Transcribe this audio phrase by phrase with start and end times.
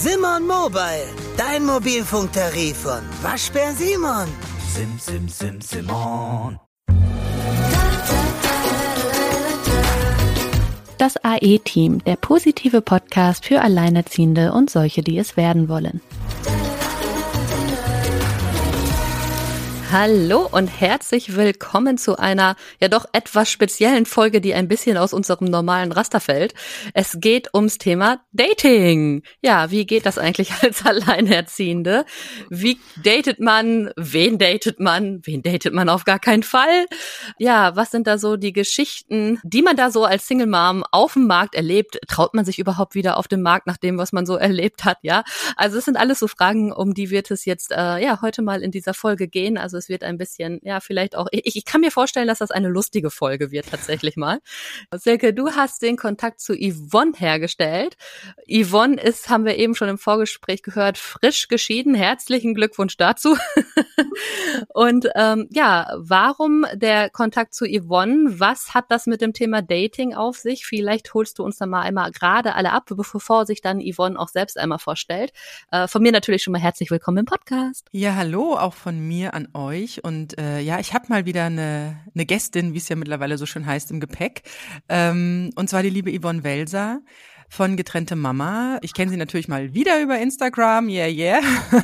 [0.00, 4.28] Simon Mobile, dein Mobilfunktarif von Waschbär Simon.
[4.72, 6.60] Sim, sim, sim, Simon.
[10.98, 16.00] Das AE-Team, der positive Podcast für Alleinerziehende und solche, die es werden wollen.
[19.90, 25.14] Hallo und herzlich willkommen zu einer ja doch etwas speziellen Folge, die ein bisschen aus
[25.14, 26.52] unserem normalen Raster fällt.
[26.92, 29.22] Es geht ums Thema Dating.
[29.40, 32.04] Ja, wie geht das eigentlich als Alleinerziehende?
[32.50, 33.90] Wie datet man?
[33.96, 35.22] Wen datet man?
[35.24, 36.84] Wen datet man auf gar keinen Fall?
[37.38, 41.14] Ja, was sind da so die Geschichten, die man da so als Single Mom auf
[41.14, 41.98] dem Markt erlebt?
[42.08, 44.98] Traut man sich überhaupt wieder auf dem Markt nach dem, was man so erlebt hat?
[45.00, 45.24] Ja,
[45.56, 48.62] also es sind alles so Fragen, um die wird es jetzt äh, ja heute mal
[48.62, 49.56] in dieser Folge gehen.
[49.56, 52.50] Also es wird ein bisschen, ja, vielleicht auch, ich, ich kann mir vorstellen, dass das
[52.50, 54.40] eine lustige Folge wird tatsächlich mal.
[54.94, 57.96] Silke, du hast den Kontakt zu Yvonne hergestellt.
[58.48, 61.94] Yvonne ist, haben wir eben schon im Vorgespräch gehört, frisch geschieden.
[61.94, 63.36] Herzlichen Glückwunsch dazu.
[64.74, 68.40] Und ähm, ja, warum der Kontakt zu Yvonne?
[68.40, 70.66] Was hat das mit dem Thema Dating auf sich?
[70.66, 74.28] Vielleicht holst du uns da mal einmal gerade alle ab, bevor sich dann Yvonne auch
[74.28, 75.32] selbst einmal vorstellt.
[75.70, 77.86] Äh, von mir natürlich schon mal herzlich willkommen im Podcast.
[77.92, 80.02] Ja, hallo, auch von mir an euch euch.
[80.04, 83.46] Und äh, ja, ich habe mal wieder eine, eine Gästin, wie es ja mittlerweile so
[83.46, 84.42] schön heißt, im Gepäck.
[84.88, 87.00] Ähm, und zwar die liebe Yvonne Welser
[87.48, 88.78] von Getrennte Mama.
[88.82, 91.40] Ich kenne sie natürlich mal wieder über Instagram, yeah, yeah.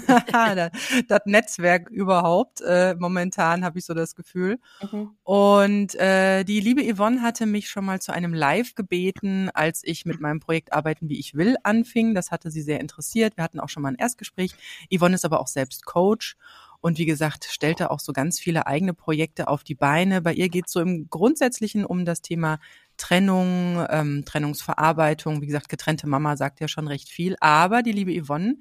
[0.06, 0.70] das,
[1.08, 2.60] das, Netzwerk überhaupt.
[2.60, 4.58] Äh, momentan habe ich so das Gefühl.
[4.82, 5.16] Mhm.
[5.22, 10.04] Und äh, die liebe Yvonne hatte mich schon mal zu einem Live gebeten, als ich
[10.04, 12.14] mit meinem Projekt Arbeiten wie ich will anfing.
[12.14, 13.36] Das hatte sie sehr interessiert.
[13.36, 14.52] Wir hatten auch schon mal ein Erstgespräch.
[14.94, 16.36] Yvonne ist aber auch selbst Coach
[16.84, 20.20] und wie gesagt, stellte auch so ganz viele eigene Projekte auf die Beine.
[20.20, 22.58] Bei ihr geht es so im Grundsätzlichen um das Thema
[22.98, 25.40] Trennung, ähm, Trennungsverarbeitung.
[25.40, 27.36] Wie gesagt, getrennte Mama sagt ja schon recht viel.
[27.40, 28.58] Aber die liebe Yvonne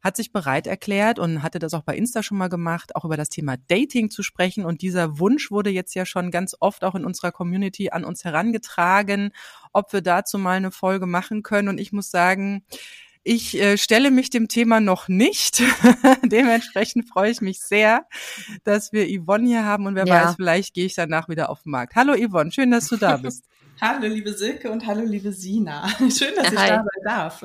[0.00, 3.16] hat sich bereit erklärt und hatte das auch bei Insta schon mal gemacht, auch über
[3.16, 4.64] das Thema Dating zu sprechen.
[4.64, 8.22] Und dieser Wunsch wurde jetzt ja schon ganz oft auch in unserer Community an uns
[8.22, 9.32] herangetragen,
[9.72, 11.68] ob wir dazu mal eine Folge machen können.
[11.68, 12.64] Und ich muss sagen,
[13.26, 15.60] ich äh, stelle mich dem Thema noch nicht.
[16.22, 18.06] Dementsprechend freue ich mich sehr,
[18.62, 20.26] dass wir Yvonne hier haben und wer ja.
[20.26, 21.96] weiß, vielleicht gehe ich danach wieder auf den Markt.
[21.96, 23.44] Hallo Yvonne, schön, dass du da bist.
[23.80, 25.88] hallo liebe Silke und hallo liebe Sina.
[25.98, 27.44] Schön, dass ja, ich da sein darf.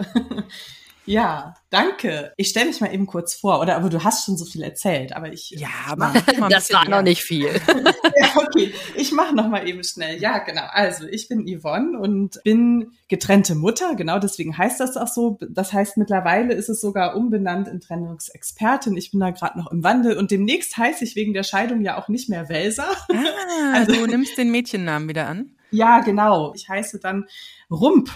[1.05, 2.31] Ja, danke.
[2.37, 5.15] Ich stelle mich mal eben kurz vor, oder aber du hast schon so viel erzählt,
[5.15, 6.13] aber ich Ja, aber
[6.49, 6.97] das war mehr.
[6.97, 7.47] noch nicht viel.
[7.67, 10.21] ja, okay, ich mache noch mal eben schnell.
[10.21, 10.63] Ja, genau.
[10.69, 15.39] Also, ich bin Yvonne und bin getrennte Mutter, genau deswegen heißt das auch so.
[15.49, 18.95] Das heißt, mittlerweile ist es sogar umbenannt in Trennungsexpertin.
[18.95, 21.97] Ich bin da gerade noch im Wandel und demnächst heiße ich wegen der Scheidung ja
[21.97, 22.87] auch nicht mehr Welser.
[23.09, 25.55] Ah, also du nimmst den Mädchennamen wieder an?
[25.71, 26.53] Ja, genau.
[26.53, 27.25] Ich heiße dann
[27.71, 28.11] Rump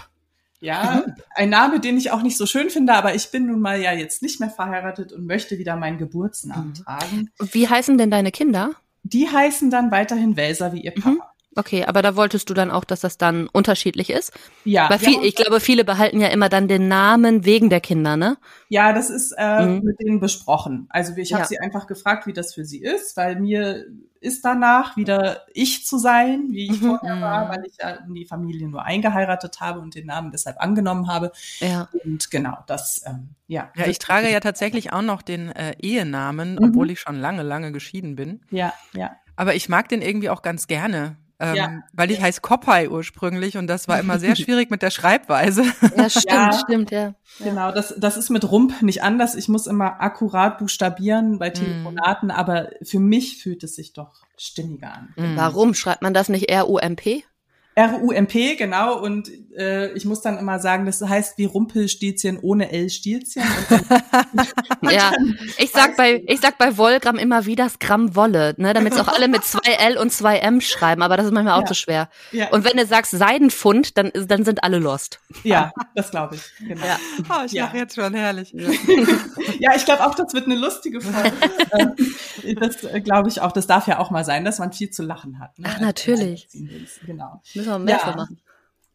[0.66, 1.04] ja,
[1.34, 3.92] ein Name, den ich auch nicht so schön finde, aber ich bin nun mal ja
[3.92, 6.74] jetzt nicht mehr verheiratet und möchte wieder meinen Geburtsnamen mhm.
[6.74, 7.30] tragen.
[7.38, 8.72] Wie heißen denn deine Kinder?
[9.04, 11.02] Die heißen dann weiterhin Welser wie ihr mhm.
[11.02, 11.32] Papa.
[11.56, 14.32] Okay, aber da wolltest du dann auch, dass das dann unterschiedlich ist?
[14.64, 14.90] Ja.
[14.90, 18.16] Weil viel, ja, ich glaube, viele behalten ja immer dann den Namen wegen der Kinder,
[18.16, 18.36] ne?
[18.68, 19.82] Ja, das ist äh, mhm.
[19.82, 20.86] mit denen besprochen.
[20.90, 21.48] Also ich habe ja.
[21.48, 23.86] sie einfach gefragt, wie das für sie ist, weil mir
[24.20, 26.88] ist danach wieder ich zu sein, wie ich mhm.
[26.88, 27.48] vorher war, mhm.
[27.50, 31.32] weil ich ja in die Familie nur eingeheiratet habe und den Namen deshalb angenommen habe.
[31.60, 31.88] Ja.
[32.04, 33.70] Und genau, das, ähm, ja.
[33.76, 36.64] Ja, ich trage ja tatsächlich auch noch den äh, Ehenamen, mhm.
[36.64, 38.42] obwohl ich schon lange, lange geschieden bin.
[38.50, 39.16] Ja, ja.
[39.36, 41.16] Aber ich mag den irgendwie auch ganz gerne.
[41.38, 41.82] Ähm, ja.
[41.92, 45.64] Weil ich heiße Kopai ursprünglich und das war immer sehr schwierig mit der Schreibweise.
[45.96, 47.14] Ja, stimmt, ja, stimmt, ja.
[47.40, 49.34] Genau, das, das ist mit Rump nicht anders.
[49.34, 51.54] Ich muss immer akkurat buchstabieren bei mhm.
[51.54, 52.32] Telefonaten, mm.
[52.32, 55.14] aber für mich fühlt es sich doch stimmiger an.
[55.16, 55.36] Mm.
[55.36, 57.24] Warum schreibt man das nicht R-U-M-P?
[57.76, 58.98] R-U-M-P, genau.
[58.98, 63.42] Und äh, ich muss dann immer sagen, das heißt wie Rumpelstilzchen ohne L-Stilzchen.
[64.82, 65.12] ja,
[65.58, 68.98] ich sag bei ich sag bei Wollgramm immer wie das Gramm Wolle, ne, damit es
[68.98, 71.66] auch alle mit zwei L und zwei M schreiben, aber das ist manchmal auch ja.
[71.66, 72.08] zu schwer.
[72.32, 72.48] Ja.
[72.48, 75.20] Und wenn du sagst Seidenfund, dann dann sind alle lost.
[75.44, 76.42] Ja, das glaube ich.
[76.66, 76.86] Genau.
[76.86, 76.98] Ja.
[77.28, 77.70] Oh, ich ja.
[77.74, 78.54] jetzt schon herrlich.
[79.58, 81.32] ja, ich glaube auch, das wird eine lustige Folge.
[81.78, 83.52] Ähm, das äh, glaube ich auch.
[83.52, 85.58] Das darf ja auch mal sein, dass man viel zu lachen hat.
[85.58, 85.68] Ne?
[85.70, 86.48] Ach, natürlich.
[87.04, 87.42] Genau.
[87.66, 88.16] Müssen wir mehr ja.
[88.16, 88.40] machen.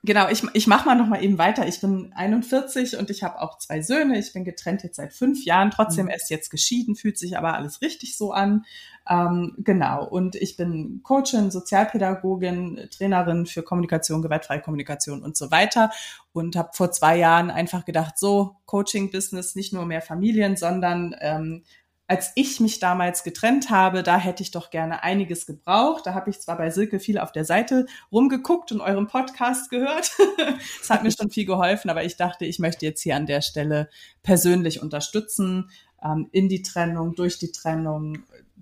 [0.04, 1.68] Genau, ich, ich mache mal noch mal eben weiter.
[1.68, 4.18] Ich bin 41 und ich habe auch zwei Söhne.
[4.18, 6.12] Ich bin getrennt jetzt seit fünf Jahren, trotzdem mhm.
[6.12, 8.66] erst jetzt geschieden, fühlt sich aber alles richtig so an.
[9.08, 15.92] Ähm, genau, und ich bin Coachin, Sozialpädagogin, Trainerin für Kommunikation, gewaltfreie Kommunikation und so weiter
[16.34, 21.64] und habe vor zwei Jahren einfach gedacht, so Coaching-Business, nicht nur mehr Familien, sondern ähm,
[22.12, 26.06] als ich mich damals getrennt habe, da hätte ich doch gerne einiges gebraucht.
[26.06, 30.12] Da habe ich zwar bei Silke viel auf der Seite rumgeguckt und euren Podcast gehört.
[30.82, 33.40] das hat mir schon viel geholfen, aber ich dachte, ich möchte jetzt hier an der
[33.40, 33.90] Stelle
[34.24, 35.70] persönlich unterstützen,
[36.04, 38.18] ähm, in die Trennung, durch die Trennung,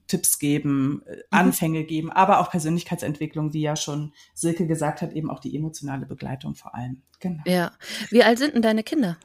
[0.06, 1.22] Tipps geben, äh, mhm.
[1.32, 6.06] Anfänge geben, aber auch Persönlichkeitsentwicklung, wie ja schon Silke gesagt hat, eben auch die emotionale
[6.06, 7.02] Begleitung vor allem.
[7.20, 7.42] Genau.
[7.48, 7.72] Ja.
[8.12, 9.18] Wie alt sind denn deine Kinder?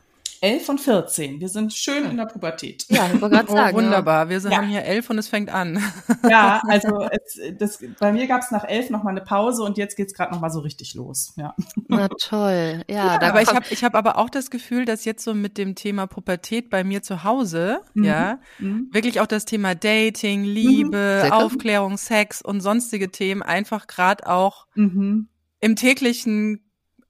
[0.44, 1.40] 11 und 14.
[1.40, 2.84] Wir sind schön in der Pubertät.
[2.90, 3.74] Ja, ich wollte gerade oh, sagen.
[3.74, 4.28] Oh, wunderbar.
[4.28, 4.58] Wir ja.
[4.58, 5.82] haben hier 11 und es fängt an.
[6.28, 9.76] Ja, also es, das, bei mir gab es nach 11 noch mal eine Pause und
[9.76, 11.34] jetzt geht's gerade noch mal so richtig los.
[11.36, 11.54] Ja.
[11.88, 12.82] Na toll.
[12.88, 15.58] Ja, ja aber ich habe ich hab aber auch das Gefühl, dass jetzt so mit
[15.58, 18.04] dem Thema Pubertät bei mir zu Hause, mhm.
[18.04, 18.88] ja, mhm.
[18.90, 21.32] wirklich auch das Thema Dating, Liebe, mhm.
[21.32, 25.28] Aufklärung, Sex und sonstige Themen einfach gerade auch mhm.
[25.60, 26.63] im täglichen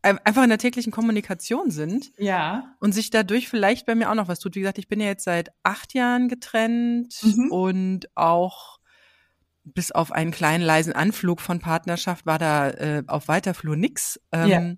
[0.05, 2.13] einfach in der täglichen Kommunikation sind.
[2.19, 2.75] Ja.
[2.81, 4.55] Und sich dadurch vielleicht bei mir auch noch was tut.
[4.55, 7.51] Wie gesagt, ich bin ja jetzt seit acht Jahren getrennt mhm.
[7.51, 8.79] und auch
[9.65, 14.21] bis auf einen kleinen leisen Anflug von Partnerschaft war da äh, auf weiter Flur nix.
[14.31, 14.75] Ähm, ja.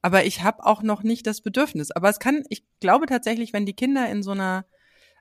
[0.00, 1.90] Aber ich habe auch noch nicht das Bedürfnis.
[1.90, 4.64] Aber es kann, ich glaube tatsächlich, wenn die Kinder in so einer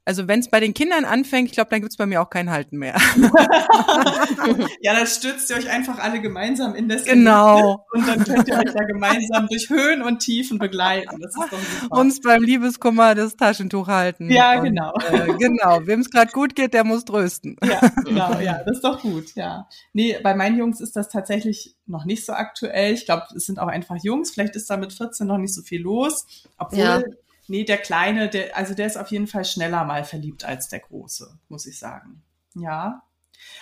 [0.07, 2.49] also wenn es bei den Kindern anfängt, ich glaube, dann gibt's bei mir auch kein
[2.49, 2.95] Halten mehr.
[4.81, 7.85] ja, dann stürzt ihr euch einfach alle gemeinsam in das Genau.
[7.91, 11.19] und dann könnt ihr euch ja gemeinsam durch Höhen und Tiefen begleiten.
[11.19, 11.97] Das ist doch super.
[11.99, 14.31] Uns beim Liebeskummer das Taschentuch halten.
[14.31, 14.93] Ja, und, genau.
[15.11, 15.85] Äh, genau.
[15.85, 17.57] Wem es gerade gut geht, der muss trösten.
[17.65, 19.67] Ja, genau, ja, das ist doch gut, ja.
[19.91, 22.93] Nee, bei meinen Jungs ist das tatsächlich noch nicht so aktuell.
[22.93, 24.31] Ich glaube, es sind auch einfach Jungs.
[24.31, 26.47] Vielleicht ist da mit 14 noch nicht so viel los.
[26.57, 27.03] Obwohl ja
[27.47, 30.79] nee, der Kleine, der, also der ist auf jeden Fall schneller mal verliebt als der
[30.79, 32.23] Große, muss ich sagen.
[32.55, 33.03] Ja.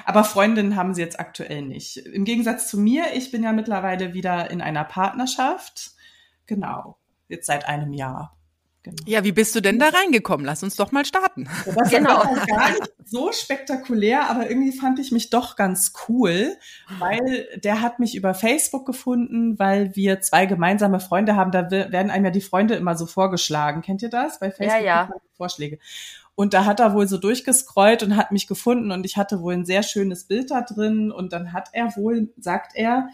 [0.06, 1.98] Aber Freundinnen haben sie jetzt aktuell nicht.
[1.98, 5.92] Im Gegensatz zu mir, ich bin ja mittlerweile wieder in einer Partnerschaft.
[6.46, 6.98] Genau.
[7.28, 8.35] Jetzt seit einem Jahr.
[8.86, 8.98] Genau.
[9.08, 10.46] Ja, wie bist du denn da reingekommen?
[10.46, 11.50] Lass uns doch mal starten.
[11.66, 12.18] Das genau.
[12.18, 16.56] war gar nicht so spektakulär, aber irgendwie fand ich mich doch ganz cool,
[17.00, 21.52] weil der hat mich über Facebook gefunden, weil wir zwei gemeinsame Freunde haben.
[21.52, 23.82] Da werden einem ja die Freunde immer so vorgeschlagen.
[23.82, 24.40] Kennt ihr das?
[24.40, 25.10] Bei Facebook ja, ja.
[25.36, 25.80] Vorschläge.
[26.36, 29.54] Und da hat er wohl so durchgescrollt und hat mich gefunden und ich hatte wohl
[29.54, 33.08] ein sehr schönes Bild da drin und dann hat er wohl, sagt er,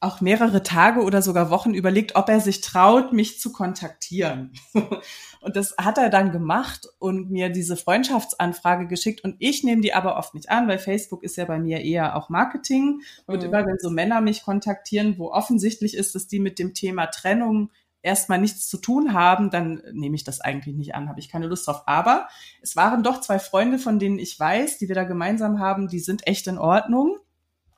[0.00, 4.52] auch mehrere Tage oder sogar Wochen überlegt, ob er sich traut, mich zu kontaktieren.
[5.40, 9.24] und das hat er dann gemacht und mir diese Freundschaftsanfrage geschickt.
[9.24, 12.14] Und ich nehme die aber oft nicht an, weil Facebook ist ja bei mir eher
[12.16, 13.00] auch Marketing.
[13.26, 13.48] Und mhm.
[13.48, 17.70] immer wenn so Männer mich kontaktieren, wo offensichtlich ist, dass die mit dem Thema Trennung
[18.00, 21.48] erstmal nichts zu tun haben, dann nehme ich das eigentlich nicht an, habe ich keine
[21.48, 21.82] Lust drauf.
[21.86, 22.28] Aber
[22.62, 25.98] es waren doch zwei Freunde, von denen ich weiß, die wir da gemeinsam haben, die
[25.98, 27.18] sind echt in Ordnung.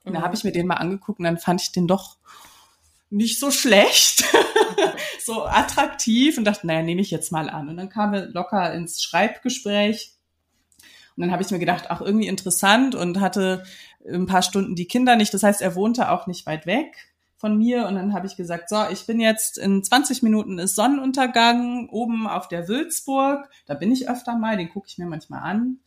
[0.05, 2.17] Und da habe ich mir den mal angeguckt und dann fand ich den doch
[3.11, 4.25] nicht so schlecht,
[5.25, 7.69] so attraktiv und dachte, naja, nehme ich jetzt mal an.
[7.69, 10.15] Und dann kam er locker ins Schreibgespräch
[11.17, 13.65] und dann habe ich mir gedacht, ach, irgendwie interessant und hatte
[14.09, 15.35] ein paar Stunden die Kinder nicht.
[15.35, 18.69] Das heißt, er wohnte auch nicht weit weg von mir und dann habe ich gesagt,
[18.69, 23.51] so, ich bin jetzt in 20 Minuten ist Sonnenuntergang oben auf der Wülzburg.
[23.67, 25.81] Da bin ich öfter mal, den gucke ich mir manchmal an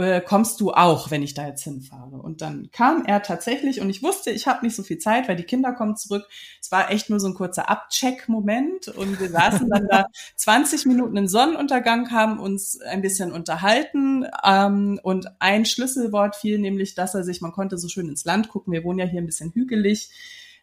[0.00, 2.16] äh, kommst du auch, wenn ich da jetzt hinfahre?
[2.16, 5.36] Und dann kam er tatsächlich und ich wusste, ich habe nicht so viel Zeit, weil
[5.36, 6.26] die Kinder kommen zurück.
[6.60, 10.06] Es war echt nur so ein kurzer Abcheck-Moment und wir saßen dann da
[10.36, 16.94] 20 Minuten im Sonnenuntergang, haben uns ein bisschen unterhalten ähm, und ein Schlüsselwort fiel nämlich,
[16.94, 19.26] dass er sich, man konnte so schön ins Land gucken, wir wohnen ja hier ein
[19.26, 20.10] bisschen hügelig,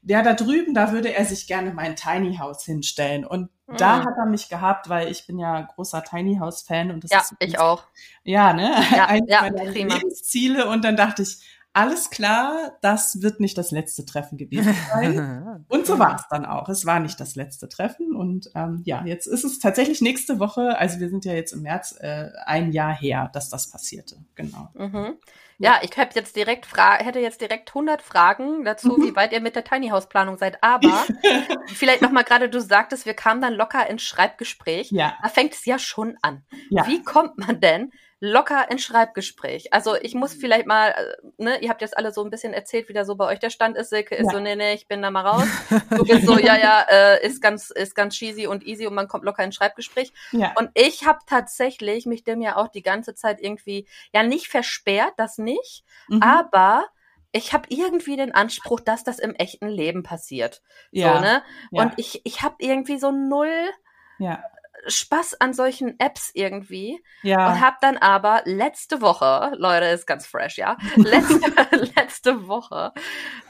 [0.01, 3.25] der da drüben, da würde er sich gerne mein Tiny House hinstellen.
[3.25, 3.77] Und mhm.
[3.77, 7.11] da hat er mich gehabt, weil ich bin ja großer Tiny House Fan und das
[7.11, 7.83] ja, ist ich auch.
[8.23, 8.71] Ja, ne?
[8.95, 9.95] Ja, Eines ja, meiner prima.
[9.95, 10.69] Lebensziele.
[10.69, 11.39] Und dann dachte ich,
[11.77, 15.63] alles klar, das wird nicht das letzte Treffen gewesen sein.
[15.69, 16.69] und so war es dann auch.
[16.69, 18.15] Es war nicht das letzte Treffen.
[18.15, 21.61] Und ähm, ja, jetzt ist es tatsächlich nächste Woche, also wir sind ja jetzt im
[21.61, 24.17] März, äh, ein Jahr her, dass das passierte.
[24.33, 24.69] Genau.
[24.73, 25.17] Mhm.
[25.59, 29.03] Ja, ich hätte jetzt direkt Fra hätte jetzt direkt 100 Fragen dazu, mhm.
[29.03, 30.63] wie weit ihr mit der Tiny House Planung seid.
[30.63, 31.05] Aber
[31.67, 34.91] vielleicht noch mal gerade, du sagtest, wir kamen dann locker ins Schreibgespräch.
[34.91, 35.17] Ja.
[35.21, 36.43] Da fängt es ja schon an.
[36.69, 36.85] Ja.
[36.87, 39.73] Wie kommt man denn locker ins Schreibgespräch.
[39.73, 40.39] Also ich muss mhm.
[40.39, 43.15] vielleicht mal, äh, ne, ihr habt jetzt alle so ein bisschen erzählt, wie da so
[43.15, 43.89] bei euch der Stand ist.
[43.89, 44.31] Silke ist ja.
[44.31, 45.47] so, nee, nee, ich bin da mal raus.
[45.91, 49.07] Du bist so, ja, ja, äh, ist ganz, ist ganz cheesy und easy und man
[49.07, 50.11] kommt locker ins Schreibgespräch.
[50.31, 50.53] Ja.
[50.55, 55.13] Und ich habe tatsächlich mich dem ja auch die ganze Zeit irgendwie, ja, nicht versperrt,
[55.17, 56.23] das nicht, mhm.
[56.23, 56.85] aber
[57.33, 60.63] ich habe irgendwie den Anspruch, dass das im echten Leben passiert.
[60.91, 61.15] Ja.
[61.15, 61.43] So, ne?
[61.71, 61.83] Ja.
[61.83, 63.69] Und ich, ich habe irgendwie so null
[64.19, 64.43] ja.
[64.85, 67.49] Spaß an solchen Apps irgendwie ja.
[67.49, 71.39] und habe dann aber letzte Woche, Leute, ist ganz fresh, ja, letzte,
[71.95, 72.93] letzte Woche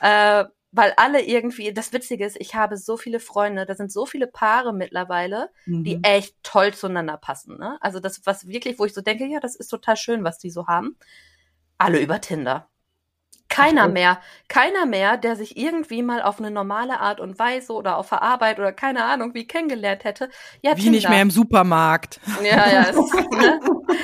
[0.01, 4.05] äh, weil alle irgendwie, das Witzige ist, ich habe so viele Freunde, da sind so
[4.05, 5.83] viele Paare mittlerweile, mhm.
[5.83, 7.57] die echt toll zueinander passen.
[7.57, 7.77] Ne?
[7.81, 10.49] Also das, was wirklich, wo ich so denke, ja, das ist total schön, was die
[10.49, 10.97] so haben.
[11.77, 12.69] Alle über Tinder.
[13.49, 17.73] Keiner Ach, mehr, keiner mehr, der sich irgendwie mal auf eine normale Art und Weise
[17.73, 20.29] oder auf der Arbeit oder keine Ahnung wie kennengelernt hätte.
[20.61, 20.97] Ja, wie Tinder.
[20.97, 22.19] nicht mehr im Supermarkt.
[22.43, 23.59] Ja, ja, es, ne?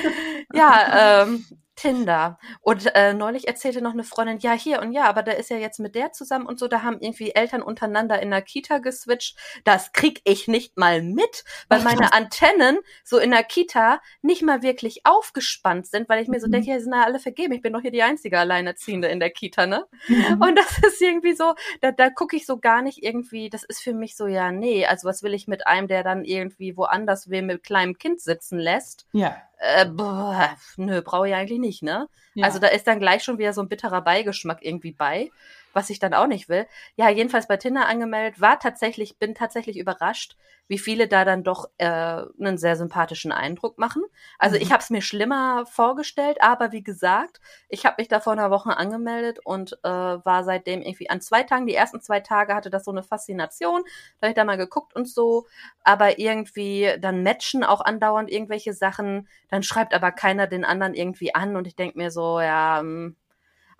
[0.54, 1.44] ja, ähm,
[1.76, 2.38] Tinder.
[2.60, 5.56] Und äh, neulich erzählte noch eine Freundin, ja, hier und ja, aber da ist ja
[5.56, 9.36] jetzt mit der zusammen und so, da haben irgendwie Eltern untereinander in der Kita geswitcht.
[9.64, 14.62] Das krieg ich nicht mal mit, weil meine Antennen so in der Kita nicht mal
[14.62, 16.52] wirklich aufgespannt sind, weil ich mir so mhm.
[16.52, 19.30] denke, ja, sind ja alle vergeben, ich bin doch hier die einzige Alleinerziehende in der
[19.30, 19.86] Kita, ne?
[20.08, 20.40] Mhm.
[20.40, 23.82] Und das ist irgendwie so, da, da gucke ich so gar nicht irgendwie, das ist
[23.82, 27.28] für mich so, ja, nee, also was will ich mit einem, der dann irgendwie woanders
[27.30, 29.06] will mit kleinem Kind sitzen lässt?
[29.12, 32.08] Ja äh, boah, nö, brauche ich eigentlich nicht, ne?
[32.34, 32.46] Ja.
[32.46, 35.30] Also da ist dann gleich schon wieder so ein bitterer Beigeschmack irgendwie bei
[35.74, 36.66] was ich dann auch nicht will.
[36.96, 41.68] Ja, jedenfalls bei Tinder angemeldet, war tatsächlich, bin tatsächlich überrascht, wie viele da dann doch
[41.78, 44.02] äh, einen sehr sympathischen Eindruck machen.
[44.38, 44.62] Also mhm.
[44.62, 48.50] ich habe es mir schlimmer vorgestellt, aber wie gesagt, ich habe mich da vor einer
[48.50, 52.70] Woche angemeldet und äh, war seitdem irgendwie an zwei Tagen, die ersten zwei Tage hatte
[52.70, 53.82] das so eine Faszination,
[54.20, 55.46] da habe ich da mal geguckt und so,
[55.82, 61.34] aber irgendwie dann matchen auch andauernd irgendwelche Sachen, dann schreibt aber keiner den anderen irgendwie
[61.34, 63.16] an und ich denk mir so, ja, mh, hm,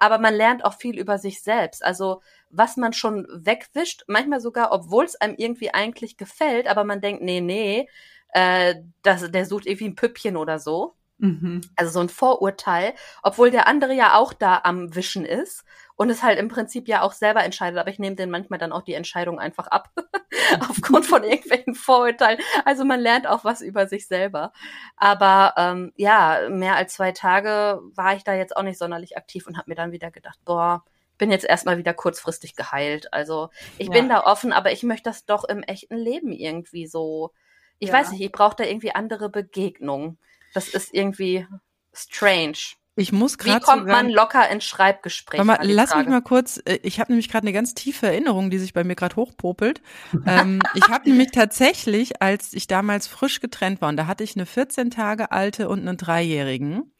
[0.04, 1.84] aber man lernt auch viel über sich selbst.
[1.84, 2.20] Also
[2.50, 7.22] was man schon wegwischt, manchmal sogar, obwohl es einem irgendwie eigentlich gefällt, aber man denkt,
[7.22, 7.88] nee, nee,
[8.28, 10.94] äh, das, der sucht irgendwie ein Püppchen oder so.
[11.18, 11.62] Mhm.
[11.76, 12.92] Also so ein Vorurteil,
[13.22, 15.64] obwohl der andere ja auch da am Wischen ist
[15.96, 18.72] und es halt im Prinzip ja auch selber entscheidet, aber ich nehme den manchmal dann
[18.72, 19.90] auch die Entscheidung einfach ab,
[20.68, 22.38] aufgrund von irgendwelchen Vorurteilen.
[22.64, 24.52] Also man lernt auch was über sich selber.
[24.96, 29.46] Aber ähm, ja, mehr als zwei Tage war ich da jetzt auch nicht sonderlich aktiv
[29.46, 30.84] und habe mir dann wieder gedacht, boah,
[31.18, 33.12] bin jetzt erstmal wieder kurzfristig geheilt.
[33.12, 33.92] Also ich ja.
[33.92, 37.32] bin da offen, aber ich möchte das doch im echten Leben irgendwie so.
[37.78, 37.94] Ich ja.
[37.94, 40.18] weiß nicht, ich brauche da irgendwie andere Begegnungen.
[40.54, 41.46] Das ist irgendwie
[41.92, 42.58] strange.
[42.96, 43.60] Ich muss gerade.
[43.60, 45.42] Wie kommt man locker ins Schreibgespräch?
[45.42, 46.04] Mal, lass Frage.
[46.04, 46.60] mich mal kurz.
[46.64, 49.82] Äh, ich habe nämlich gerade eine ganz tiefe Erinnerung, die sich bei mir gerade hochpopelt.
[50.26, 54.36] ähm, ich habe nämlich tatsächlich, als ich damals frisch getrennt war, und da hatte ich
[54.36, 56.94] eine 14 Tage alte und einen Dreijährigen,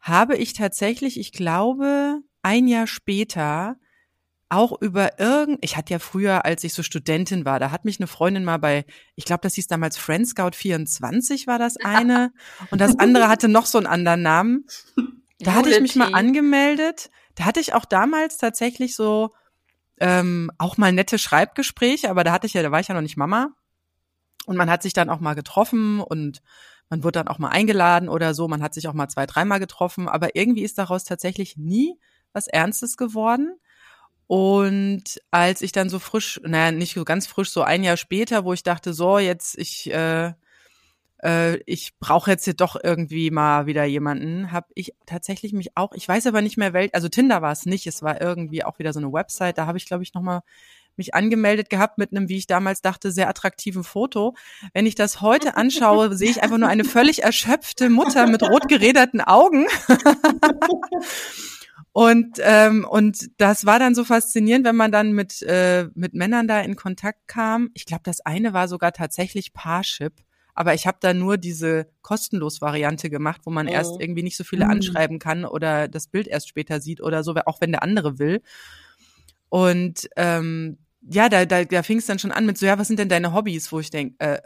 [0.00, 3.76] habe ich tatsächlich, ich glaube, ein Jahr später
[4.52, 7.98] auch über irgend, ich hatte ja früher, als ich so Studentin war, da hat mich
[7.98, 8.84] eine Freundin mal bei,
[9.16, 12.32] ich glaube, das hieß damals Friend Scout 24 war das eine
[12.70, 14.66] und das andere hatte noch so einen anderen Namen.
[15.40, 17.10] Da hatte ich mich mal angemeldet.
[17.34, 19.32] Da hatte ich auch damals tatsächlich so
[19.98, 23.00] ähm, auch mal nette Schreibgespräche, aber da hatte ich ja, da war ich ja noch
[23.00, 23.48] nicht Mama.
[24.44, 26.42] Und man hat sich dann auch mal getroffen und
[26.90, 28.48] man wurde dann auch mal eingeladen oder so.
[28.48, 31.98] Man hat sich auch mal zwei, dreimal getroffen, aber irgendwie ist daraus tatsächlich nie
[32.34, 33.56] was Ernstes geworden.
[34.32, 38.46] Und als ich dann so frisch, naja, nicht so ganz frisch, so ein Jahr später,
[38.46, 40.32] wo ich dachte, so, jetzt, ich, äh,
[41.22, 45.92] äh, ich brauche jetzt hier doch irgendwie mal wieder jemanden, habe ich tatsächlich mich auch,
[45.92, 48.78] ich weiß aber nicht mehr, wel, also Tinder war es nicht, es war irgendwie auch
[48.78, 50.40] wieder so eine Website, da habe ich, glaube ich, nochmal
[50.96, 54.34] mich angemeldet gehabt mit einem, wie ich damals dachte, sehr attraktiven Foto.
[54.72, 58.66] Wenn ich das heute anschaue, sehe ich einfach nur eine völlig erschöpfte Mutter mit rot
[58.66, 59.66] geräderten Augen.
[61.92, 66.48] Und, ähm, und das war dann so faszinierend, wenn man dann mit, äh, mit Männern
[66.48, 67.70] da in Kontakt kam.
[67.74, 70.14] Ich glaube, das eine war sogar tatsächlich Parship.
[70.54, 73.70] Aber ich habe da nur diese kostenlos Variante gemacht, wo man oh.
[73.70, 74.72] erst irgendwie nicht so viele mhm.
[74.72, 78.42] anschreiben kann oder das Bild erst später sieht oder so, auch wenn der andere will.
[79.48, 82.88] Und ähm, ja, da, da, da fing es dann schon an mit so, ja, was
[82.88, 84.40] sind denn deine Hobbys, wo ich denke, äh,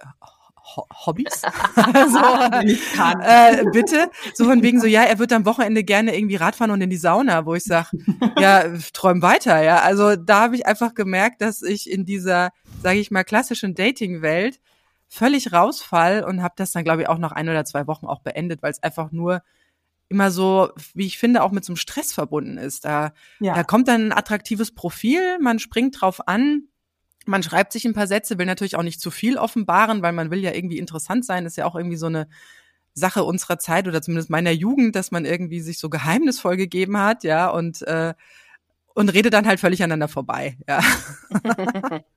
[0.75, 1.41] Hobbys?
[1.43, 4.11] so, äh, bitte?
[4.35, 6.97] So von wegen so, ja, er wird am Wochenende gerne irgendwie Radfahren und in die
[6.97, 7.89] Sauna, wo ich sage,
[8.39, 9.81] ja, träum weiter, ja.
[9.81, 12.51] Also da habe ich einfach gemerkt, dass ich in dieser,
[12.83, 14.61] sage ich mal, klassischen Dating-Welt
[15.09, 18.21] völlig rausfall und habe das dann, glaube ich, auch nach ein oder zwei Wochen auch
[18.21, 19.43] beendet, weil es einfach nur
[20.09, 22.85] immer so, wie ich finde, auch mit so einem Stress verbunden ist.
[22.85, 23.55] Da, ja.
[23.55, 26.69] da kommt dann ein attraktives Profil, man springt drauf an,
[27.27, 30.31] man schreibt sich ein paar Sätze, will natürlich auch nicht zu viel offenbaren, weil man
[30.31, 31.45] will ja irgendwie interessant sein.
[31.45, 32.29] Das ist ja auch irgendwie so eine
[32.95, 37.25] Sache unserer Zeit oder zumindest meiner Jugend, dass man irgendwie sich so geheimnisvoll gegeben hat,
[37.25, 38.15] ja, und, äh,
[38.95, 40.81] und redet dann halt völlig aneinander vorbei, ja.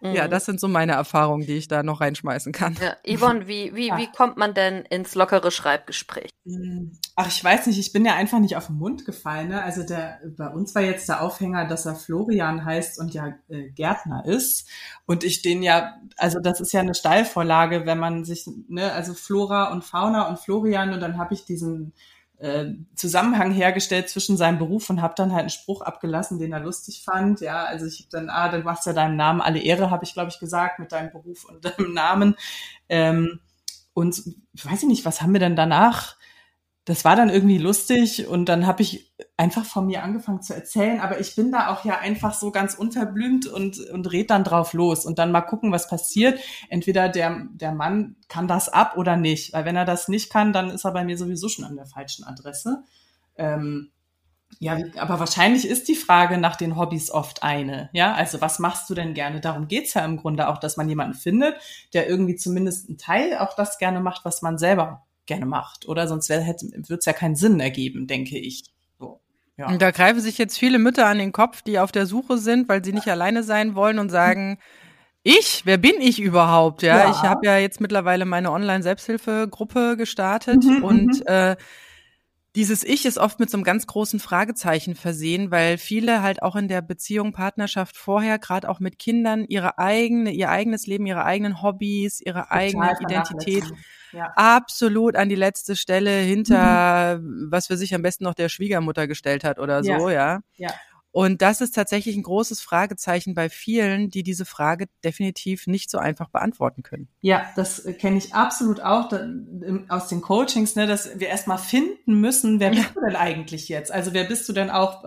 [0.00, 0.30] Ja, mhm.
[0.30, 2.76] das sind so meine Erfahrungen, die ich da noch reinschmeißen kann.
[2.80, 6.30] Ja, Yvonne, wie, wie, wie kommt man denn ins lockere Schreibgespräch?
[6.44, 6.96] Hm.
[7.16, 9.48] Ach, ich weiß nicht, ich bin ja einfach nicht auf den Mund gefallen.
[9.48, 9.62] Ne?
[9.62, 13.70] Also der, bei uns war jetzt der Aufhänger, dass er Florian heißt und ja äh,
[13.70, 14.68] Gärtner ist.
[15.04, 19.14] Und ich den ja, also das ist ja eine Steilvorlage, wenn man sich, ne, also
[19.14, 21.92] Flora und Fauna und Florian und dann habe ich diesen
[22.38, 26.60] äh, Zusammenhang hergestellt zwischen seinem Beruf und habe dann halt einen Spruch abgelassen, den er
[26.60, 27.40] lustig fand.
[27.40, 30.12] Ja, also ich habe dann, ah, du machst ja deinem Namen alle Ehre, habe ich
[30.12, 32.36] glaube ich gesagt, mit deinem Beruf und deinem Namen.
[32.88, 33.40] Ähm,
[33.92, 36.17] und ich weiß nicht, was haben wir denn danach?
[36.88, 41.00] Das war dann irgendwie lustig und dann habe ich einfach von mir angefangen zu erzählen,
[41.00, 44.72] aber ich bin da auch ja einfach so ganz unverblümt und, und red dann drauf
[44.72, 46.40] los und dann mal gucken, was passiert.
[46.70, 50.54] Entweder der, der Mann kann das ab oder nicht, weil wenn er das nicht kann,
[50.54, 52.84] dann ist er bei mir sowieso schon an der falschen Adresse.
[53.36, 53.90] Ähm,
[54.58, 57.90] ja, aber wahrscheinlich ist die Frage nach den Hobbys oft eine.
[57.92, 59.42] Ja, also was machst du denn gerne?
[59.42, 61.54] Darum geht's ja im Grunde auch, dass man jemanden findet,
[61.92, 65.86] der irgendwie zumindest einen Teil auch das gerne macht, was man selber gerne macht.
[65.86, 68.64] Oder sonst wird es ja keinen Sinn ergeben, denke ich.
[69.56, 69.66] Ja.
[69.68, 72.68] Und da greifen sich jetzt viele Mütter an den Kopf, die auf der Suche sind,
[72.68, 74.58] weil sie nicht alleine sein wollen und sagen,
[75.24, 76.82] ich, wer bin ich überhaupt?
[76.82, 77.10] Ja, ja.
[77.10, 81.26] ich habe ja jetzt mittlerweile meine Online-Selbsthilfegruppe gestartet mhm, und mhm.
[81.26, 81.56] äh,
[82.58, 86.56] dieses Ich ist oft mit so einem ganz großen Fragezeichen versehen, weil viele halt auch
[86.56, 91.24] in der Beziehung, Partnerschaft vorher, gerade auch mit Kindern, ihre eigene, ihr eigenes Leben, ihre
[91.24, 93.62] eigenen Hobbys, ihre Total eigene Identität
[94.10, 94.32] ja.
[94.34, 97.46] absolut an die letzte Stelle hinter, mhm.
[97.48, 100.40] was für sich am besten noch der Schwiegermutter gestellt hat oder so, ja.
[100.56, 100.74] ja.
[101.18, 105.98] Und das ist tatsächlich ein großes Fragezeichen bei vielen, die diese Frage definitiv nicht so
[105.98, 107.08] einfach beantworten können.
[107.22, 109.26] Ja, das kenne ich absolut auch da,
[109.88, 113.90] aus den Coachings, ne, dass wir erstmal finden müssen, wer bist du denn eigentlich jetzt?
[113.90, 115.04] Also wer bist du denn auch?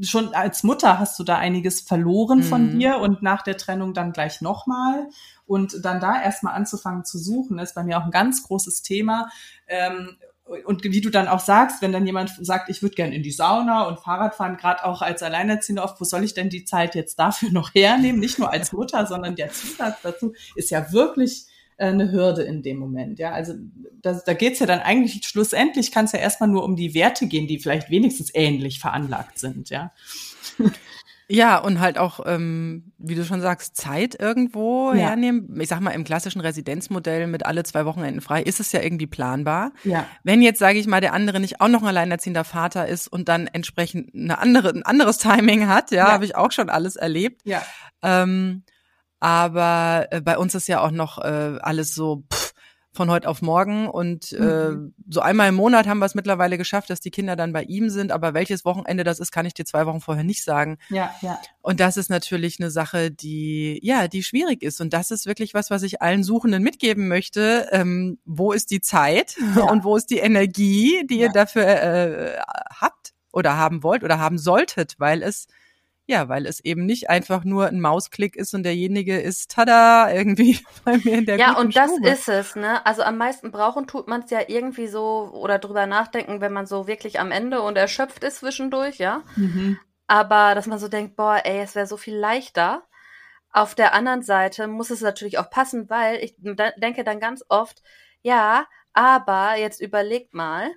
[0.00, 2.80] Schon als Mutter hast du da einiges verloren von mhm.
[2.80, 5.08] dir und nach der Trennung dann gleich nochmal.
[5.46, 9.28] Und dann da erstmal anzufangen zu suchen, ist bei mir auch ein ganz großes Thema.
[9.68, 13.22] Ähm, und wie du dann auch sagst, wenn dann jemand sagt, ich würde gerne in
[13.22, 16.64] die Sauna und Fahrrad fahren, gerade auch als Alleinerziehende oft, wo soll ich denn die
[16.64, 18.20] Zeit jetzt dafür noch hernehmen?
[18.20, 21.46] Nicht nur als Mutter, sondern der Zusatz dazu ist ja wirklich
[21.78, 23.18] äh, eine Hürde in dem Moment.
[23.18, 23.54] Ja, also
[24.02, 27.26] das, da geht's ja dann eigentlich schlussendlich kann es ja erstmal nur um die Werte
[27.26, 29.70] gehen, die vielleicht wenigstens ähnlich veranlagt sind.
[29.70, 29.92] Ja.
[31.28, 35.08] Ja, und halt auch, ähm, wie du schon sagst, Zeit irgendwo ja.
[35.08, 35.58] hernehmen.
[35.60, 39.06] Ich sag mal, im klassischen Residenzmodell mit alle zwei Wochenenden frei ist es ja irgendwie
[39.06, 39.72] planbar.
[39.84, 40.06] Ja.
[40.22, 43.28] Wenn jetzt, sage ich mal, der andere nicht auch noch ein alleinerziehender Vater ist und
[43.28, 46.12] dann entsprechend eine andere, ein anderes Timing hat, ja, ja.
[46.12, 47.40] habe ich auch schon alles erlebt.
[47.44, 47.62] Ja.
[48.02, 48.64] Ähm,
[49.20, 52.43] aber äh, bei uns ist ja auch noch äh, alles so, pff,
[52.94, 53.88] von heute auf morgen.
[53.88, 54.94] Und äh, mhm.
[54.98, 57.64] äh, so einmal im Monat haben wir es mittlerweile geschafft, dass die Kinder dann bei
[57.64, 58.12] ihm sind.
[58.12, 60.78] Aber welches Wochenende das ist, kann ich dir zwei Wochen vorher nicht sagen.
[60.88, 61.38] Ja, ja.
[61.60, 64.80] Und das ist natürlich eine Sache, die ja, die schwierig ist.
[64.80, 67.68] Und das ist wirklich was, was ich allen Suchenden mitgeben möchte.
[67.72, 69.64] Ähm, wo ist die Zeit ja.
[69.70, 71.26] und wo ist die Energie, die ja.
[71.26, 72.38] ihr dafür äh,
[72.80, 75.48] habt oder haben wollt oder haben solltet, weil es
[76.06, 80.60] ja, weil es eben nicht einfach nur ein Mausklick ist und derjenige ist tada irgendwie
[80.84, 82.08] bei mir in der Ja, und das Stube.
[82.08, 82.84] ist es, ne?
[82.86, 86.66] Also am meisten brauchen tut man es ja irgendwie so oder drüber nachdenken, wenn man
[86.66, 89.22] so wirklich am Ende und erschöpft ist zwischendurch, ja.
[89.36, 89.78] Mhm.
[90.06, 92.84] Aber dass man so denkt, boah, ey, es wäre so viel leichter.
[93.50, 97.82] Auf der anderen Seite muss es natürlich auch passen, weil ich denke dann ganz oft,
[98.22, 100.70] ja, aber jetzt überlegt mal,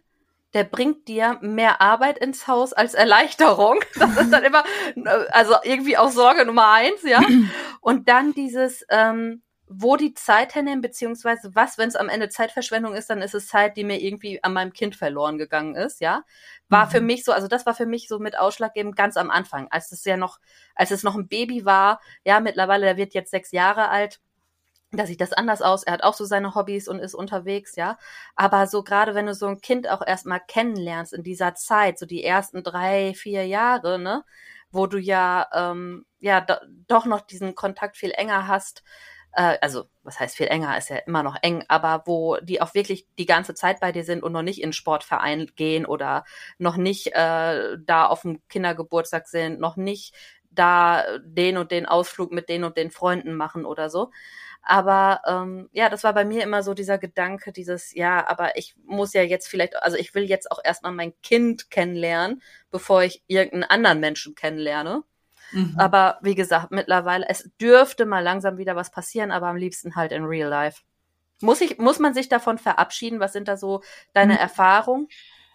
[0.54, 3.80] der bringt dir mehr Arbeit ins Haus als Erleichterung.
[4.00, 4.64] Das ist dann immer,
[5.32, 7.22] also irgendwie auch Sorge Nummer eins, ja.
[7.82, 12.94] Und dann dieses, ähm, wo die Zeit hernehmen, beziehungsweise was, wenn es am Ende Zeitverschwendung
[12.94, 16.24] ist, dann ist es Zeit, die mir irgendwie an meinem Kind verloren gegangen ist, ja.
[16.70, 16.92] War mhm.
[16.92, 19.92] für mich so, also das war für mich so mit ausschlaggebend ganz am Anfang, als
[19.92, 20.40] es ja noch,
[20.76, 24.22] als es noch ein Baby war, ja, mittlerweile, der wird jetzt sechs Jahre alt,
[24.98, 25.84] da sieht das anders aus.
[25.84, 27.98] Er hat auch so seine Hobbys und ist unterwegs, ja.
[28.36, 32.06] Aber so gerade wenn du so ein Kind auch erstmal kennenlernst in dieser Zeit, so
[32.06, 34.24] die ersten drei, vier Jahre, ne,
[34.72, 36.56] wo du ja, ähm, ja, do,
[36.88, 38.84] doch noch diesen Kontakt viel enger hast,
[39.34, 42.74] äh, also was heißt viel enger, ist ja immer noch eng, aber wo die auch
[42.74, 46.26] wirklich die ganze Zeit bei dir sind und noch nicht in Sportverein gehen oder
[46.58, 50.14] noch nicht äh, da auf dem Kindergeburtstag sind, noch nicht
[50.50, 54.12] da den und den Ausflug mit den und den Freunden machen oder so.
[54.70, 58.76] Aber ähm, ja, das war bei mir immer so dieser Gedanke, dieses, ja, aber ich
[58.84, 63.24] muss ja jetzt vielleicht, also ich will jetzt auch erstmal mein Kind kennenlernen, bevor ich
[63.28, 65.04] irgendeinen anderen Menschen kennenlerne.
[65.54, 65.76] Mhm.
[65.78, 70.12] Aber wie gesagt, mittlerweile, es dürfte mal langsam wieder was passieren, aber am liebsten halt
[70.12, 70.82] in real life.
[71.40, 73.22] Muss ich, muss man sich davon verabschieden?
[73.22, 74.40] Was sind da so deine mhm.
[74.40, 75.08] Erfahrungen?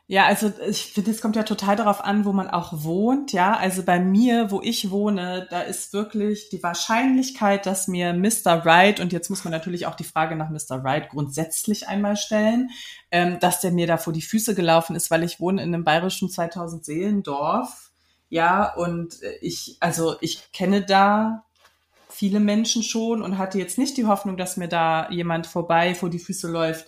[0.08, 3.32] Ja, also ich finde, es kommt ja total darauf an, wo man auch wohnt.
[3.32, 8.66] Ja, also bei mir, wo ich wohne, da ist wirklich die Wahrscheinlichkeit, dass mir Mr.
[8.66, 10.84] Right, und jetzt muss man natürlich auch die Frage nach Mr.
[10.84, 12.70] Right grundsätzlich einmal stellen,
[13.10, 15.84] ähm, dass der mir da vor die Füße gelaufen ist, weil ich wohne in einem
[15.84, 17.90] bayerischen 2000 Seelendorf.
[18.28, 21.44] Ja, und ich, also ich kenne da
[22.10, 26.10] viele Menschen schon und hatte jetzt nicht die Hoffnung, dass mir da jemand vorbei vor
[26.10, 26.86] die Füße läuft,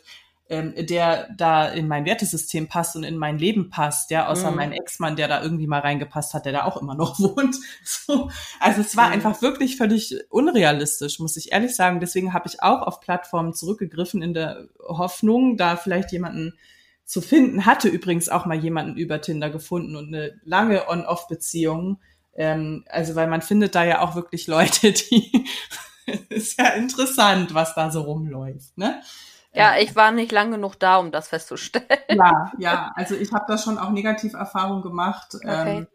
[0.50, 4.56] ähm, der da in mein Wertesystem passt und in mein Leben passt, ja, außer Mhm.
[4.56, 7.56] mein Ex-Mann, der da irgendwie mal reingepasst hat, der da auch immer noch wohnt.
[7.84, 8.30] So.
[8.60, 9.14] Also es war Mhm.
[9.14, 11.98] einfach wirklich völlig unrealistisch, muss ich ehrlich sagen.
[12.00, 16.52] Deswegen habe ich auch auf Plattformen zurückgegriffen in der Hoffnung, da vielleicht jemanden
[17.06, 17.64] zu finden.
[17.66, 22.00] Hatte übrigens auch mal jemanden über Tinder gefunden und eine lange On-Off-Beziehung.
[22.36, 25.46] Ähm, also weil man findet da ja auch wirklich Leute, die
[26.28, 29.00] ist ja interessant, was da so rumläuft, ne?
[29.54, 31.86] Ja, ich war nicht lang genug da, um das festzustellen.
[32.08, 35.34] Ja, ja, also ich habe da schon auch Negativerfahrungen gemacht.
[35.44, 35.80] Okay.
[35.80, 35.86] Ähm,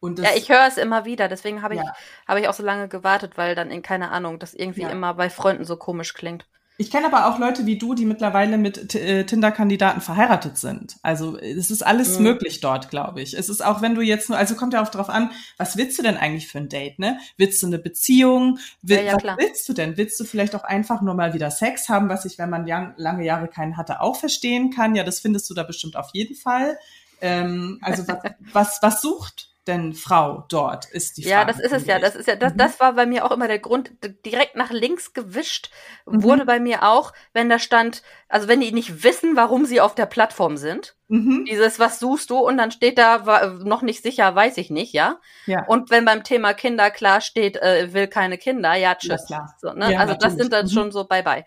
[0.00, 1.92] und das, Ja, ich höre es immer wieder, deswegen habe ich, Ja.
[2.28, 4.90] habe ich auch so lange gewartet, weil dann in keine Ahnung, das irgendwie Ja.
[4.90, 6.48] immer bei Freunden so komisch klingt.
[6.76, 10.96] Ich kenne aber auch Leute wie du, die mittlerweile mit äh, Tinder-Kandidaten verheiratet sind.
[11.02, 12.24] Also es ist alles Mhm.
[12.24, 13.34] möglich dort, glaube ich.
[13.34, 15.98] Es ist auch, wenn du jetzt nur, also kommt ja auch drauf an, was willst
[15.98, 17.18] du denn eigentlich für ein Date, ne?
[17.36, 18.58] Willst du eine Beziehung?
[18.82, 19.36] Will, Ja, ja, was klar.
[19.38, 19.96] willst du denn?
[19.96, 22.94] Willst du vielleicht auch einfach nur mal wieder Sex haben, was ich, wenn man lang,
[22.96, 24.96] lange Jahre keinen hatte, auch verstehen kann?
[24.96, 26.76] Ja, das findest du da bestimmt auf jeden Fall.
[27.20, 28.18] Ähm, also was,
[28.52, 31.32] was, was sucht denn Frau dort, ist die Frage.
[31.34, 31.98] Ja, das ist es ja.
[31.98, 32.58] Das ist ja, das, Mhm.
[32.58, 33.92] das war bei mir auch immer der Grund.
[34.26, 35.70] Direkt nach links gewischt
[36.06, 36.22] Mhm.
[36.22, 39.94] wurde bei mir auch, wenn da stand, also wenn die nicht wissen, warum sie auf
[39.94, 40.96] der Plattform sind.
[41.08, 41.44] Mhm.
[41.48, 42.38] Dieses, was suchst du?
[42.38, 45.18] Und dann steht da wa- noch nicht sicher, weiß ich nicht, ja.
[45.46, 45.64] Ja.
[45.66, 49.26] Und wenn beim Thema Kinder klar steht, äh, will keine Kinder, ja, Ja, tschüss.
[49.26, 49.54] klar.
[49.60, 49.92] So, ne?
[49.92, 50.42] Ja, also das natürlich.
[50.42, 50.70] sind dann Mhm.
[50.70, 51.44] schon so bye bye.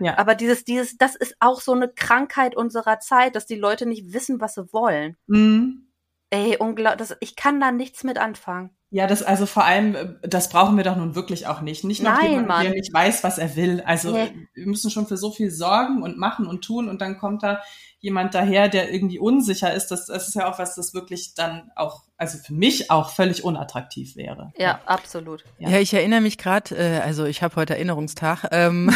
[0.00, 0.16] Ja.
[0.16, 4.12] Aber dieses, dieses, das ist auch so eine Krankheit unserer Zeit, dass die Leute nicht
[4.12, 5.16] wissen, was sie wollen.
[5.26, 5.87] Mhm.
[6.30, 8.70] Ey, unglaublich, ich kann da nichts mit anfangen.
[8.90, 11.84] Ja, das also vor allem, äh, das brauchen wir doch nun wirklich auch nicht.
[11.84, 12.62] Nicht noch Nein, jemand, Mann.
[12.64, 13.82] der nicht weiß, was er will.
[13.84, 14.22] Also Nee.
[14.24, 17.42] äh, wir müssen schon für so viel sorgen und machen und tun und dann kommt
[17.42, 17.60] da
[18.00, 19.88] jemand daher, der irgendwie unsicher ist.
[19.88, 23.42] Das, das ist ja auch was, das wirklich dann auch, also für mich auch völlig
[23.42, 24.52] unattraktiv wäre.
[24.56, 25.44] Ja, absolut.
[25.58, 25.70] Ja.
[25.70, 28.90] Ja, ich erinnere mich gerade, äh, also ich habe heute Erinnerungstag, ähm,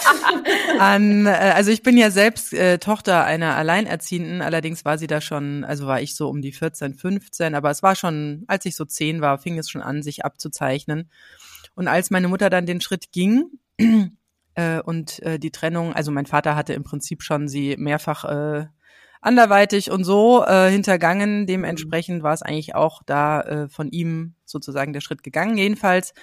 [0.78, 5.20] an, äh, also ich bin ja selbst äh, Tochter einer Alleinerziehenden, allerdings war sie da
[5.20, 8.76] schon, also war ich so um die 14, 15, aber es war schon, als ich
[8.76, 11.10] so 10 war, fing es schon an, sich abzuzeichnen.
[11.74, 13.46] Und als meine Mutter dann den Schritt ging
[14.60, 18.66] äh, und äh, die Trennung, also mein Vater hatte im Prinzip schon sie mehrfach äh,
[19.20, 21.46] anderweitig und so äh, hintergangen.
[21.46, 25.56] Dementsprechend war es eigentlich auch da äh, von ihm sozusagen der Schritt gegangen.
[25.56, 26.14] Jedenfalls,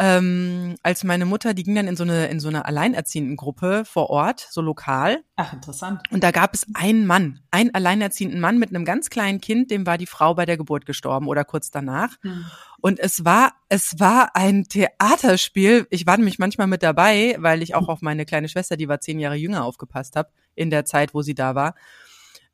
[0.00, 3.84] ähm, als meine Mutter, die ging dann in so eine in so eine alleinerziehenden Gruppe
[3.84, 5.24] vor Ort, so lokal.
[5.34, 6.02] Ach, interessant.
[6.12, 9.86] Und da gab es einen Mann, einen alleinerziehenden Mann mit einem ganz kleinen Kind, dem
[9.86, 12.10] war die Frau bei der Geburt gestorben oder kurz danach.
[12.22, 12.44] Hm.
[12.80, 15.88] Und es war, es war ein Theaterspiel.
[15.90, 19.00] Ich war nämlich manchmal mit dabei, weil ich auch auf meine kleine Schwester, die war
[19.00, 21.74] zehn Jahre jünger, aufgepasst habe in der Zeit, wo sie da war.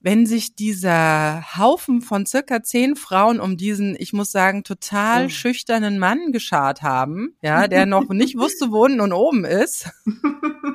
[0.05, 5.29] Wenn sich dieser Haufen von circa zehn Frauen um diesen, ich muss sagen, total Oh.
[5.31, 9.89] schüchternen Mann geschart haben, ja, der noch nicht wusste, wo unten und oben ist.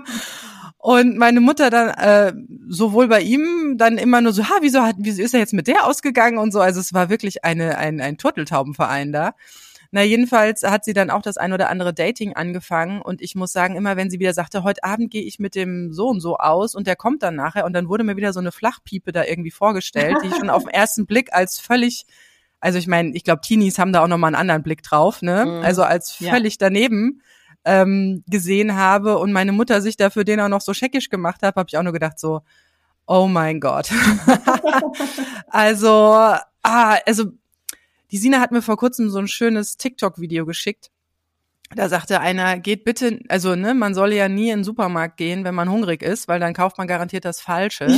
[0.81, 2.33] Und meine Mutter dann äh,
[2.69, 5.67] sowohl bei ihm dann immer nur so, ha, wieso hat, wieso ist er jetzt mit
[5.67, 6.61] der ausgegangen und so.
[6.61, 9.35] Also es war wirklich eine ein ein Turteltaubenverein da.
[9.91, 13.52] Na jedenfalls hat sie dann auch das ein oder andere Dating angefangen und ich muss
[13.52, 16.38] sagen, immer wenn sie wieder sagte, heute Abend gehe ich mit dem so und so
[16.38, 19.23] aus und der kommt dann nachher und dann wurde mir wieder so eine Flachpiepe da
[19.23, 22.06] irgendwie vorgestellt, die ich schon auf den ersten Blick als völlig
[22.62, 25.45] also ich meine, ich glaube, Teenies haben da auch nochmal einen anderen Blick drauf, ne?
[25.45, 25.63] Mhm.
[25.63, 26.32] Also als Ja.
[26.32, 27.21] völlig daneben
[27.65, 31.56] ähm, gesehen habe und meine Mutter sich dafür den auch noch so scheckisch gemacht hat,
[31.56, 32.41] habe ich auch nur gedacht so,
[33.08, 33.89] oh mein Gott.
[35.47, 35.89] also,
[36.63, 37.25] ah, also
[38.12, 40.89] die Sina hat mir vor kurzem so ein schönes TikTok-Video geschickt.
[41.76, 45.43] Da sagte einer, geht bitte, also ne, man soll ja nie in den Supermarkt gehen,
[45.43, 47.95] wenn man hungrig ist, weil dann kauft man garantiert das Falsche.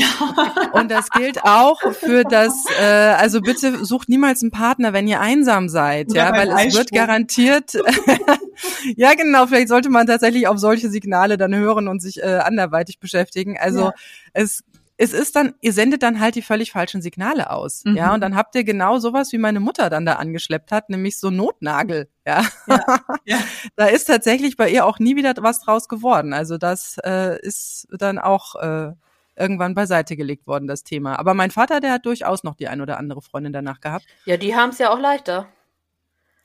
[0.73, 5.21] Und das gilt auch für das, äh, also bitte sucht niemals einen Partner, wenn ihr
[5.21, 7.71] einsam seid, Oder ja, weil es wird garantiert,
[8.97, 12.99] ja genau, vielleicht sollte man tatsächlich auf solche Signale dann hören und sich äh, anderweitig
[12.99, 13.57] beschäftigen.
[13.57, 13.93] Also Ja.
[14.33, 14.65] es
[15.01, 17.95] es ist dann, ihr sendet dann halt die völlig falschen Signale aus, Mhm.
[17.97, 21.19] ja, und dann habt ihr genau sowas, wie meine Mutter dann da angeschleppt hat, nämlich
[21.19, 22.43] so Notnagel, ja.
[23.25, 23.37] Ja.
[23.75, 26.33] da ist tatsächlich bei ihr auch nie wieder was draus geworden.
[26.33, 28.91] Also das äh, ist dann auch äh,
[29.35, 31.17] irgendwann beiseite gelegt worden, das Thema.
[31.17, 34.05] Aber mein Vater, der hat durchaus noch die ein oder andere Freundin danach gehabt.
[34.25, 35.47] Ja, die haben es ja auch leichter.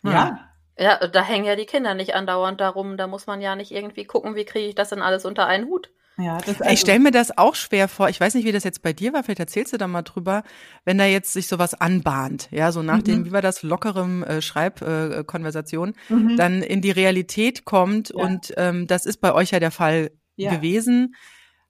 [0.03, 0.41] Ja.
[0.79, 2.97] Ja, da hängen ja die Kinder nicht andauernd darum.
[2.99, 5.67] Da muss man ja nicht irgendwie gucken, wie kriege ich das denn alles unter einen
[5.67, 5.91] Hut.
[6.19, 8.09] Ja, das, Ich stelle mir das auch schwer vor.
[8.09, 9.23] Ich weiß nicht, wie das jetzt bei dir war.
[9.23, 10.45] Vielleicht erzählst du da mal drüber,
[10.87, 13.25] wenn da jetzt sich sowas anbahnt, ja, so nach dem, Mhm.
[13.27, 16.37] wie war das, lockerem äh, Schreibkonversation, äh, Mhm.
[16.37, 18.25] dann in die Realität kommt Ja.
[18.25, 20.55] und ähm, das ist bei euch ja der Fall Ja.
[20.55, 21.15] gewesen.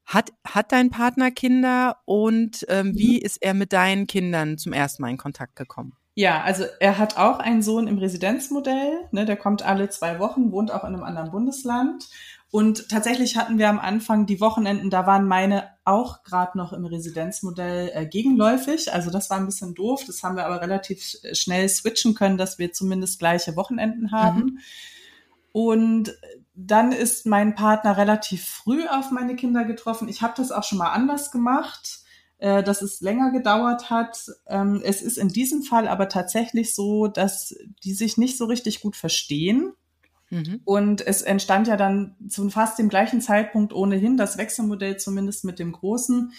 [0.05, 2.99] Hat, hat dein Partner Kinder und ähm, Mhm.
[2.99, 5.95] wie ist er mit deinen Kindern zum ersten Mal in Kontakt gekommen?
[6.19, 10.51] Ja, also er hat auch einen Sohn im Residenzmodell, ne, der kommt alle zwei Wochen,
[10.51, 12.09] wohnt auch in einem anderen Bundesland
[12.51, 16.85] Und tatsächlich hatten wir am Anfang die Wochenenden, da waren meine auch gerade noch im
[16.85, 18.93] Residenzmodell äh, gegenläufig.
[18.93, 20.05] Also das war ein bisschen doof.
[20.07, 24.41] Das haben wir aber relativ schnell switchen können, dass wir zumindest gleiche Wochenenden haben.
[24.41, 24.59] Mhm.
[25.53, 26.17] Und
[26.55, 30.09] dann ist mein Partner relativ früh auf meine Kinder getroffen.
[30.09, 32.01] Ich habe das auch schon mal anders gemacht,
[32.39, 34.27] äh, dass es länger gedauert hat.
[34.47, 37.55] Ähm, es ist in diesem Fall aber tatsächlich so, dass
[37.85, 39.73] die sich nicht so richtig gut verstehen.
[40.31, 40.61] Mhm.
[40.65, 45.59] Und es entstand ja dann zu fast dem gleichen Zeitpunkt ohnehin das Wechselmodell, zumindest mit
[45.59, 46.33] dem Großen,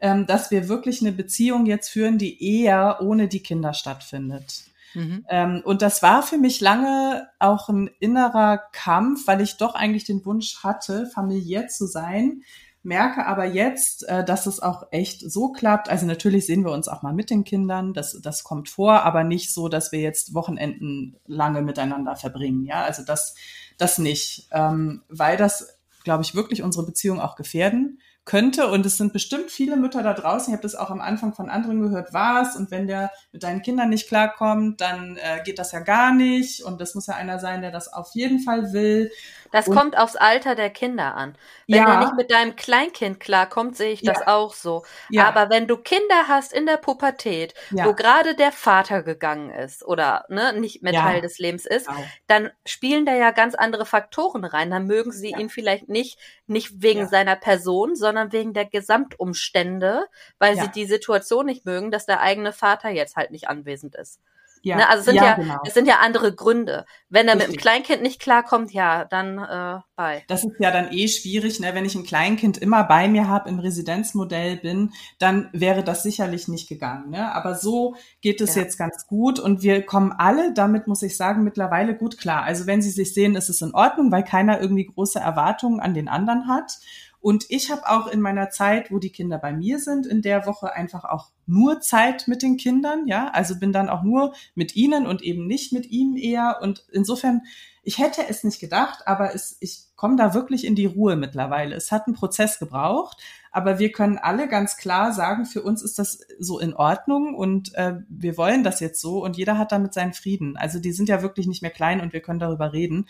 [0.00, 4.64] ähm, dass wir wirklich eine Beziehung jetzt führen, die eher ohne die Kinder stattfindet.
[4.94, 5.24] Mhm.
[5.28, 10.04] Ähm, und das war für mich lange auch ein innerer Kampf, weil ich doch eigentlich
[10.04, 12.42] den Wunsch hatte, familiär zu sein,
[12.84, 15.88] merke aber jetzt, äh, dass es auch echt so klappt.
[15.88, 19.24] Also natürlich sehen wir uns auch mal mit den Kindern, das, das kommt vor, aber
[19.24, 22.64] nicht so, dass wir jetzt Wochenenden lange miteinander verbringen.
[22.64, 23.34] Ja, also das,
[23.78, 28.68] das nicht, ähm, weil das, glaube ich, wirklich unsere Beziehung auch gefährden könnte.
[28.68, 31.50] Und es sind bestimmt viele Mütter da draußen, ich habe das auch am Anfang von
[31.50, 35.72] anderen gehört, was und wenn der mit deinen Kindern nicht klarkommt, dann äh, geht das
[35.72, 36.62] ja gar nicht.
[36.62, 39.10] Und das muss ja einer sein, der das auf jeden Fall will.
[39.52, 41.36] Das und, kommt aufs Alter der Kinder an.
[41.68, 41.94] Wenn ja.
[41.94, 44.34] du nicht mit deinem Kleinkind klarkommst, sehe ich das ja.
[44.34, 44.84] auch so.
[45.10, 45.28] Ja.
[45.28, 50.24] Aber wenn du Kinder hast in der Pubertät, wo gerade der Vater gegangen ist oder
[50.28, 52.04] ne, nicht mehr Teil des Lebens ist, genau.
[52.26, 54.70] dann spielen da ja ganz andere Faktoren rein.
[54.70, 60.06] Dann mögen sie ihn vielleicht nicht, nicht wegen seiner Person, sondern wegen der Gesamtumstände,
[60.38, 64.20] weil sie die Situation nicht mögen, dass der eigene Vater jetzt halt nicht anwesend ist.
[64.64, 64.88] Ja, ne?
[64.88, 65.58] Also es sind ja, ja genau.
[65.66, 66.86] es sind ja andere Gründe.
[67.10, 67.50] Wenn er Richtig.
[67.50, 70.24] mit dem Kleinkind nicht klarkommt, ja, dann äh, bei.
[70.26, 71.74] Das ist ja dann eh schwierig, ne?
[71.74, 76.48] Wenn ich ein Kleinkind immer bei mir habe, im Residenzmodell bin, dann wäre das sicherlich
[76.48, 77.10] nicht gegangen.
[77.10, 77.30] Ne?
[77.34, 78.62] Aber so geht es ja.
[78.62, 82.44] jetzt ganz gut und wir kommen alle, damit muss ich sagen, mittlerweile gut klar.
[82.44, 85.92] Also wenn Sie sich sehen, ist es in Ordnung, weil keiner irgendwie große Erwartungen an
[85.92, 86.78] den anderen hat.
[87.24, 90.44] Und ich habe auch in meiner Zeit, wo die Kinder bei mir sind, in der
[90.44, 94.76] Woche einfach auch nur Zeit mit den Kindern, ja, also bin dann auch nur mit
[94.76, 96.58] ihnen und eben nicht mit ihm eher.
[96.62, 97.42] Und insofern,
[97.82, 101.74] ich hätte es nicht gedacht, aber es, ich komme da wirklich in die Ruhe mittlerweile.
[101.76, 103.18] Es hat einen Prozess gebraucht,
[103.52, 107.74] aber wir können alle ganz klar sagen, für uns ist das so in Ordnung und
[107.74, 110.56] äh, wir wollen das jetzt so und jeder hat damit seinen Frieden.
[110.56, 113.06] Also die sind ja wirklich nicht mehr klein und wir können darüber reden.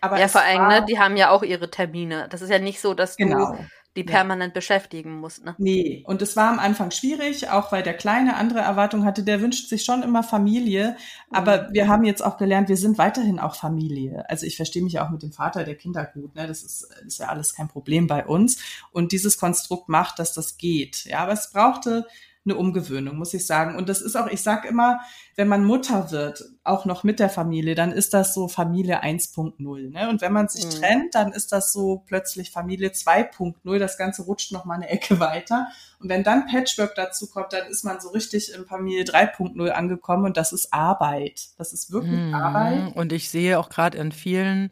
[0.00, 2.28] Aber ja, vor allem, ne, die haben ja auch ihre Termine.
[2.30, 3.52] Das ist ja nicht so, dass genau.
[3.52, 3.58] du
[3.96, 4.58] die permanent ja.
[4.58, 5.44] beschäftigen musst.
[5.44, 5.54] Ne?
[5.58, 9.22] Nee, und es war am Anfang schwierig, auch weil der Kleine andere Erwartungen hatte.
[9.22, 10.96] Der wünscht sich schon immer Familie.
[11.30, 11.74] Aber mhm.
[11.74, 14.28] wir haben jetzt auch gelernt, wir sind weiterhin auch Familie.
[14.28, 16.34] Also ich verstehe mich auch mit dem Vater der Kinder gut.
[16.34, 16.46] Ne?
[16.46, 18.58] Das ist, ist ja alles kein Problem bei uns.
[18.90, 21.04] Und dieses Konstrukt macht, dass das geht.
[21.04, 22.06] Ja, aber es brauchte
[22.44, 23.76] eine Umgewöhnung, muss ich sagen.
[23.76, 25.00] Und das ist auch, ich sag immer,
[25.34, 29.90] wenn man Mutter wird, auch noch mit der Familie, dann ist das so Familie 1.0.
[29.90, 30.10] Ne?
[30.10, 30.70] Und wenn man sich mhm.
[30.70, 33.78] trennt, dann ist das so plötzlich Familie 2.0.
[33.78, 35.68] Das Ganze rutscht noch mal eine Ecke weiter.
[35.98, 40.26] Und wenn dann Patchwork dazu kommt, dann ist man so richtig in Familie 3.0 angekommen
[40.26, 41.48] und das ist Arbeit.
[41.56, 42.34] Das ist wirklich mhm.
[42.34, 42.94] Arbeit.
[42.94, 44.70] Und ich sehe auch gerade in vielen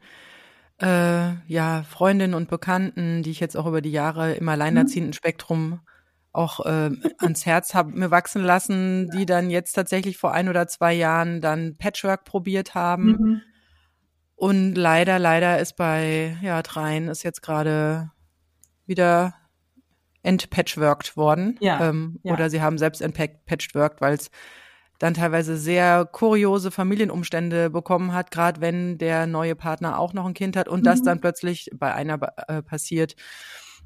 [0.82, 5.14] äh, ja, Freundinnen und Bekannten, die ich jetzt auch über die Jahre im alleinerziehenden mhm.
[5.14, 5.80] Spektrum
[6.32, 10.66] auch äh, ans Herz habe mir wachsen lassen, die dann jetzt tatsächlich vor ein oder
[10.66, 13.06] zwei Jahren dann Patchwork probiert haben.
[13.06, 13.42] Mhm.
[14.34, 18.10] Und leider, leider ist bei ja dreien ist jetzt gerade
[18.86, 19.34] wieder
[20.22, 21.58] entpatchworked worden.
[21.60, 22.32] Ja, ähm, ja.
[22.32, 24.30] Oder sie haben selbst entpatchworked, weil es
[24.98, 30.34] dann teilweise sehr kuriose Familienumstände bekommen hat, gerade wenn der neue Partner auch noch ein
[30.34, 30.84] Kind hat und mhm.
[30.84, 32.18] das dann plötzlich bei einer
[32.48, 33.16] äh, passiert.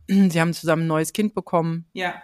[0.09, 1.87] Sie haben zusammen ein neues Kind bekommen.
[1.93, 2.15] Ja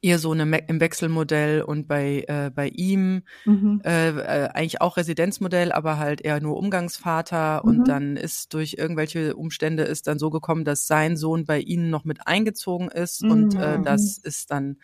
[0.00, 3.80] ihr Sohn im, Wechselmodell und bei, äh, bei ihm mhm.
[3.84, 7.62] äh, äh, eigentlich auch Residenzmodell, aber halt eher nur Umgangsvater.
[7.62, 7.68] Mhm.
[7.68, 11.90] Und dann ist durch irgendwelche Umstände ist dann so gekommen, dass sein Sohn bei ihnen
[11.90, 13.22] noch mit eingezogen ist.
[13.22, 13.30] Mhm.
[13.30, 14.76] Und äh, das ist dann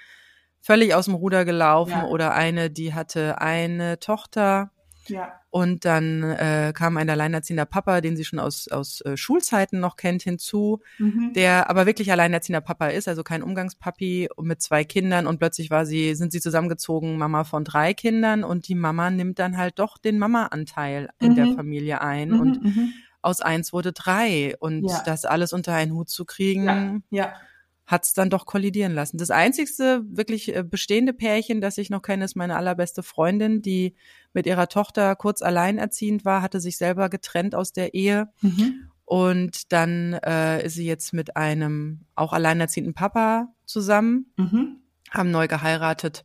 [0.60, 1.90] völlig aus dem Ruder gelaufen.
[1.92, 2.06] Ja.
[2.08, 4.70] Oder eine, die hatte eine Tochter
[5.08, 5.40] ja.
[5.50, 9.96] Und dann äh, kam ein alleinerziehender Papa, den sie schon aus, aus äh, Schulzeiten noch
[9.96, 11.32] kennt, hinzu, mhm.
[11.34, 15.84] der aber wirklich alleinerziehender Papa ist, also kein Umgangspapi mit zwei Kindern und plötzlich war
[15.84, 19.98] sie, sind sie zusammengezogen, Mama von drei Kindern und die Mama nimmt dann halt doch
[19.98, 21.26] den Mama-Anteil mhm.
[21.26, 21.56] in der mhm.
[21.56, 22.92] Familie ein mhm, und mhm.
[23.20, 25.02] aus eins wurde drei und ja.
[25.04, 27.02] das alles unter einen Hut zu kriegen.
[27.10, 27.24] Ja.
[27.24, 27.32] ja
[27.92, 29.18] hat es dann doch kollidieren lassen.
[29.18, 33.94] Das einzigste wirklich äh, bestehende Pärchen, das ich noch kenne, ist meine allerbeste Freundin, die
[34.32, 38.30] mit ihrer Tochter kurz alleinerziehend war, hatte sich selber getrennt aus der Ehe.
[38.40, 38.88] Mhm.
[39.04, 44.78] Und dann äh, ist sie jetzt mit einem auch alleinerziehenden Papa zusammen, mhm.
[45.10, 46.24] haben neu geheiratet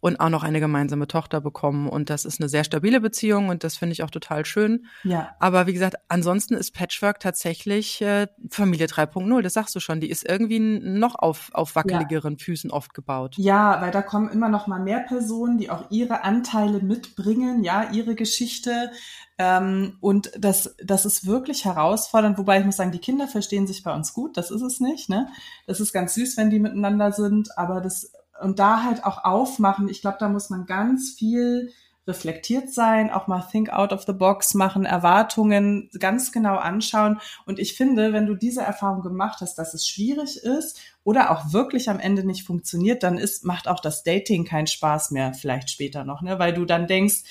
[0.00, 1.88] und auch noch eine gemeinsame Tochter bekommen.
[1.88, 4.86] Und das ist eine sehr stabile Beziehung und das finde ich auch total schön.
[5.02, 5.34] Ja.
[5.40, 10.00] Aber wie gesagt, ansonsten ist Patchwork tatsächlich äh, Familie 3.0, das sagst du schon.
[10.00, 12.44] Die ist irgendwie noch auf, auf wackeligeren ja.
[12.44, 13.34] Füßen oft gebaut.
[13.38, 17.90] Ja, weil da kommen immer noch mal mehr Personen, die auch ihre Anteile mitbringen, ja,
[17.90, 18.90] ihre Geschichte.
[19.38, 23.84] Ähm, und das, das ist wirklich herausfordernd, wobei ich muss sagen, die Kinder verstehen sich
[23.84, 25.08] bei uns gut, das ist es nicht.
[25.08, 25.28] Ne?
[25.66, 29.88] Das ist ganz süß, wenn die miteinander sind, aber das und da halt auch aufmachen.
[29.88, 31.72] Ich glaube, da muss man ganz viel
[32.08, 37.20] reflektiert sein, auch mal think out of the box machen, Erwartungen ganz genau anschauen.
[37.44, 41.52] Und ich finde, wenn du diese Erfahrung gemacht hast, dass es schwierig ist oder auch
[41.52, 45.70] wirklich am Ende nicht funktioniert, dann ist, macht auch das Dating keinen Spaß mehr, vielleicht
[45.70, 46.38] später noch, ne?
[46.38, 47.24] Weil du dann denkst,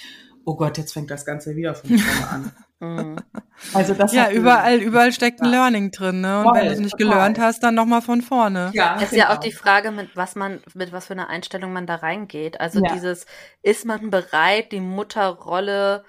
[0.46, 2.52] oh Gott, jetzt fängt das Ganze wieder von vorne an.
[2.80, 3.18] Mhm.
[3.74, 6.40] Also das ja, überall, überall steckt ein Learning drin, ne?
[6.40, 7.10] Und Voll, wenn du es nicht total.
[7.10, 8.70] gelernt hast, dann nochmal von vorne.
[8.74, 9.24] Ja, es ist genau.
[9.24, 12.62] ja auch die Frage, mit was man, mit was für einer Einstellung man da reingeht.
[12.62, 12.94] Also ja.
[12.94, 13.26] dieses,
[13.64, 16.04] ist man bereit, die Mutterrolle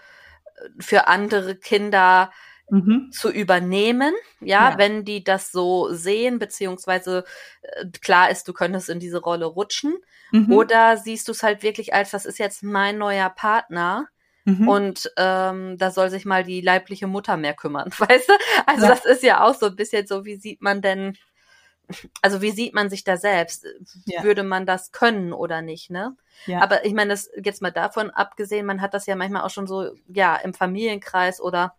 [0.45, 2.31] äh, für andere Kinder
[2.69, 3.11] mhm.
[3.13, 7.25] zu übernehmen, ja, ja, wenn die das so sehen, beziehungsweise
[7.63, 9.95] äh, klar ist, du könntest in diese Rolle rutschen.
[10.33, 10.53] Mhm.
[10.53, 14.09] Oder siehst du es halt wirklich als, das ist jetzt mein neuer Partner
[14.49, 14.67] Mhm.
[14.67, 18.33] Und ähm, da soll sich mal die leibliche Mutter mehr kümmern, weißt du?
[18.65, 18.89] Also ja.
[18.89, 21.19] das ist ja auch so ein bisschen so, wie sieht man denn,
[22.23, 23.67] also wie sieht man sich da selbst?
[24.07, 24.23] Ja.
[24.23, 26.17] Würde man das können oder nicht, ne?
[26.47, 26.63] Ja.
[26.63, 29.67] Aber ich meine, das jetzt mal davon abgesehen, man hat das ja manchmal auch schon
[29.67, 31.75] so, ja, im Familienkreis oder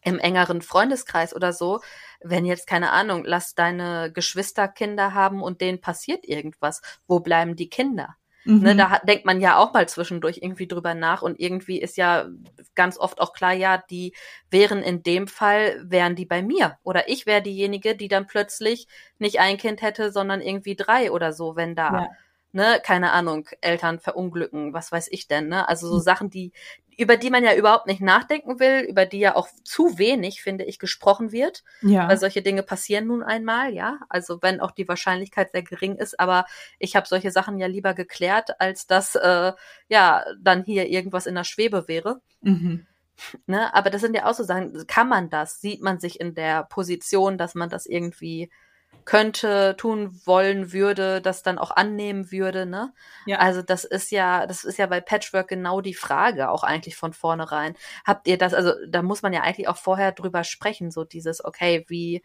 [0.00, 1.80] im engeren Freundeskreis oder so,
[2.22, 7.56] wenn jetzt keine Ahnung, lass deine Geschwister Kinder haben und denen passiert irgendwas, wo bleiben
[7.56, 8.16] die Kinder?
[8.44, 8.62] Ne, mhm.
[8.62, 11.96] Ne, da hat, denkt man ja auch mal zwischendurch irgendwie drüber nach und irgendwie ist
[11.96, 12.28] ja
[12.74, 14.14] ganz oft auch klar, ja, die
[14.50, 16.78] wären in dem Fall, wären die bei mir.
[16.82, 18.86] Oder ich wäre diejenige, die dann plötzlich
[19.18, 22.08] nicht ein Kind hätte, sondern irgendwie drei oder so, wenn da ja
[22.54, 25.68] ne, keine Ahnung, Eltern verunglücken, was weiß ich denn, ne?
[25.68, 26.02] Also so hm.
[26.02, 26.52] Sachen, die,
[26.96, 30.64] über die man ja überhaupt nicht nachdenken will, über die ja auch zu wenig, finde
[30.64, 31.64] ich, gesprochen wird.
[31.82, 32.08] Ja.
[32.08, 33.98] Weil solche Dinge passieren nun einmal, ja.
[34.08, 36.46] Also wenn auch die Wahrscheinlichkeit sehr gering ist, aber
[36.78, 39.52] ich habe solche Sachen ja lieber geklärt, als dass äh,
[39.88, 42.20] ja dann hier irgendwas in der Schwebe wäre.
[42.40, 42.86] Mhm.
[43.46, 43.74] Ne?
[43.74, 45.60] Aber das sind ja auch so Sachen, kann man das?
[45.60, 48.50] Sieht man sich in der Position, dass man das irgendwie
[49.04, 52.92] könnte, tun wollen würde, das dann auch annehmen würde, ne?
[53.26, 53.38] Ja.
[53.38, 57.12] Also das ist ja, das ist ja bei Patchwork genau die Frage, auch eigentlich von
[57.12, 57.76] vornherein.
[58.06, 61.44] Habt ihr das, also da muss man ja eigentlich auch vorher drüber sprechen, so dieses,
[61.44, 62.22] okay, wie,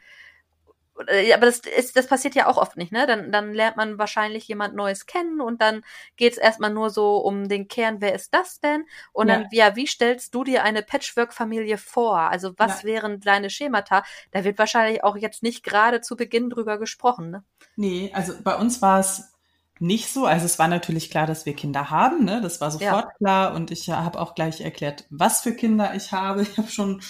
[1.00, 3.08] aber das ist, das passiert ja auch oft nicht, ne?
[3.08, 5.84] Dann, dann lernt man wahrscheinlich jemand Neues kennen und dann
[6.18, 8.86] geht's erstmal nur so um den Kern, wer ist das denn?
[9.14, 9.36] Und ja.
[9.36, 12.20] dann, ja, wie stellst du dir eine Patchwork-Familie vor?
[12.20, 12.90] Also was ja.
[12.90, 14.04] wären deine Schemata?
[14.32, 17.44] Da wird wahrscheinlich auch jetzt nicht gerade zu Beginn drüber gesprochen, ne?
[17.76, 19.34] Nee, also bei uns war es
[19.80, 20.26] nicht so.
[20.26, 22.42] Also es war natürlich klar, dass wir Kinder haben, ne?
[22.42, 23.14] Das war sofort ja.
[23.18, 26.42] klar und ich habe auch gleich erklärt, was für Kinder ich habe.
[26.42, 27.02] Ich habe schon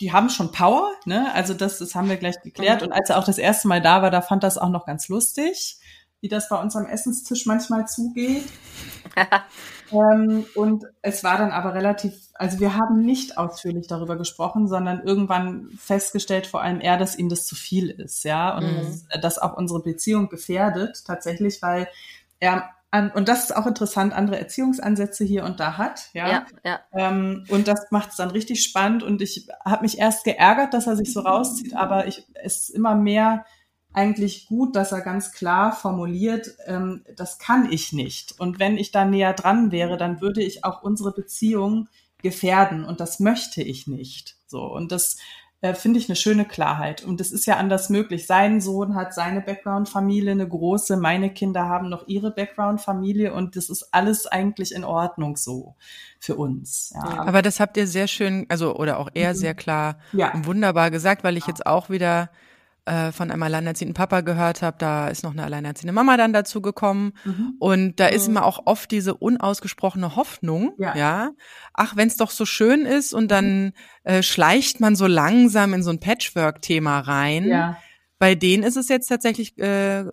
[0.00, 1.32] die haben schon Power, ne?
[1.34, 2.82] Also das, das haben wir gleich geklärt.
[2.82, 2.88] Mhm.
[2.88, 5.08] Und als er auch das erste Mal da war, da fand das auch noch ganz
[5.08, 5.78] lustig,
[6.20, 8.44] wie das bei uns am Essenstisch manchmal zugeht.
[9.92, 15.02] ähm, und es war dann aber relativ, also wir haben nicht ausführlich darüber gesprochen, sondern
[15.02, 18.76] irgendwann festgestellt, vor allem er, dass ihm das zu viel ist, ja, und mhm.
[19.10, 21.88] das, das auch unsere Beziehung gefährdet, tatsächlich, weil
[22.38, 26.08] er an, und das ist auch interessant, andere Erziehungsansätze hier und da hat.
[26.12, 26.28] Ja.
[26.28, 26.80] ja, ja.
[26.92, 29.02] Ähm, und das macht es dann richtig spannend.
[29.02, 32.70] Und ich habe mich erst geärgert, dass er sich so rauszieht, aber ich, es ist
[32.70, 33.44] immer mehr
[33.92, 38.38] eigentlich gut, dass er ganz klar formuliert, ähm, das kann ich nicht.
[38.38, 41.88] Und wenn ich da näher dran wäre, dann würde ich auch unsere Beziehung
[42.22, 44.36] gefährden und das möchte ich nicht.
[44.46, 45.16] So und das
[45.66, 47.04] äh, finde ich eine schöne Klarheit.
[47.04, 48.26] Und es ist ja anders möglich.
[48.26, 53.70] Sein Sohn hat seine Background-Familie, eine große, meine Kinder haben noch ihre Background-Familie und das
[53.70, 55.74] ist alles eigentlich in Ordnung so
[56.20, 56.92] für uns.
[56.94, 57.20] Ja.
[57.20, 59.36] Aber das habt ihr sehr schön, also oder auch eher mhm.
[59.36, 60.32] sehr klar ja.
[60.32, 62.30] und wunderbar gesagt, weil ich jetzt auch wieder
[62.86, 66.62] äh, von einem alleinerziehenden Papa gehört habe, da ist noch eine alleinerziehende Mama dann dazu
[66.62, 67.12] gekommen.
[67.24, 67.54] Mhm.
[67.58, 68.36] Und da ist mhm.
[68.36, 71.30] immer auch oft diese unausgesprochene Hoffnung, ja, ja
[71.74, 73.72] ach, wenn es doch so schön ist und dann
[74.04, 77.48] äh, schleicht man so langsam in so ein Patchwork-Thema rein.
[77.48, 77.76] Ja.
[78.18, 80.04] Bei denen ist es jetzt tatsächlich äh,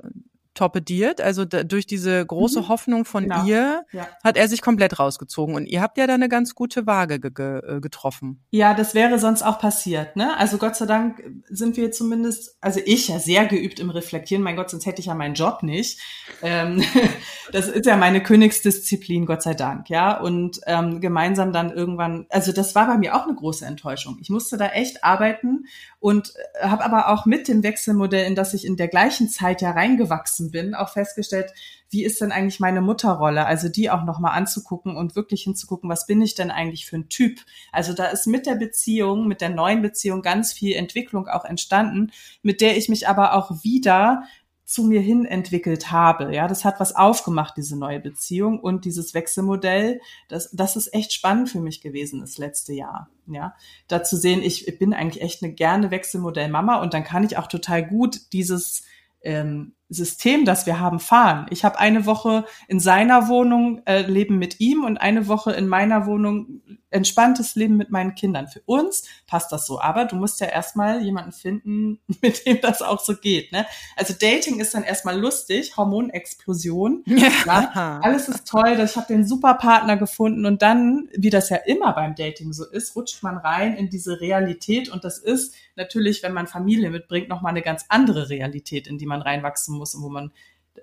[0.53, 1.21] torpediert.
[1.21, 2.67] Also da, durch diese große mhm.
[2.67, 3.45] Hoffnung von genau.
[3.45, 4.07] ihr ja.
[4.23, 5.55] hat er sich komplett rausgezogen.
[5.55, 8.43] Und ihr habt ja da eine ganz gute Waage ge äh, getroffen.
[8.51, 10.15] Ja, das wäre sonst auch passiert.
[10.15, 10.37] Ne?
[10.37, 14.43] Also Gott sei Dank sind wir zumindest, also ich ja sehr geübt im Reflektieren.
[14.43, 15.99] Mein Gott, sonst hätte ich ja meinen Job nicht.
[16.41, 16.83] Ähm,
[17.51, 19.89] das ist ja meine Königsdisziplin, Gott sei Dank.
[19.89, 24.17] Ja, und ähm, gemeinsam dann irgendwann, also das war bei mir auch eine große Enttäuschung.
[24.21, 25.65] Ich musste da echt arbeiten
[25.99, 29.71] und habe aber auch mit dem Wechselmodell, in das ich in der gleichen Zeit ja
[29.71, 31.53] reingewachsen gewachsen bin, auch festgestellt,
[31.89, 33.45] wie ist denn eigentlich meine Mutterrolle?
[33.45, 37.09] Also die auch nochmal anzugucken und wirklich hinzugucken, was bin ich denn eigentlich für ein
[37.09, 37.39] Typ?
[37.71, 42.11] Also da ist mit der Beziehung, mit der neuen Beziehung ganz viel Entwicklung auch entstanden,
[42.41, 44.23] mit der ich mich aber auch wieder
[44.65, 46.33] zu mir hin entwickelt habe.
[46.33, 49.99] Ja, das hat was aufgemacht, diese neue Beziehung und dieses Wechselmodell.
[50.29, 53.09] Das, das ist echt spannend für mich gewesen das letzte Jahr.
[53.27, 53.55] Ja,
[53.87, 57.47] da zu sehen, ich bin eigentlich echt eine gerne Wechselmodell-Mama und dann kann ich auch
[57.47, 58.83] total gut dieses
[59.23, 61.45] ähm, System, das wir haben, fahren.
[61.49, 65.67] Ich habe eine Woche in seiner Wohnung äh, leben mit ihm und eine Woche in
[65.67, 66.61] meiner Wohnung
[66.93, 68.47] entspanntes Leben mit meinen Kindern.
[68.47, 72.81] Für uns passt das so, aber du musst ja erstmal jemanden finden, mit dem das
[72.81, 73.51] auch so geht.
[73.51, 73.65] Ne?
[73.95, 77.03] Also Dating ist dann erstmal lustig, Hormonexplosion.
[77.23, 77.71] Ja.
[77.73, 81.57] ja alles ist toll, ich habe den super Partner gefunden und dann, wie das ja
[81.57, 86.21] immer beim Dating so ist, rutscht man rein in diese Realität und das ist natürlich,
[86.21, 90.03] wenn man Familie mitbringt, nochmal eine ganz andere Realität, in die man reinwachsen muss und
[90.03, 90.31] wo man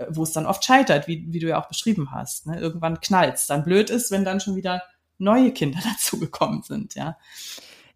[0.09, 2.47] wo es dann oft scheitert, wie, wie du ja auch beschrieben hast.
[2.47, 2.61] Ne?
[2.61, 3.47] Irgendwann knallt's.
[3.47, 4.83] Dann blöd ist, wenn dann schon wieder
[5.21, 7.17] neue Kinder dazugekommen sind, ja.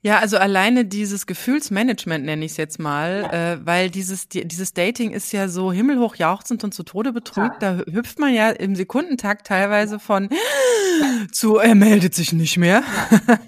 [0.02, 3.52] Ja, also alleine dieses Gefühlsmanagement nenne ich es jetzt mal, ja.
[3.52, 7.62] äh, weil dieses die, dieses Dating ist ja so himmelhoch jauchzend und zu Tode betrügt.
[7.62, 7.76] Ja.
[7.78, 11.26] Da hüpft man ja im Sekundentakt teilweise von ja.
[11.32, 12.82] zu er meldet sich nicht mehr.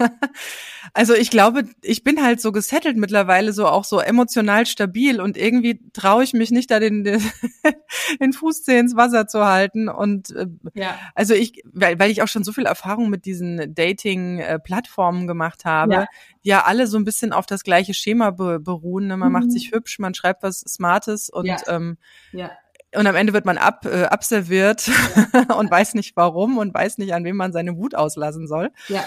[0.94, 5.36] Also ich glaube, ich bin halt so gesettelt mittlerweile, so auch so emotional stabil und
[5.36, 7.04] irgendwie traue ich mich nicht, da den,
[8.20, 9.88] den, Fußzeh ins Wasser zu halten.
[9.88, 10.98] Und äh, ja.
[11.14, 15.92] also ich, weil, weil ich auch schon so viel Erfahrung mit diesen Dating-Plattformen gemacht habe,
[15.92, 16.06] ja.
[16.44, 19.06] die ja alle so ein bisschen auf das gleiche Schema be beruhen.
[19.06, 19.16] Ne?
[19.16, 19.32] Man mhm.
[19.32, 21.56] macht sich hübsch, man schreibt was Smartes und ja.
[21.68, 21.98] Ähm,
[22.32, 22.50] ja
[22.96, 25.54] und am Ende wird man ab, äh, abserviert ja.
[25.56, 28.70] und weiß nicht warum und weiß nicht, an wem man seine Wut auslassen soll.
[28.88, 29.04] Ja.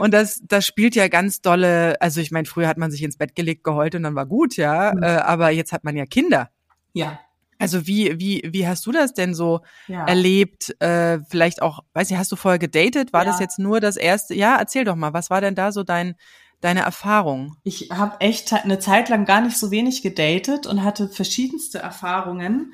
[0.00, 3.16] und das, das spielt ja ganz dolle, also ich meine, früher hat man sich ins
[3.16, 4.92] Bett gelegt, geheult und dann war gut, ja.
[4.94, 5.02] Mhm.
[5.02, 6.50] Äh, aber jetzt hat man ja Kinder.
[6.92, 7.18] Ja.
[7.58, 10.04] Also wie, wie, wie hast du das denn so ja.
[10.04, 10.74] erlebt?
[10.80, 13.12] Äh, vielleicht auch, weiß ich, hast du vorher gedatet?
[13.12, 13.30] War ja.
[13.30, 14.34] das jetzt nur das erste?
[14.34, 16.16] Ja, erzähl doch mal, was war denn da so dein,
[16.60, 17.56] deine Erfahrung?
[17.62, 22.72] Ich habe echt eine Zeit lang gar nicht so wenig gedatet und hatte verschiedenste Erfahrungen.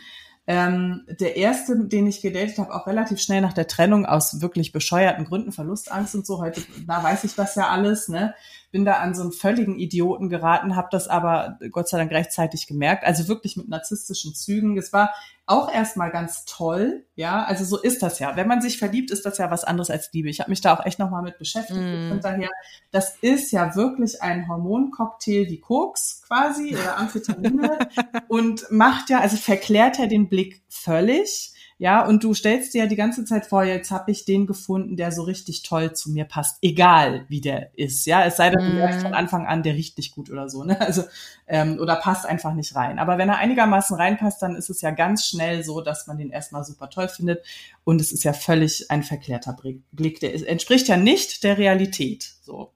[0.50, 4.72] Ähm, der erste, den ich gedatet habe, auch relativ schnell nach der Trennung aus wirklich
[4.72, 6.40] bescheuerten Gründen, Verlustangst und so.
[6.40, 8.34] Heute, da weiß ich das ja alles, ne?
[8.70, 12.66] Bin da an so einen völligen Idioten geraten, habe das aber Gott sei Dank rechtzeitig
[12.66, 13.04] gemerkt.
[13.04, 14.76] Also wirklich mit narzisstischen Zügen.
[14.76, 15.14] Es war
[15.46, 17.44] auch erstmal ganz toll, ja.
[17.44, 18.36] Also so ist das ja.
[18.36, 20.28] Wenn man sich verliebt, ist das ja was anderes als Liebe.
[20.28, 21.80] Ich habe mich da auch echt nochmal mit beschäftigt.
[21.80, 22.12] Mm.
[22.12, 22.50] Und daher,
[22.90, 27.78] das ist ja wirklich ein Hormoncocktail wie Koks quasi oder Amphetamine
[28.28, 31.54] und macht ja, also verklärt ja den Blick völlig.
[31.80, 34.96] Ja, und du stellst dir ja die ganze Zeit vor, jetzt habe ich den gefunden,
[34.96, 38.04] der so richtig toll zu mir passt, egal wie der ist.
[38.04, 39.16] Ja, es sei denn, du merkst von mhm.
[39.16, 40.78] Anfang an, der riecht nicht gut oder so, ne?
[40.80, 41.04] Also,
[41.46, 42.98] ähm, oder passt einfach nicht rein.
[42.98, 46.30] Aber wenn er einigermaßen reinpasst, dann ist es ja ganz schnell so, dass man den
[46.30, 47.44] erstmal super toll findet.
[47.84, 49.56] Und es ist ja völlig ein verklärter
[49.92, 50.18] Blick.
[50.18, 52.32] Der entspricht ja nicht der Realität.
[52.42, 52.72] So.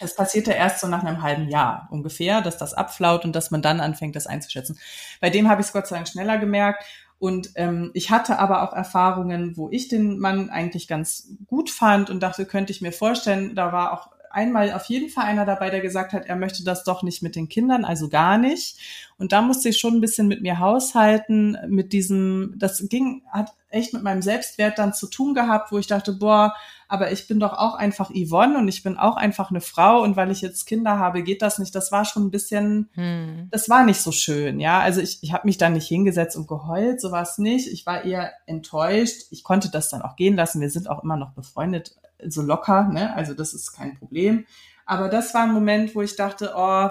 [0.00, 3.52] Es passiert ja erst so nach einem halben Jahr ungefähr, dass das abflaut und dass
[3.52, 4.78] man dann anfängt, das einzuschätzen.
[5.20, 6.84] Bei dem habe ich es Gott sei Dank schneller gemerkt
[7.22, 12.10] und ähm, ich hatte aber auch Erfahrungen, wo ich den Mann eigentlich ganz gut fand
[12.10, 15.70] und dachte, könnte ich mir vorstellen, da war auch einmal auf jeden Fall einer dabei,
[15.70, 18.78] der gesagt hat, er möchte das doch nicht mit den Kindern, also gar nicht.
[19.18, 23.52] Und da musste ich schon ein bisschen mit mir haushalten, mit diesem, das ging, hat
[23.70, 26.54] echt mit meinem Selbstwert dann zu tun gehabt, wo ich dachte, boah,
[26.88, 30.14] aber ich bin doch auch einfach Yvonne und ich bin auch einfach eine Frau und
[30.16, 31.74] weil ich jetzt Kinder habe, geht das nicht.
[31.74, 33.48] Das war schon ein bisschen, hm.
[33.50, 34.80] das war nicht so schön, ja.
[34.80, 37.66] Also ich, ich habe mich da nicht hingesetzt und geheult, so war es nicht.
[37.68, 39.28] Ich war eher enttäuscht.
[39.30, 40.60] Ich konnte das dann auch gehen lassen.
[40.60, 41.94] Wir sind auch immer noch befreundet,
[42.28, 43.14] so locker, ne?
[43.14, 44.46] Also das ist kein Problem.
[44.86, 46.88] Aber das war ein Moment, wo ich dachte, oh,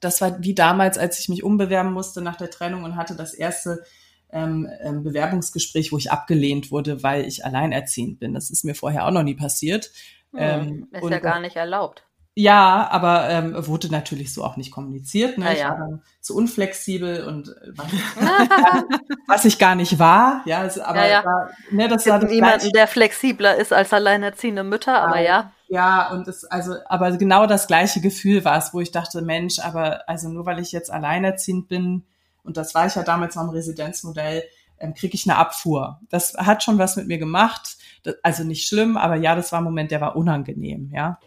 [0.00, 3.34] das war wie damals, als ich mich umbewerben musste nach der Trennung und hatte das
[3.34, 3.84] erste
[4.32, 8.34] ähm, ähm, Bewerbungsgespräch, wo ich abgelehnt wurde, weil ich alleinerziehend bin.
[8.34, 9.90] Das ist mir vorher auch noch nie passiert.
[10.32, 12.04] Hm, ähm, ist ja gar nicht erlaubt.
[12.36, 15.36] Ja, aber ähm, wurde natürlich so auch nicht kommuniziert.
[15.36, 15.46] Ne?
[15.46, 15.54] Ah, ja.
[15.54, 17.72] Ich war dann zu unflexibel und äh,
[19.26, 20.42] was, ich gar nicht war.
[20.46, 21.24] Ja, also, aber ja, ja.
[21.24, 25.52] War, ne, das war das jemanden, der flexibler ist als alleinerziehende Mütter, aber ja.
[25.68, 29.58] Ja, und es also, aber genau das gleiche Gefühl war es, wo ich dachte, Mensch,
[29.58, 32.04] aber also nur weil ich jetzt alleinerziehend bin,
[32.42, 34.44] und das war ich ja damals am Residenzmodell,
[34.78, 36.00] ähm, kriege ich eine Abfuhr.
[36.08, 37.76] Das hat schon was mit mir gemacht.
[38.02, 41.18] Das, also nicht schlimm, aber ja, das war ein Moment, der war unangenehm, ja.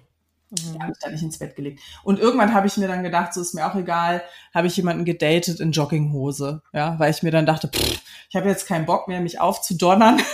[0.62, 0.82] Mhm.
[0.82, 1.82] habe ich da nicht ins Bett gelegt.
[2.04, 4.24] Und irgendwann habe ich mir dann gedacht, so ist mir auch egal,
[4.54, 8.49] habe ich jemanden gedatet in Jogginghose, ja, weil ich mir dann dachte, pff, ich habe
[8.49, 10.22] jetzt keinen Bock mehr, mich aufzudonnern.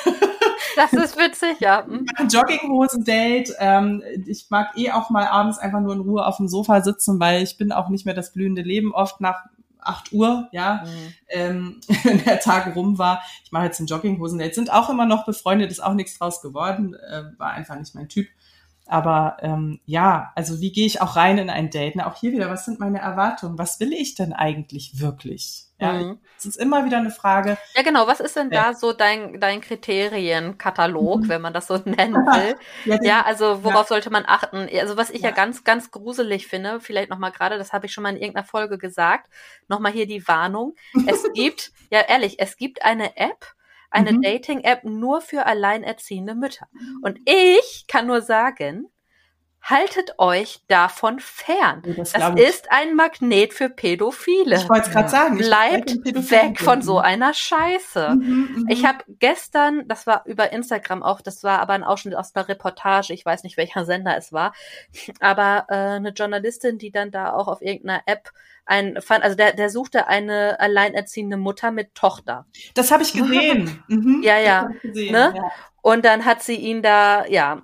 [0.76, 1.86] Das ist witzig, ja.
[2.15, 3.53] Ein Jogginghosen-Date.
[3.59, 7.20] Ähm, ich mag eh auch mal abends einfach nur in Ruhe auf dem Sofa sitzen,
[7.20, 9.43] weil ich bin auch nicht mehr das blühende Leben oft nach
[9.82, 11.13] 8 Uhr, ja, mhm.
[11.30, 13.22] ähm, wenn der Tag rum war.
[13.43, 14.55] Ich mache jetzt ein Jogginghosen-Date.
[14.55, 18.07] Sind auch immer noch befreundet, ist auch nichts draus geworden, äh, war einfach nicht mein
[18.09, 18.28] Typ.
[18.90, 21.96] Aber ähm, ja, also wie gehe ich auch rein in ein Date?
[21.96, 23.60] Na, auch hier wieder, was sind meine Erwartungen?
[23.60, 25.66] Was will ich denn eigentlich wirklich?
[25.80, 26.20] Ja, mhm.
[26.38, 27.58] es ist immer wieder eine Frage.
[27.76, 28.08] Ja, genau.
[28.08, 31.30] Was ist denn da so dein, dein Kriterienkatalog, mhm.
[31.30, 32.56] wenn man das so nennen will?
[32.86, 33.90] ja, ja, also worauf ja.
[33.90, 34.68] sollte man achten?
[34.80, 37.94] Also was ich ja, ja ganz, ganz gruselig finde, vielleicht nochmal gerade, das habe ich
[37.94, 39.30] schon mal in irgendeiner Folge gesagt,
[39.68, 40.76] nochmal hier die Warnung.
[41.06, 43.54] Es gibt, ja ehrlich, es gibt eine App,
[43.90, 44.22] eine mhm.
[44.22, 46.68] Dating-App nur für alleinerziehende Mütter.
[47.02, 48.88] Und ich kann nur sagen,
[49.70, 51.84] haltet euch davon fern.
[51.86, 54.57] Oh, das, das ist ein Magnet für Pädophile.
[54.57, 55.38] Ich wollte es gerade sagen.
[55.38, 55.95] Bleibt
[56.32, 58.15] weg von so einer Scheiße.
[58.15, 58.65] Mhm, mhm.
[58.70, 62.47] ich habe gestern, das war über Instagram auch, das war aber ein Ausschnitt aus einer
[62.47, 64.53] Reportage, ich weiß nicht, welcher Sender es war,
[65.20, 68.32] aber äh, eine Journalistin, die dann da auch auf irgendeiner App
[68.65, 72.45] ein fand, also der, der suchte eine alleinerziehende Mutter mit Tochter.
[72.76, 73.84] Das habe ich gesehen.
[73.88, 74.70] mhm, ja, ja.
[74.82, 75.34] Gesehen, ne?
[75.36, 75.51] ja.
[75.82, 77.63] Und dann hat sie ihn da, ja,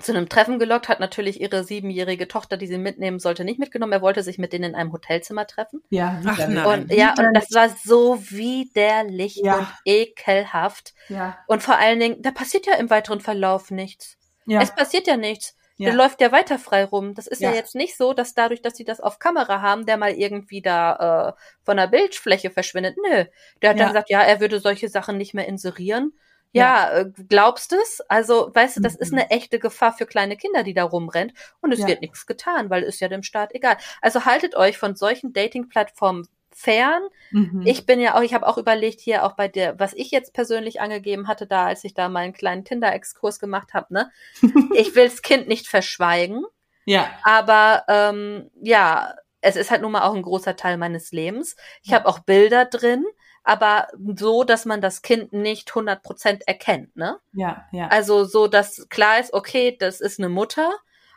[0.00, 3.92] zu einem Treffen gelockt, hat natürlich ihre siebenjährige Tochter, die sie mitnehmen sollte, nicht mitgenommen.
[3.92, 5.82] Er wollte sich mit denen in einem Hotelzimmer treffen.
[5.90, 6.66] Ja, Ach, nein.
[6.66, 9.58] und ja, und das war so widerlich ja.
[9.58, 10.94] und ekelhaft.
[11.08, 11.38] Ja.
[11.46, 14.16] Und vor allen Dingen, da passiert ja im weiteren Verlauf nichts.
[14.46, 14.60] Ja.
[14.60, 15.54] Es passiert ja nichts.
[15.78, 15.90] Ja.
[15.90, 17.14] Der läuft ja weiter frei rum.
[17.14, 17.50] Das ist ja.
[17.50, 17.56] ja.
[17.56, 21.36] jetzt nicht so, dass dadurch, dass sie das auf Kamera haben, der mal irgendwie da
[21.36, 22.96] äh, von der Bildfläche verschwindet.
[22.96, 23.26] Nö.
[23.62, 23.84] Der hat ja.
[23.84, 26.12] dann gesagt, ja, er würde solche Sachen nicht mehr inserieren.
[26.52, 26.98] Ja, ja.
[27.00, 28.00] Äh, glaubst es?
[28.08, 29.00] Also, weißt du, das mhm.
[29.00, 32.70] ist eine echte Gefahr für kleine Kinder, die da rumrennt und es wird nichts getan,
[32.70, 33.76] weil ist ja dem Staat egal.
[34.00, 36.26] Also haltet euch von solchen Dating-Plattformen
[36.58, 37.02] fern.
[37.30, 37.62] Mhm.
[37.64, 40.32] Ich bin ja auch, ich habe auch überlegt hier auch bei der, was ich jetzt
[40.32, 44.10] persönlich angegeben hatte, da als ich da meinen kleinen Tinder-Exkurs gemacht habe, ne?
[44.74, 46.44] ich will das Kind nicht verschweigen.
[46.84, 47.10] Ja.
[47.22, 51.54] Aber ähm, ja, es ist halt nun mal auch ein großer Teil meines Lebens.
[51.82, 51.98] Ich ja.
[51.98, 53.04] habe auch Bilder drin,
[53.48, 57.18] aber so, dass man das Kind nicht 100% erkennt, ne?
[57.32, 57.88] Ja, ja.
[57.88, 60.70] Also so, dass klar ist, okay, das ist eine Mutter,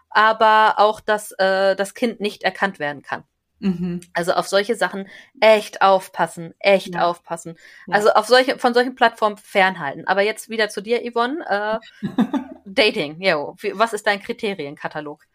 [0.09, 3.25] aber auch, dass äh, das Kind nicht erkannt werden kann.
[3.59, 3.99] Mhm.
[4.13, 5.09] Also auf solche Sachen
[5.41, 7.01] echt aufpassen, echt ja.
[7.01, 7.57] aufpassen.
[7.87, 7.95] Ja.
[7.95, 10.07] Also auf solche, von solchen Plattformen fernhalten.
[10.07, 11.81] Aber jetzt wieder zu dir, Yvonne.
[12.01, 12.07] Äh,
[12.65, 13.57] Dating, jo.
[13.73, 15.25] Was ist dein Kriterienkatalog?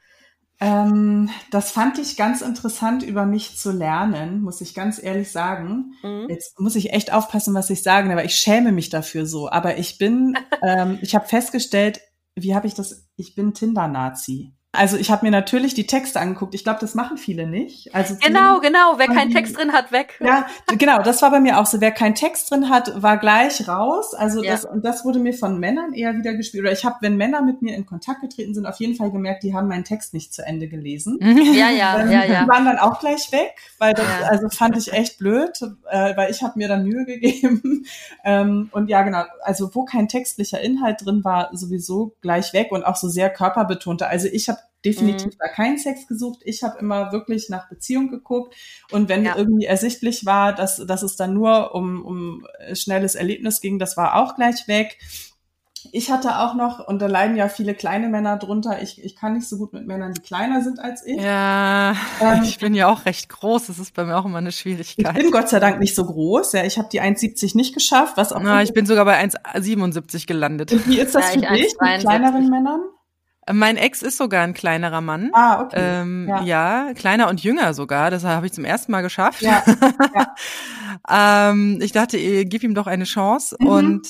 [0.59, 5.93] Ähm, das fand ich ganz interessant über mich zu lernen, muss ich ganz ehrlich sagen.
[6.03, 6.27] Mhm.
[6.31, 9.51] Jetzt muss ich echt aufpassen, was ich sage, aber ich schäme mich dafür so.
[9.51, 12.01] Aber ich bin, ähm, ich habe festgestellt,
[12.35, 13.07] wie habe ich das?
[13.17, 14.56] Ich bin Tinder-Nazi.
[14.77, 16.55] Also ich habe mir natürlich die Texte angeguckt.
[16.55, 17.95] Ich glaube, das machen viele nicht.
[17.95, 18.95] Also genau, genau.
[18.97, 20.19] Wer keinen Text drin hat, weg.
[20.21, 20.47] Ja,
[20.79, 21.03] genau.
[21.03, 21.81] Das war bei mir auch so.
[21.81, 24.15] Wer keinen Text drin hat, war gleich raus.
[24.15, 24.53] Also ja.
[24.53, 26.65] das und das wurde mir von Männern eher wieder gespielt.
[26.65, 29.43] Oder ich habe, wenn Männer mit mir in Kontakt getreten sind, auf jeden Fall gemerkt,
[29.43, 31.19] die haben meinen Text nicht zu Ende gelesen.
[31.57, 32.43] Ja, ja, ähm, ja, ja.
[32.43, 34.27] Die waren dann auch gleich weg, weil das ja.
[34.27, 35.59] also fand ich echt blöd,
[35.91, 37.87] äh, weil ich habe mir dann Mühe gegeben.
[38.25, 39.23] ähm, und ja, genau.
[39.43, 44.07] Also wo kein textlicher Inhalt drin war, sowieso gleich weg und auch so sehr körperbetonte.
[44.07, 45.39] Also ich habe definitiv mhm.
[45.39, 46.41] da keinen Sex gesucht.
[46.45, 48.55] Ich habe immer wirklich nach Beziehung geguckt.
[48.93, 49.37] Und wenn ja.
[49.37, 54.17] irgendwie ersichtlich war, dass, dass es dann nur um, um schnelles Erlebnis ging, das war
[54.17, 54.99] auch gleich weg.
[55.93, 59.35] Ich hatte auch noch, und da leiden ja viele kleine Männer drunter, ich, ich kann
[59.35, 61.21] nicht so gut mit Männern, die kleiner sind als ich.
[61.21, 64.51] Ja, ähm, ich bin ja auch recht groß, das ist bei mir auch immer eine
[64.51, 65.17] Schwierigkeit.
[65.17, 68.17] Ich bin Gott sei Dank nicht so groß, ja, ich habe die 1,70 nicht geschafft,
[68.17, 68.41] was auch.
[68.43, 70.73] Na, ich bin sogar bei 1,77 gelandet.
[70.73, 72.81] Und wie ist das ja, für dich mit kleineren Männern?
[73.53, 75.31] Mein Ex ist sogar ein kleinerer Mann.
[75.33, 75.77] Ah, okay.
[75.79, 76.43] Ähm, ja.
[76.43, 76.95] ja.
[76.95, 78.11] kleiner und jünger sogar.
[78.11, 79.43] Das habe ich zum ersten Mal geschafft.
[79.43, 79.63] Ja.
[80.15, 80.35] ja.
[81.51, 83.57] ähm, ich dachte, gib ihm doch eine Chance.
[83.61, 83.67] Mhm.
[83.67, 84.09] Und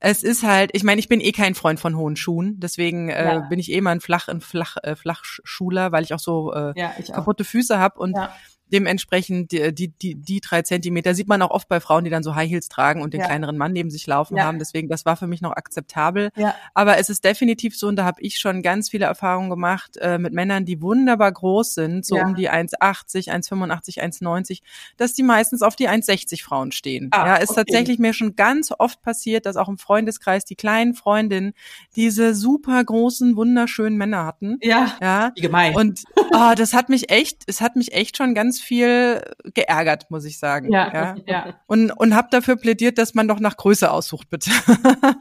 [0.00, 3.34] es ist halt, ich meine, ich bin eh kein Freund von hohen Schuhen, deswegen äh,
[3.34, 3.38] ja.
[3.40, 6.72] bin ich eh mal ein Flach, ein Flach, äh, Flachschuler, weil ich auch so äh,
[6.76, 7.48] ja, ich kaputte auch.
[7.48, 8.30] Füße habe und ja
[8.72, 12.34] dementsprechend die, die, die, drei Zentimeter sieht man auch oft bei Frauen, die dann so
[12.34, 13.26] High Heels tragen und den ja.
[13.26, 14.44] kleineren Mann neben sich laufen ja.
[14.44, 14.58] haben.
[14.58, 16.30] Deswegen, das war für mich noch akzeptabel.
[16.36, 16.54] Ja.
[16.74, 20.18] Aber es ist definitiv so, und da habe ich schon ganz viele Erfahrungen gemacht äh,
[20.18, 24.60] mit Männern, die wunderbar groß sind, so um die 1,80, 1,85, 1,90,
[24.96, 27.08] dass die meistens auf die 1,60 Frauen stehen.
[27.12, 27.64] Ah, ja, ist okay.
[27.64, 31.52] tatsächlich mir schon ganz oft passiert, dass auch im Freundeskreis die kleinen Freundinnen
[31.96, 34.58] diese super großen, wunderschönen Männer hatten.
[34.62, 34.96] Ja.
[35.00, 35.32] Ja.
[35.34, 35.74] Wie gemein.
[35.74, 39.22] Und oh, das hat mich echt, es hat mich echt schon ganz viel
[39.54, 40.72] geärgert, muss ich sagen.
[40.72, 41.16] Ja, ja.
[41.26, 41.54] ja.
[41.66, 44.50] Und, und habe dafür plädiert, dass man doch nach Größe aussucht, bitte.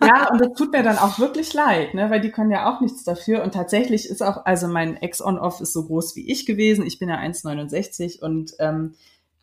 [0.05, 2.81] Ja, und das tut mir dann auch wirklich leid, ne, weil die können ja auch
[2.81, 3.43] nichts dafür.
[3.43, 6.85] Und tatsächlich ist auch, also mein Ex-On-Off ist so groß wie ich gewesen.
[6.85, 8.95] Ich bin ja 1,69 und ähm,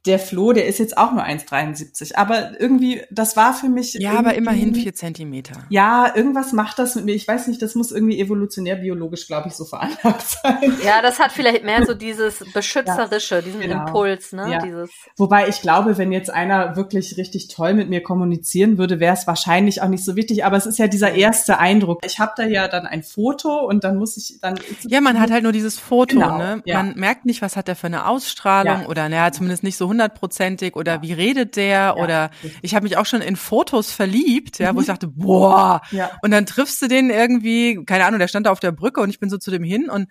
[0.06, 2.14] der Flo, der ist jetzt auch nur 1,73.
[2.14, 3.94] Aber irgendwie, das war für mich.
[3.94, 5.54] Ja, aber immerhin vier Zentimeter.
[5.70, 7.14] Ja, irgendwas macht das mit mir.
[7.14, 10.74] Ich weiß nicht, das muss irgendwie evolutionär biologisch, glaube ich, so veranlagt sein.
[10.84, 13.86] Ja, das hat vielleicht mehr so dieses Beschützerische, ja, diesen genau.
[13.86, 14.50] Impuls, ne?
[14.50, 14.58] Ja.
[14.58, 19.14] Dieses Wobei ich glaube, wenn jetzt einer wirklich richtig toll mit mir kommunizieren würde, wäre
[19.14, 20.44] es wahrscheinlich auch nicht so wichtig.
[20.44, 22.04] Aber es ist ja dieser erste Eindruck.
[22.04, 24.56] Ich habe da ja dann ein Foto und dann muss ich dann.
[24.86, 26.62] Ja, man hat halt nur dieses Foto, genau, ne?
[26.66, 30.74] Man merkt nicht, was hat er für eine Ausstrahlung oder naja, zumindest nicht so hundertprozentig
[30.76, 32.30] oder wie redet der ja, oder
[32.62, 34.92] ich habe mich auch schon in Fotos verliebt, ja, wo ich mhm.
[34.92, 36.10] dachte, boah, ja.
[36.22, 39.10] und dann triffst du den irgendwie, keine Ahnung, der stand da auf der Brücke und
[39.10, 40.08] ich bin so zu dem hin und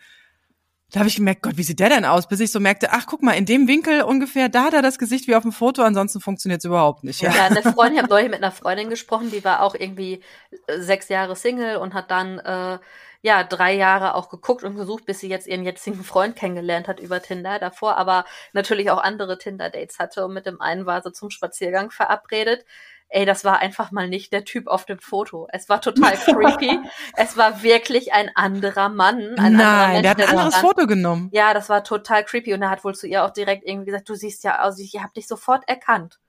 [0.94, 2.28] da habe ich gemerkt, Gott, wie sieht der denn aus?
[2.28, 5.00] Bis ich so merkte, ach, guck mal, in dem Winkel ungefähr, da hat er das
[5.00, 7.20] Gesicht wie auf dem Foto, ansonsten funktioniert es überhaupt nicht.
[7.20, 10.22] Ja, ja eine Freundin, ich habe neulich mit einer Freundin gesprochen, die war auch irgendwie
[10.68, 12.78] äh, sechs Jahre Single und hat dann äh,
[13.24, 17.00] ja, drei Jahre auch geguckt und gesucht, bis sie jetzt ihren jetzigen Freund kennengelernt hat
[17.00, 17.58] über Tinder.
[17.58, 21.90] Davor aber natürlich auch andere Tinder-Dates hatte und mit dem einen war sie zum Spaziergang
[21.90, 22.66] verabredet.
[23.14, 25.48] Ey, das war einfach mal nicht der Typ auf dem Foto.
[25.52, 26.80] Es war total creepy.
[27.16, 29.36] es war wirklich ein anderer Mann.
[29.38, 31.30] Ein Nein, Mensch, der hat ein anderes Foto genommen.
[31.32, 32.54] Ja, das war total creepy.
[32.54, 34.96] Und er hat wohl zu ihr auch direkt irgendwie gesagt, du siehst ja aus, ich
[35.02, 36.20] hab dich sofort erkannt.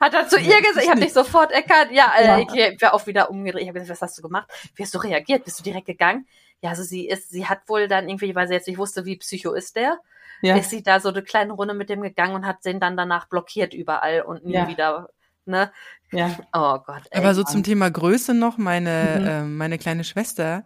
[0.00, 1.90] Hat er zu ihr gesagt, ich habe dich sofort erkannt.
[1.92, 2.38] Ja, ja.
[2.38, 3.62] ich wäre auch wieder umgedreht.
[3.62, 4.50] Ich habe gesagt, was hast du gemacht?
[4.74, 5.44] Wie hast du reagiert?
[5.44, 6.26] Bist du direkt gegangen?
[6.64, 9.16] ja, also sie ist, sie hat wohl dann irgendwie, weil sie jetzt nicht wusste, wie
[9.16, 10.00] psycho ist der,
[10.40, 10.56] ja.
[10.56, 13.28] ist sie da so eine kleine Runde mit dem gegangen und hat den dann danach
[13.28, 14.66] blockiert überall und nie ja.
[14.66, 15.10] wieder,
[15.44, 15.70] ne?
[16.14, 16.36] Ja.
[16.52, 17.02] Oh Gott.
[17.10, 17.52] Ey, Aber so Mann.
[17.52, 19.26] zum Thema Größe noch, meine, mhm.
[19.26, 20.64] äh, meine kleine Schwester,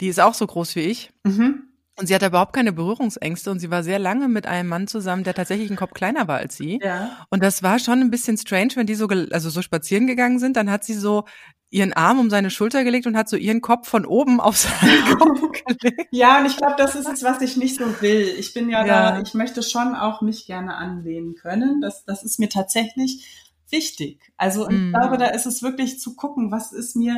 [0.00, 1.10] die ist auch so groß wie ich.
[1.24, 1.64] Mhm.
[2.00, 5.22] Und sie hatte überhaupt keine Berührungsängste und sie war sehr lange mit einem Mann zusammen,
[5.22, 6.78] der tatsächlich einen Kopf kleiner war als sie.
[6.82, 7.10] Ja.
[7.28, 10.56] Und das war schon ein bisschen strange, wenn die so, also so spazieren gegangen sind,
[10.56, 11.24] dann hat sie so
[11.68, 15.04] ihren Arm um seine Schulter gelegt und hat so ihren Kopf von oben auf seinen
[15.18, 16.08] Kopf gelegt.
[16.10, 18.34] Ja, und ich glaube, das ist es, was ich nicht so will.
[18.38, 21.82] Ich bin ja, ja, da, ich möchte schon auch mich gerne anlehnen können.
[21.82, 24.20] Das, das ist mir tatsächlich wichtig.
[24.36, 24.90] Also ich mm.
[24.90, 27.16] glaube, da ist es wirklich zu gucken, was ist mir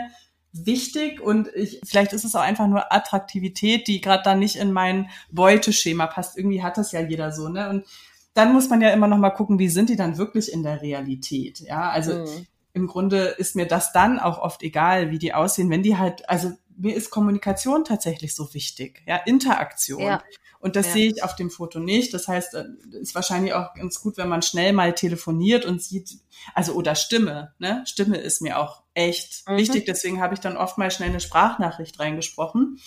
[0.52, 4.72] wichtig und ich, vielleicht ist es auch einfach nur Attraktivität, die gerade dann nicht in
[4.72, 6.36] mein Beuteschema passt.
[6.36, 7.68] Irgendwie hat das ja jeder so, ne?
[7.70, 7.86] Und
[8.34, 10.80] dann muss man ja immer noch mal gucken, wie sind die dann wirklich in der
[10.80, 11.60] Realität?
[11.60, 15.70] Ja, also mhm im Grunde ist mir das dann auch oft egal, wie die aussehen,
[15.70, 20.02] wenn die halt, also mir ist Kommunikation tatsächlich so wichtig, ja, Interaktion.
[20.02, 20.22] Ja.
[20.62, 20.92] Und das ja.
[20.92, 22.14] sehe ich auf dem Foto nicht.
[22.14, 26.18] Das heißt, äh, ist wahrscheinlich auch ganz gut, wenn man schnell mal telefoniert und sieht,
[26.54, 27.82] also oder Stimme, ne?
[27.84, 29.56] Stimme ist mir auch echt mhm.
[29.56, 29.86] wichtig.
[29.86, 32.78] Deswegen habe ich dann oft mal schnell eine Sprachnachricht reingesprochen,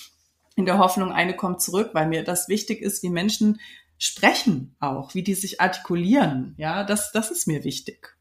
[0.56, 3.60] in der Hoffnung, eine kommt zurück, weil mir das wichtig ist, wie Menschen
[3.98, 6.56] sprechen auch, wie die sich artikulieren.
[6.58, 8.15] Ja, das, das ist mir wichtig.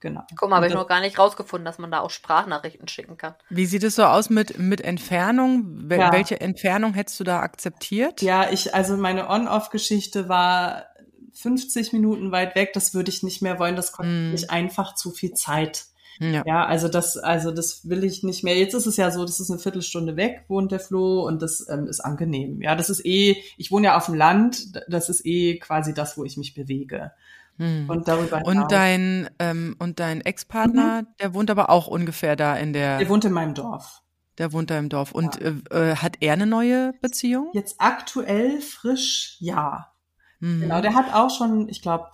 [0.00, 0.22] Genau.
[0.34, 3.34] Guck mal, habe ich noch gar nicht rausgefunden, dass man da auch Sprachnachrichten schicken kann.
[3.50, 5.88] Wie sieht es so aus mit, mit Entfernung?
[5.90, 6.12] Ja.
[6.12, 8.22] Welche Entfernung hättest du da akzeptiert?
[8.22, 10.86] Ja, ich, also meine On-Off-Geschichte war
[11.34, 12.72] 50 Minuten weit weg.
[12.72, 13.76] Das würde ich nicht mehr wollen.
[13.76, 14.30] Das kostet mm.
[14.32, 15.84] mich einfach zu viel Zeit.
[16.22, 16.42] Ja.
[16.44, 18.54] ja, also das, also das will ich nicht mehr.
[18.54, 21.66] Jetzt ist es ja so, das ist eine Viertelstunde weg, wohnt der Flo und das
[21.70, 22.60] ähm, ist angenehm.
[22.60, 26.18] Ja, das ist eh, ich wohne ja auf dem Land, das ist eh quasi das,
[26.18, 27.12] wo ich mich bewege.
[27.60, 27.90] Hm.
[27.90, 28.54] Und darüber hinaus.
[28.54, 31.06] Und dein, ähm, und dein Ex-Partner, mhm.
[31.20, 32.96] der wohnt aber auch ungefähr da in der.
[32.96, 34.02] Der wohnt in meinem Dorf.
[34.38, 35.12] Der wohnt da im Dorf.
[35.12, 35.52] Und ja.
[35.70, 37.50] äh, äh hat er eine neue Beziehung?
[37.52, 39.92] Jetzt aktuell frisch, ja.
[40.38, 40.62] Mhm.
[40.62, 42.08] Genau, der hat auch schon, ich glaube,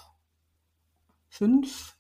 [1.28, 1.94] fünf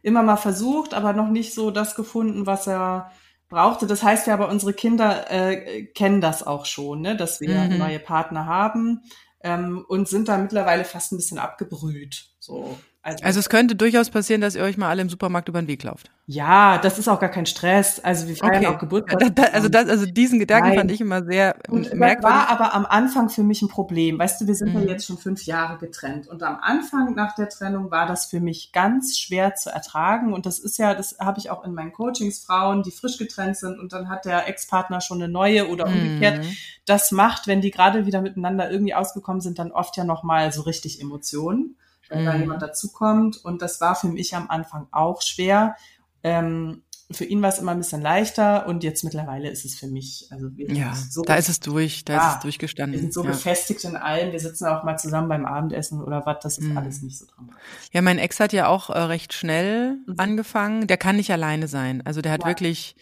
[0.00, 3.10] immer mal versucht, aber noch nicht so das gefunden, was er
[3.50, 3.86] brauchte.
[3.86, 7.14] Das heißt ja aber, unsere Kinder äh, kennen das auch schon, ne?
[7.14, 7.76] dass wir mhm.
[7.76, 9.02] neue Partner haben
[9.40, 12.30] ähm, und sind da mittlerweile fast ein bisschen abgebrüht.
[12.46, 12.78] So.
[13.02, 15.68] Also, also es könnte durchaus passieren, dass ihr euch mal alle im Supermarkt über den
[15.68, 16.10] Weg lauft.
[16.26, 18.00] Ja, das ist auch gar kein Stress.
[18.00, 18.66] Also wir feiern okay.
[18.66, 19.20] auch Geburtstag.
[19.20, 20.78] Da, da, also, das, also diesen Gedanken Nein.
[20.78, 22.24] fand ich immer sehr und merkwürdig.
[22.24, 24.18] war aber am Anfang für mich ein Problem.
[24.18, 24.80] Weißt du, wir sind mhm.
[24.80, 26.26] ja jetzt schon fünf Jahre getrennt.
[26.26, 30.32] Und am Anfang nach der Trennung war das für mich ganz schwer zu ertragen.
[30.32, 33.56] Und das ist ja, das habe ich auch in meinen Coachings Frauen, die frisch getrennt
[33.56, 36.42] sind und dann hat der Ex-Partner schon eine neue oder umgekehrt.
[36.42, 36.56] Mhm.
[36.86, 40.62] Das macht, wenn die gerade wieder miteinander irgendwie ausgekommen sind, dann oft ja nochmal so
[40.62, 41.76] richtig Emotionen
[42.08, 42.26] wenn mhm.
[42.26, 43.36] da jemand dazukommt.
[43.44, 45.76] Und das war für mich am Anfang auch schwer.
[46.22, 49.86] Ähm, für ihn war es immer ein bisschen leichter und jetzt mittlerweile ist es für
[49.86, 52.94] mich, also wir ja, so, da ist es durch, da ja, ist es durchgestanden.
[52.94, 53.30] Wir sind so ja.
[53.30, 56.78] gefestigt in allem, wir sitzen auch mal zusammen beim Abendessen oder was, das ist mhm.
[56.78, 57.62] alles nicht so dramatisch.
[57.92, 60.14] Ja, mein Ex hat ja auch äh, recht schnell mhm.
[60.16, 62.48] angefangen, der kann nicht alleine sein, also der hat ja.
[62.48, 62.96] wirklich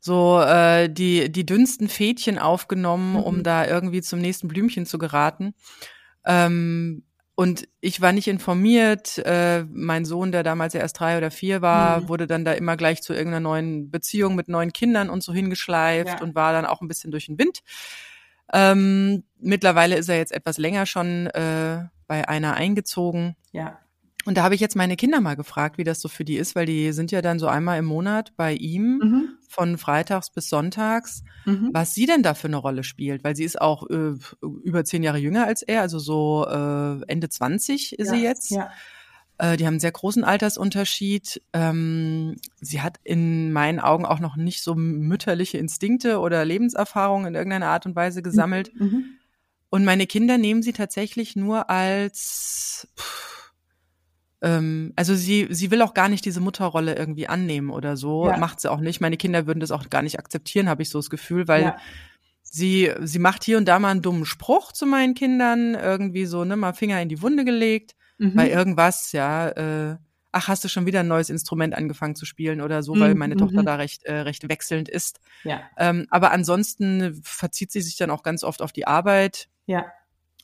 [0.00, 3.20] so äh, die, die dünnsten Fädchen aufgenommen, mhm.
[3.20, 5.54] um da irgendwie zum nächsten Blümchen zu geraten.
[6.24, 7.02] Ähm,
[7.38, 9.18] und ich war nicht informiert.
[9.18, 12.08] Äh, mein Sohn, der damals ja erst drei oder vier war, mhm.
[12.08, 16.18] wurde dann da immer gleich zu irgendeiner neuen Beziehung mit neuen Kindern und so hingeschleift
[16.18, 16.20] ja.
[16.20, 17.60] und war dann auch ein bisschen durch den Wind.
[18.52, 23.36] Ähm, mittlerweile ist er jetzt etwas länger schon äh, bei einer eingezogen.
[23.52, 23.78] Ja.
[24.24, 26.56] Und da habe ich jetzt meine Kinder mal gefragt, wie das so für die ist,
[26.56, 29.27] weil die sind ja dann so einmal im Monat bei ihm Mhm.
[29.48, 31.70] Von freitags bis sonntags, Mhm.
[31.72, 34.12] was sie denn da für eine Rolle spielt, weil sie ist auch äh,
[34.62, 38.14] über zehn Jahre jünger als er, also so äh, Ende 20 ist ja.
[38.14, 38.50] sie jetzt.
[38.50, 38.70] Ja.
[39.38, 41.40] Äh, die haben einen sehr großen Altersunterschied.
[41.52, 47.34] Ähm, sie hat in meinen Augen auch noch nicht so mütterliche Instinkte oder Lebenserfahrungen in
[47.34, 48.72] irgendeiner Art und Weise gesammelt.
[48.74, 49.04] Mhm.
[49.70, 53.37] Und meine Kinder nehmen sie tatsächlich nur als, pff,
[54.42, 58.28] ähm, also sie, sie will auch gar nicht diese Mutterrolle irgendwie annehmen oder so.
[58.28, 58.36] Ja.
[58.38, 59.00] Macht sie auch nicht.
[59.00, 61.76] Meine Kinder würden das auch gar nicht akzeptieren, habe ich so das Gefühl, weil Ja.
[62.42, 66.44] sie, sie macht hier und da mal einen dummen Spruch zu meinen Kindern, irgendwie so,
[66.44, 68.34] ne, mal Finger in die Wunde gelegt, Mhm.
[68.34, 69.96] bei irgendwas, ja, äh,
[70.32, 73.18] ach, hast du schon wieder ein neues Instrument angefangen zu spielen oder so, weil Mhm,
[73.18, 73.66] meine Tochter mhm.
[73.66, 75.20] da recht, äh, recht wechselnd ist.
[75.44, 75.60] ja.
[75.76, 79.86] Ähm, aber ansonsten verzieht sie sich dann auch ganz oft auf die Arbeit, Ja.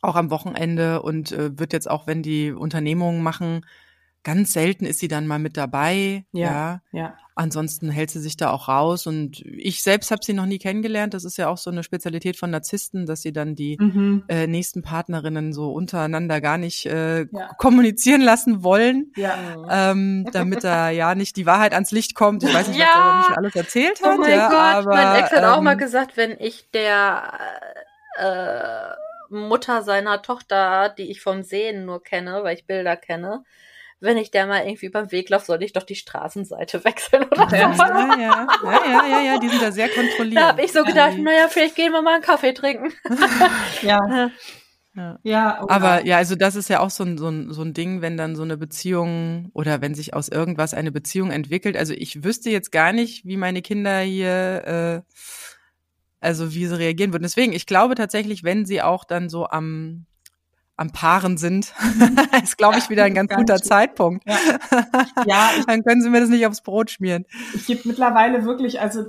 [0.02, 3.66] auch am Wochenende und äh, wird jetzt auch, wenn die Unternehmungen machen,
[4.24, 6.24] ganz selten ist sie dann mal mit dabei.
[6.32, 6.50] Ja.
[6.50, 6.80] ja.
[6.92, 7.18] Ja.
[7.36, 11.14] Ansonsten hält sie sich da auch raus und ich selbst habe sie noch nie kennengelernt.
[11.14, 14.24] Das ist ja auch so eine Spezialität von Narzissten, dass sie dann die Mhm.
[14.28, 17.48] äh, nächsten Partnerinnen so untereinander gar nicht äh, Ja.
[17.58, 19.36] kommunizieren lassen wollen, Ja.
[19.68, 22.44] ähm, damit da ja nicht die Wahrheit ans Licht kommt.
[22.44, 24.14] Ich weiß nicht, was der über mich alles erzählt hat.
[24.14, 27.32] Oh mein Gott, aber, mein Ex hat auch ähm, mal gesagt, wenn ich der
[28.16, 28.94] äh,
[29.34, 33.42] Mutter seiner Tochter, die ich vom Sehen nur kenne, weil ich Bilder kenne,
[34.00, 37.48] wenn ich der mal irgendwie beim Weg laufe, soll ich doch die Straßenseite wechseln oder
[37.56, 37.72] Ja.
[37.74, 37.82] so.
[37.82, 40.42] Ja, ja, ja, ja, ja, ja, die sind da sehr kontrolliert.
[40.42, 42.92] Da habe ich so gedacht, Die- naja, vielleicht gehen wir mal einen Kaffee trinken.
[43.82, 44.30] Ja.
[44.96, 45.18] Ja.
[45.24, 45.60] Ja.
[45.62, 48.00] oh Aber ja, also das ist ja auch so ein, so, ein, so ein Ding,
[48.00, 51.76] wenn dann so eine Beziehung oder wenn sich aus irgendwas eine Beziehung entwickelt.
[51.76, 55.12] Also ich wüsste jetzt gar nicht, wie meine Kinder hier, äh,
[56.20, 57.24] also wie sie reagieren würden.
[57.24, 60.06] Deswegen, ich glaube tatsächlich, wenn sie auch dann so am
[60.76, 61.72] am Paaren sind,
[62.42, 63.64] ist, glaube ich, wieder ein ganz ganz guter gut.
[63.64, 64.24] Zeitpunkt.
[64.28, 64.36] Ja.
[65.26, 67.26] Ja, ich dann können sie mir das nicht aufs Brot schmieren.
[67.54, 69.04] ich gebe mittlerweile wirklich, also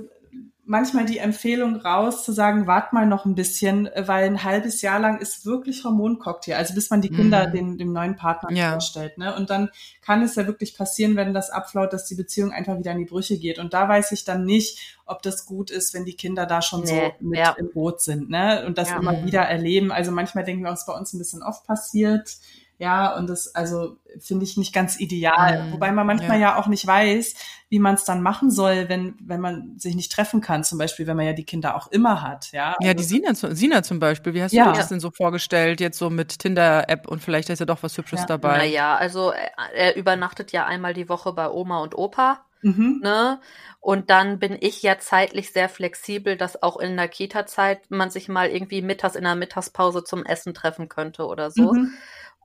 [0.66, 4.98] manchmal die Empfehlung raus, zu sagen, wart mal noch ein bisschen, weil ein halbes Jahr
[4.98, 7.52] lang ist wirklich Hormoncocktail, also bis man die Kinder Mhm.
[7.52, 8.72] den, dem neuen Partner Ja.
[8.72, 9.16] vorstellt.
[9.18, 9.34] Ne?
[9.34, 9.70] Und dann
[10.02, 13.04] kann es ja wirklich passieren, wenn das abflaut, dass die Beziehung einfach wieder in die
[13.04, 13.58] Brüche geht.
[13.58, 16.80] Und da weiß ich dann nicht, ob das gut ist, wenn die Kinder da schon
[16.82, 17.52] Nee, so mit ja.
[17.52, 18.64] im Boot sind ne?
[18.66, 18.98] und das Ja.
[18.98, 19.92] immer wieder erleben.
[19.92, 22.36] Also manchmal denken wir, was bei uns ein bisschen oft passiert.
[22.78, 25.64] Ja, und das also finde ich nicht ganz ideal.
[25.64, 25.72] Mhm.
[25.72, 26.56] Wobei man manchmal ja.
[26.58, 27.34] auch nicht weiß,
[27.70, 31.06] wie man es dann machen soll, wenn, wenn man sich nicht treffen kann, zum Beispiel,
[31.06, 32.52] wenn man ja die Kinder auch immer hat.
[32.52, 34.66] Ja, Ja, Also- die Sina, Sina zum Beispiel, wie hast Ja.
[34.66, 37.82] du dir das denn so vorgestellt, jetzt so mit Tinder-App und vielleicht ist ja doch
[37.82, 38.26] was Hübsches Ja.
[38.26, 38.58] dabei.
[38.58, 42.40] Naja, also er, er übernachtet ja einmal die Woche bei Oma und Opa.
[42.62, 43.00] Mhm.
[43.02, 43.38] ne?
[43.80, 48.28] Und dann bin ich ja zeitlich sehr flexibel, dass auch in der Kita-Zeit man sich
[48.28, 51.72] mal irgendwie mittags in der Mittagspause zum Essen treffen könnte oder so.
[51.74, 51.92] Mhm.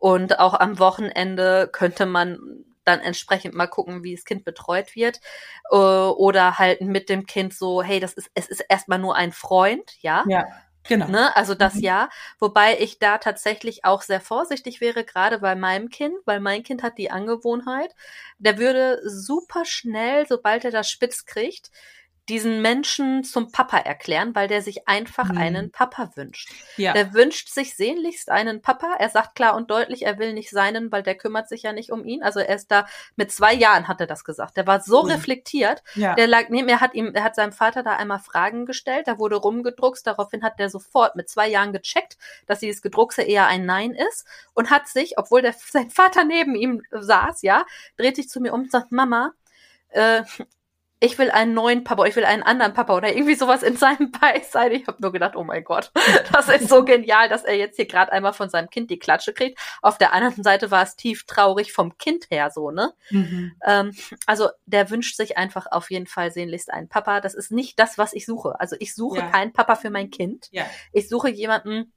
[0.02, 2.40] Und auch am Wochenende könnte man
[2.86, 5.20] dann entsprechend mal gucken, wie das Kind betreut wird.
[5.72, 9.32] Äh, Oder halt mit dem Kind so, hey, das ist, es ist erstmal nur ein
[9.32, 10.26] Freund, ja.
[10.26, 10.46] Ja,
[10.88, 11.08] genau.
[11.08, 11.36] Ne?
[11.36, 11.82] Also das Mhm.
[11.82, 16.64] ja, wobei ich da tatsächlich auch sehr vorsichtig wäre, gerade bei meinem Kind, weil mein
[16.64, 17.96] Kind hat die Angewohnheit,
[18.40, 21.72] der würde super schnell, sobald er das spitz kriegt,
[22.30, 25.38] diesen Menschen zum Papa erklären, weil der sich einfach Mhm.
[25.38, 26.52] einen Papa wünscht.
[26.78, 26.94] Ja.
[26.94, 28.96] Der wünscht sich sehnlichst einen Papa.
[29.00, 31.92] Er sagt klar und deutlich, er will nicht seinen, weil der kümmert sich ja nicht
[31.92, 32.22] um ihn.
[32.24, 34.56] Also er ist da mit zwei Jahren hat er das gesagt.
[34.56, 35.10] Der war so Mhm.
[35.12, 36.14] reflektiert, ja.
[36.16, 39.18] der lag neben mir, hat ihm, er hat seinem Vater da einmal Fragen gestellt, da
[39.18, 43.66] wurde rumgedruckst, daraufhin hat der sofort mit zwei Jahren gecheckt, dass dieses Gedruckse eher ein
[43.66, 47.66] Nein ist und hat sich, obwohl der, sein Vater neben ihm saß, ja,
[47.98, 49.34] dreht sich zu mir um und sagt, Mama,
[49.90, 50.24] äh,
[51.04, 54.12] ich will einen neuen Papa, ich will einen anderen Papa oder irgendwie sowas in seinem
[54.22, 54.72] Beisein.
[54.72, 55.92] Ich habe nur gedacht, oh mein Gott,
[56.32, 59.34] das ist so genial, dass er jetzt hier gerade einmal von seinem Kind die Klatsche
[59.34, 59.60] kriegt.
[59.82, 62.94] Auf der anderen Seite war es tief traurig vom Kind her so, ne?
[63.10, 63.54] Mhm.
[63.66, 63.92] Ähm,
[64.28, 67.20] also der wünscht sich einfach auf jeden Fall sehnlichst einen Papa.
[67.20, 68.60] Das ist nicht das, was ich suche.
[68.60, 69.30] Also ich suche Ja.
[69.32, 70.50] keinen Papa für mein Kind.
[70.52, 70.66] Ja.
[70.94, 71.92] Ich suche jemanden,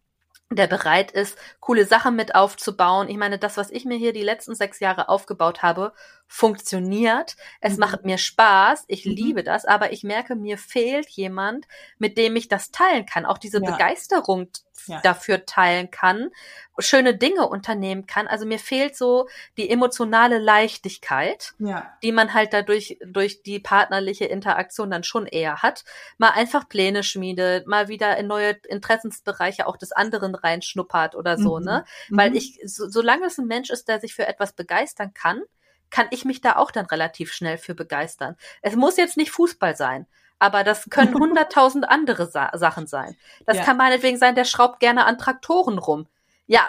[0.51, 3.09] der bereit ist, coole Sachen mit aufzubauen.
[3.09, 5.93] Ich meine, das, was ich mir hier die letzten sechs Jahre aufgebaut habe,
[6.27, 7.37] funktioniert.
[7.61, 7.81] Es Mhm.
[7.81, 8.85] macht mir Spaß.
[8.89, 9.13] Ich Mhm.
[9.13, 11.67] liebe das, aber ich merke, mir fehlt jemand,
[11.99, 13.25] mit dem ich das teilen kann.
[13.25, 13.71] Auch diese Ja.
[13.71, 14.49] Begeisterung
[14.87, 15.01] Ja.
[15.03, 16.31] dafür teilen kann,
[16.79, 18.27] schöne Dinge unternehmen kann.
[18.27, 21.93] Also mir fehlt so die emotionale Leichtigkeit Ja.
[22.03, 25.85] die man halt dadurch durch die partnerliche Interaktion dann schon eher hat,
[26.19, 31.59] mal einfach Pläne schmiedet, mal wieder in neue Interessensbereiche auch des anderen reinschnuppert oder so,
[31.61, 31.65] Mhm.
[31.65, 31.85] ne?
[32.09, 32.17] Mhm.
[32.19, 35.43] Weil ich, so, solange es ein Mensch ist, der sich für etwas begeistern kann,
[35.91, 38.37] kann ich mich da auch dann relativ schnell für begeistern.
[38.63, 40.07] Es muss jetzt nicht Fußball sein.
[40.39, 43.17] Aber das können hunderttausend andere Sa Sachen sein.
[43.47, 43.65] Das Ja.
[43.65, 46.09] kann meinetwegen sein, der schraubt gerne an Traktoren rum.
[46.47, 46.69] ja,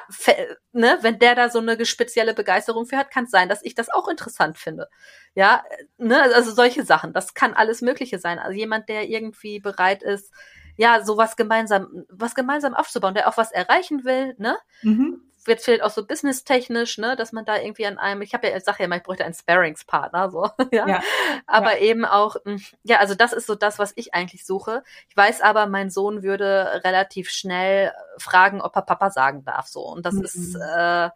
[0.71, 3.75] ne, wenn der da so eine spezielle Begeisterung für hat, kann es sein, dass ich
[3.75, 4.87] das auch interessant finde.
[5.33, 5.63] Ja,
[5.97, 8.39] ne, also solche Sachen, das kann alles Mögliche sein.
[8.39, 10.31] Also jemand, der irgendwie bereit ist,
[10.77, 14.57] ja, sowas gemeinsam, was gemeinsam aufzubauen, der auch was erreichen will, ne?
[14.81, 18.47] Mhm wird vielleicht auch so businesstechnisch, ne, dass man da irgendwie an einem, ich habe
[18.47, 20.87] ja, ich sag ja immer, ich bräuchte einen Sparringspartner, so, ja.
[20.87, 21.01] ja.
[21.45, 21.83] Aber ja.
[21.83, 24.83] eben auch, hm, ja, also das ist so das, was ich eigentlich suche.
[25.09, 29.81] Ich weiß aber, mein Sohn würde relativ schnell fragen, ob er Papa sagen darf, so.
[29.81, 30.23] Und das mhm.
[30.23, 31.09] ist, äh,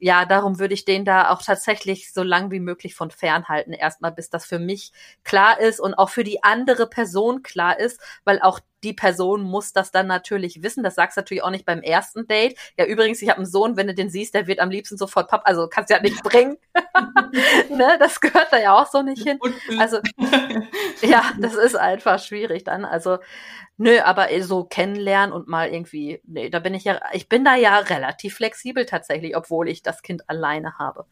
[0.00, 4.12] ja, darum würde ich den da auch tatsächlich so lang wie möglich von fernhalten, erstmal
[4.12, 4.92] bis das für mich
[5.24, 9.72] klar ist und auch für die andere Person klar ist, weil auch die Person muss
[9.72, 10.82] das dann natürlich wissen.
[10.82, 12.56] Das sagst du natürlich auch nicht beim ersten Date.
[12.78, 15.28] Ja, übrigens, ich habe einen Sohn, wenn du den siehst, der wird am liebsten sofort
[15.28, 16.56] Papa, also kannst du ja nicht bringen.
[17.70, 19.38] ne, das gehört da ja auch so nicht hin.
[19.78, 19.98] Also
[21.02, 22.84] ja, das ist einfach schwierig dann.
[22.84, 23.18] Also
[23.76, 27.54] nö, aber so kennenlernen und mal irgendwie, nee, da bin ich ja, ich bin da
[27.56, 31.06] ja relativ flexibel tatsächlich, obwohl ich das Kind alleine habe.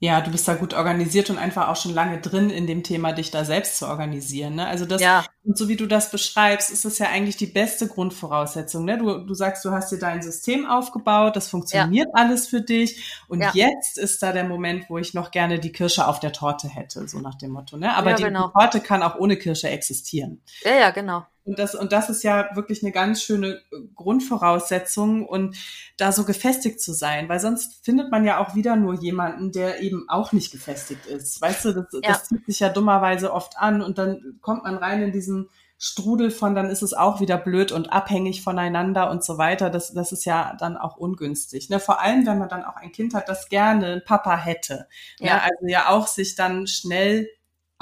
[0.00, 3.12] Ja, du bist da gut organisiert und einfach auch schon lange drin in dem Thema,
[3.12, 4.56] dich da selbst zu organisieren.
[4.56, 4.66] Ne?
[4.66, 5.24] Also das, ja.
[5.44, 8.84] und so wie du das beschreibst, ist es ja eigentlich die beste Grundvoraussetzung.
[8.84, 8.98] Ne?
[8.98, 12.22] Du, du sagst, du hast dir dein System aufgebaut, das funktioniert ja.
[12.22, 13.22] alles für dich.
[13.28, 13.52] Und ja.
[13.54, 17.08] jetzt ist da der Moment, wo ich noch gerne die Kirsche auf der Torte hätte,
[17.08, 17.76] so nach dem Motto.
[17.78, 17.96] Ne?
[17.96, 18.48] Aber die, genau.
[18.48, 20.42] die Torte kann auch ohne Kirsche existieren.
[20.64, 21.24] Ja, ja, genau.
[21.44, 23.60] Und das, und das ist ja wirklich eine ganz schöne
[23.94, 25.56] Grundvoraussetzung und
[25.98, 29.82] da so gefestigt zu sein, weil sonst findet man ja auch wieder nur jemanden, der
[29.82, 31.40] eben auch nicht gefestigt ist.
[31.42, 32.00] Weißt du, das, ja.
[32.02, 36.30] das zieht sich ja dummerweise oft an und dann kommt man rein in diesen Strudel
[36.30, 39.68] von, dann ist es auch wieder blöd und abhängig voneinander und so weiter.
[39.68, 41.68] Das, das ist ja dann auch ungünstig.
[41.68, 41.78] Ne?
[41.78, 44.86] Vor allem, wenn man dann auch ein Kind hat, das gerne einen Papa hätte.
[45.20, 45.28] Ne?
[45.28, 45.34] Ja.
[45.34, 45.42] Ne?
[45.42, 47.28] Also ja auch sich dann schnell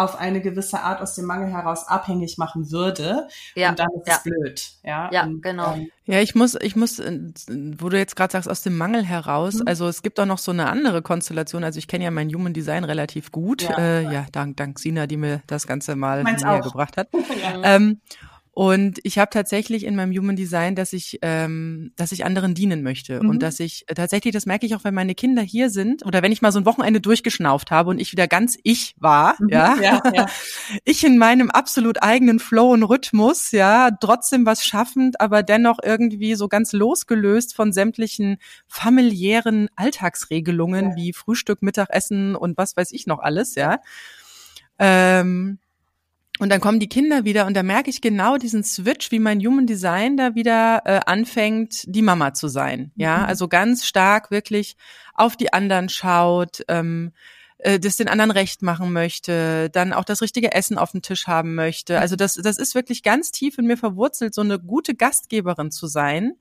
[0.04, 3.28] auf eine gewisse Art aus dem Mangel heraus abhängig machen würde.
[3.54, 4.14] Ja, und dann ist ja.
[4.16, 4.70] es blöd.
[4.82, 5.74] Ja, ja und, genau.
[5.74, 7.20] Ähm, ja, ich muss, ich muss, äh,
[7.78, 9.62] wo du jetzt gerade sagst, aus dem Mangel heraus, mhm.
[9.66, 11.64] also es gibt auch noch so eine andere Konstellation.
[11.64, 13.62] Also ich kenne ja mein Human Design relativ gut.
[13.62, 17.08] Ja, äh, ja dank, dank Sina, die mir das Ganze mal näher gebracht hat.
[17.42, 17.60] ja.
[17.62, 18.00] ähm,
[18.54, 22.82] und ich habe tatsächlich in meinem Human Design, dass ich, ähm, dass ich anderen dienen
[22.82, 23.30] möchte mhm.
[23.30, 26.20] und dass ich äh, tatsächlich, das merke ich auch, wenn meine Kinder hier sind oder
[26.20, 29.48] wenn ich mal so ein Wochenende durchgeschnauft habe und ich wieder ganz ich war, mhm.
[29.48, 30.26] ja, ja, ja.
[30.84, 36.34] ich in meinem absolut eigenen Flow und Rhythmus, ja, trotzdem was schaffend, aber dennoch irgendwie
[36.34, 38.36] so ganz losgelöst von sämtlichen
[38.68, 40.96] familiären Alltagsregelungen ja.
[40.96, 43.78] wie Frühstück, Mittagessen und was weiß ich noch alles, ja.
[44.78, 45.58] Ähm,
[46.42, 49.38] und dann kommen die Kinder wieder und da merke ich genau diesen Switch, wie mein
[49.38, 52.90] Human Design da wieder äh, anfängt, die Mama zu sein.
[52.96, 53.24] Ja, mhm.
[53.26, 54.76] also ganz stark wirklich
[55.14, 57.12] auf die anderen schaut, ähm,
[57.58, 61.28] äh, das den anderen recht machen möchte, dann auch das richtige Essen auf dem Tisch
[61.28, 62.00] haben möchte.
[62.00, 65.86] Also das, das ist wirklich ganz tief in mir verwurzelt, so eine gute Gastgeberin zu
[65.86, 66.32] sein.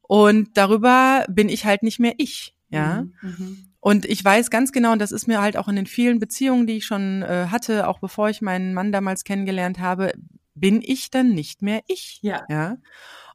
[0.00, 2.54] Und darüber bin ich halt nicht mehr ich.
[2.70, 3.04] Ja.
[3.20, 3.73] Mhm.
[3.84, 6.66] Und ich weiß ganz genau, und das ist mir halt auch in den vielen Beziehungen,
[6.66, 10.14] die ich schon äh, hatte, auch bevor ich meinen Mann damals kennengelernt habe,
[10.54, 12.18] bin ich dann nicht mehr ich.
[12.22, 12.46] Ja.
[12.48, 12.78] ja.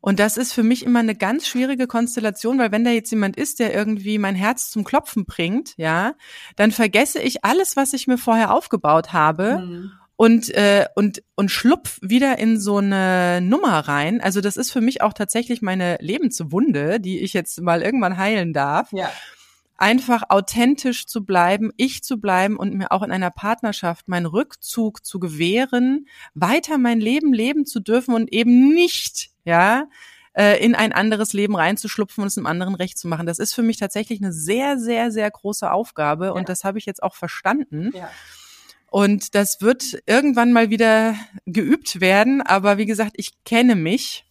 [0.02, 3.38] Und das ist für mich immer eine ganz schwierige Konstellation, weil wenn da jetzt jemand
[3.38, 6.16] ist, der irgendwie mein Herz zum Klopfen bringt, ja,
[6.56, 9.60] dann vergesse ich alles, was ich mir vorher aufgebaut habe.
[9.60, 9.91] Mhm.
[10.16, 14.20] Und, äh, und, und schlupf wieder in so eine Nummer rein.
[14.20, 18.52] Also das ist für mich auch tatsächlich meine Lebenswunde, die ich jetzt mal irgendwann heilen
[18.52, 18.91] darf.
[18.91, 19.12] Ja
[19.80, 25.06] einfach authentisch zu bleiben, ich zu bleiben und mir auch in einer Partnerschaft meinen Rückzug
[25.06, 29.88] zu gewähren, weiter mein Leben leben zu dürfen und eben nicht, ja,
[30.34, 33.26] äh, in ein anderes Leben reinzuschlupfen und es einem anderen recht zu machen.
[33.26, 36.32] Das ist für mich tatsächlich eine sehr, sehr, sehr große Aufgabe ja.
[36.32, 37.92] und das habe ich jetzt auch verstanden.
[37.94, 38.10] Ja.
[38.92, 41.16] Und das wird irgendwann mal wieder
[41.46, 44.26] geübt werden, aber wie gesagt, ich kenne mich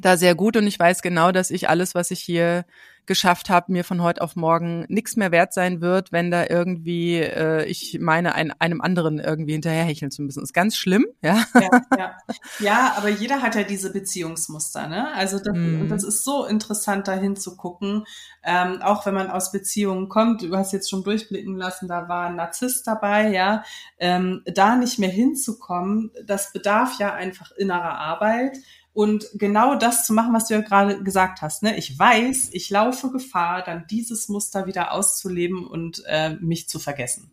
[0.00, 2.64] da sehr gut und ich weiß genau, dass ich alles, was ich hier
[3.08, 7.16] geschafft habe, mir von heute auf morgen nichts mehr wert sein wird, wenn da irgendwie
[7.16, 10.42] äh, ich meine, ein, einem anderen irgendwie hinterherhecheln zu müssen.
[10.42, 11.44] Ist ganz schlimm, ja.
[11.54, 12.16] Ja, ja.
[12.60, 15.12] ja, aber jeder hat ja diese Beziehungsmuster, ne?
[15.14, 15.88] Also das, mm.
[15.88, 18.04] das ist so interessant, dahin zu gucken,
[18.44, 20.42] ähm, auch wenn man aus Beziehungen kommt.
[20.42, 23.64] Du hast jetzt schon durchblicken lassen, da war ein Narzisst dabei, ja.
[23.98, 28.58] Ähm, da nicht mehr hinzukommen, das bedarf ja einfach innerer Arbeit
[28.98, 31.62] und genau das zu machen, was du ja gerade gesagt hast.
[31.62, 31.76] Ne?
[31.76, 37.30] Ich weiß, ich laufe Gefahr, dann dieses Muster wieder auszuleben und äh, mich zu vergessen.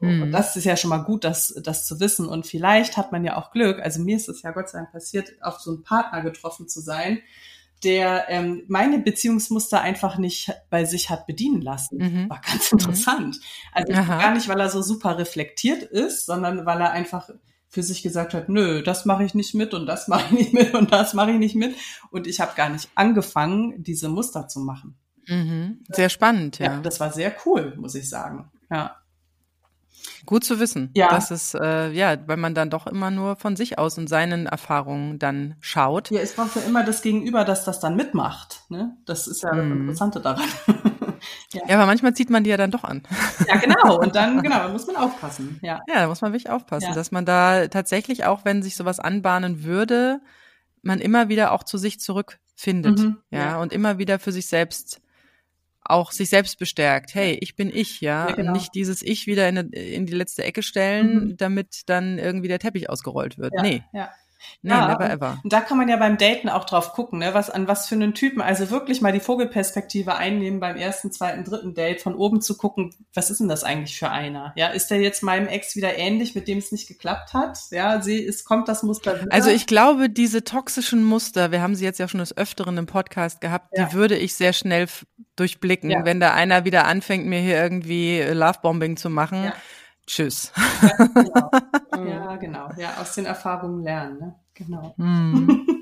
[0.00, 0.24] Mhm.
[0.24, 2.26] Und das ist ja schon mal gut, das, das zu wissen.
[2.26, 4.92] Und vielleicht hat man ja auch Glück, also mir ist es ja Gott sei Dank
[4.92, 7.22] passiert, auf so einen Partner getroffen zu sein,
[7.84, 11.96] der ähm, meine Beziehungsmuster einfach nicht bei sich hat bedienen lassen.
[11.96, 12.28] Mhm.
[12.28, 13.40] War ganz interessant.
[13.72, 17.30] Also gar nicht, weil er so super reflektiert ist, sondern weil er einfach
[17.68, 20.52] für sich gesagt hat, nö, das mache ich nicht mit und das mache ich nicht
[20.52, 21.74] mit und das mache ich nicht mit.
[22.10, 24.96] Und ich habe gar nicht angefangen, diese Muster zu machen.
[25.26, 25.84] Mhm.
[25.90, 26.72] Sehr spannend, ja.
[26.72, 26.80] ja.
[26.80, 28.50] Das war sehr cool, muss ich sagen.
[28.70, 28.96] Ja.
[30.24, 30.90] Gut zu wissen.
[30.94, 31.10] Ja.
[31.10, 34.46] Das ist, äh, ja, weil man dann doch immer nur von sich aus und seinen
[34.46, 36.10] Erfahrungen dann schaut.
[36.10, 38.62] Ja, es braucht ja immer das Gegenüber, das das dann mitmacht.
[38.68, 38.96] Ne?
[39.06, 39.80] Das ist ja das Mhm.
[39.82, 40.48] Interessante daran.
[41.52, 43.02] Ja, aber manchmal zieht man die ja dann doch an.
[43.46, 43.98] ja, genau.
[44.00, 45.58] Und dann, genau, da muss man aufpassen.
[45.62, 45.80] Ja.
[45.88, 46.94] Ja, da muss man wirklich aufpassen, Ja.
[46.94, 50.20] dass man da tatsächlich auch, wenn sich sowas anbahnen würde,
[50.82, 52.98] man immer wieder auch zu sich zurückfindet.
[52.98, 53.60] Mhm, ja, ja.
[53.60, 55.00] und immer wieder für sich selbst
[55.90, 57.14] auch sich selbst bestärkt.
[57.14, 58.28] Hey, ich bin ich, ja.
[58.28, 58.48] Ja, genau.
[58.48, 61.36] Und nicht dieses Ich wieder in, in die letzte Ecke stellen, Mhm.
[61.38, 63.54] damit dann irgendwie der Teppich ausgerollt wird.
[63.56, 64.10] Ja, Nee, ja.
[64.62, 65.38] Nee, Ja, never ever.
[65.42, 67.34] Und da kann man ja beim Daten auch drauf gucken, ne?
[67.34, 71.44] was, an was für einen Typen, also wirklich mal die Vogelperspektive einnehmen beim ersten, zweiten,
[71.44, 74.52] dritten Date, von oben zu gucken, was ist denn das eigentlich für einer?
[74.56, 77.58] Ja, ist der jetzt meinem Ex wieder ähnlich, mit dem es nicht geklappt hat?
[77.70, 79.32] Ja, sie, es kommt das Muster wieder.
[79.32, 82.86] Also ich glaube, diese toxischen Muster, wir haben sie jetzt ja schon des Öfteren im
[82.86, 83.86] Podcast gehabt, Ja.
[83.86, 84.86] die würde ich sehr schnell
[85.36, 86.04] durchblicken, Ja.
[86.04, 89.44] wenn da einer wieder anfängt, mir hier irgendwie Lovebombing zu machen.
[89.44, 89.52] Ja.
[90.08, 90.52] Tschüss.
[91.14, 91.50] genau.
[91.96, 92.06] Mhm.
[92.08, 92.70] ja, genau.
[92.76, 94.34] Ja, aus den Erfahrungen lernen, ne?
[94.54, 94.94] Genau.
[94.96, 95.64] Hm.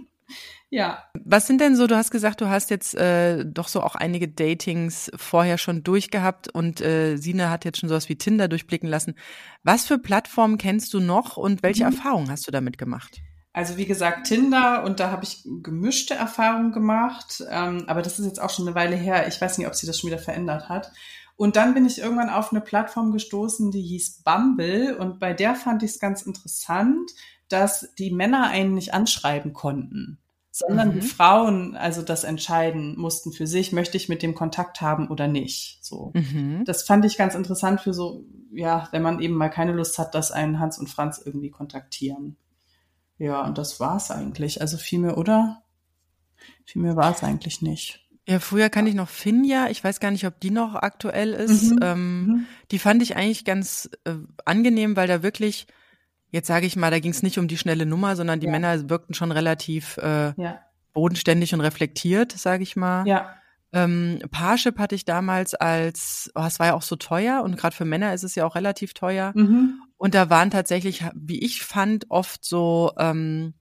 [0.68, 1.04] Ja.
[1.24, 4.26] Was sind denn so, du hast gesagt, du hast jetzt äh, doch so auch einige
[4.26, 9.14] Datings vorher schon durchgehabt und äh, Sina hat jetzt schon sowas wie Tinder durchblicken lassen.
[9.62, 11.92] Was für Plattformen kennst du noch und welche Mhm.
[11.92, 13.20] Erfahrungen hast du damit gemacht?
[13.52, 18.26] Also wie gesagt, Tinder und da habe ich gemischte Erfahrungen gemacht, ähm, aber das ist
[18.26, 19.28] jetzt auch schon eine Weile her.
[19.28, 20.90] Ich weiß nicht, ob sie das schon wieder verändert hat.
[21.36, 25.54] Und dann bin ich irgendwann auf eine Plattform gestoßen, die hieß Bumble und bei der
[25.54, 27.10] fand ich es ganz interessant,
[27.48, 30.18] dass die Männer einen nicht anschreiben konnten,
[30.50, 31.00] sondern Mhm.
[31.00, 35.28] die Frauen also das entscheiden mussten für sich, möchte ich mit dem Kontakt haben oder
[35.28, 35.78] nicht.
[35.84, 36.12] So.
[36.14, 36.64] Mhm.
[36.64, 40.14] Das fand ich ganz interessant für so, ja, wenn man eben mal keine Lust hat,
[40.14, 42.38] dass einen Hans und Franz irgendwie kontaktieren.
[43.18, 44.62] Ja, und das war's eigentlich.
[44.62, 45.62] Also viel mehr, oder?
[46.64, 48.05] Viel mehr war es eigentlich nicht.
[48.28, 51.70] Ja, früher kann ich noch Finja, ich weiß gar nicht, ob die noch aktuell ist.
[51.72, 51.78] Mhm.
[51.82, 52.46] Ähm, Mhm.
[52.72, 54.14] Die fand ich eigentlich ganz äh,
[54.44, 55.66] angenehm, weil da wirklich,
[56.30, 58.52] jetzt sage ich mal, da ging es nicht um die schnelle Nummer, sondern die Ja.
[58.52, 60.60] Männer wirkten schon relativ äh, Ja,
[60.92, 63.06] bodenständig und reflektiert, sage ich mal.
[63.06, 63.34] ja,
[63.72, 67.76] Ähm, Parship hatte ich damals als, oh, es war ja auch so teuer und gerade
[67.76, 69.32] für Männer ist es ja auch relativ teuer.
[69.36, 69.82] mhm.
[69.98, 73.54] Und da waren tatsächlich, wie ich fand, oft so, ähm,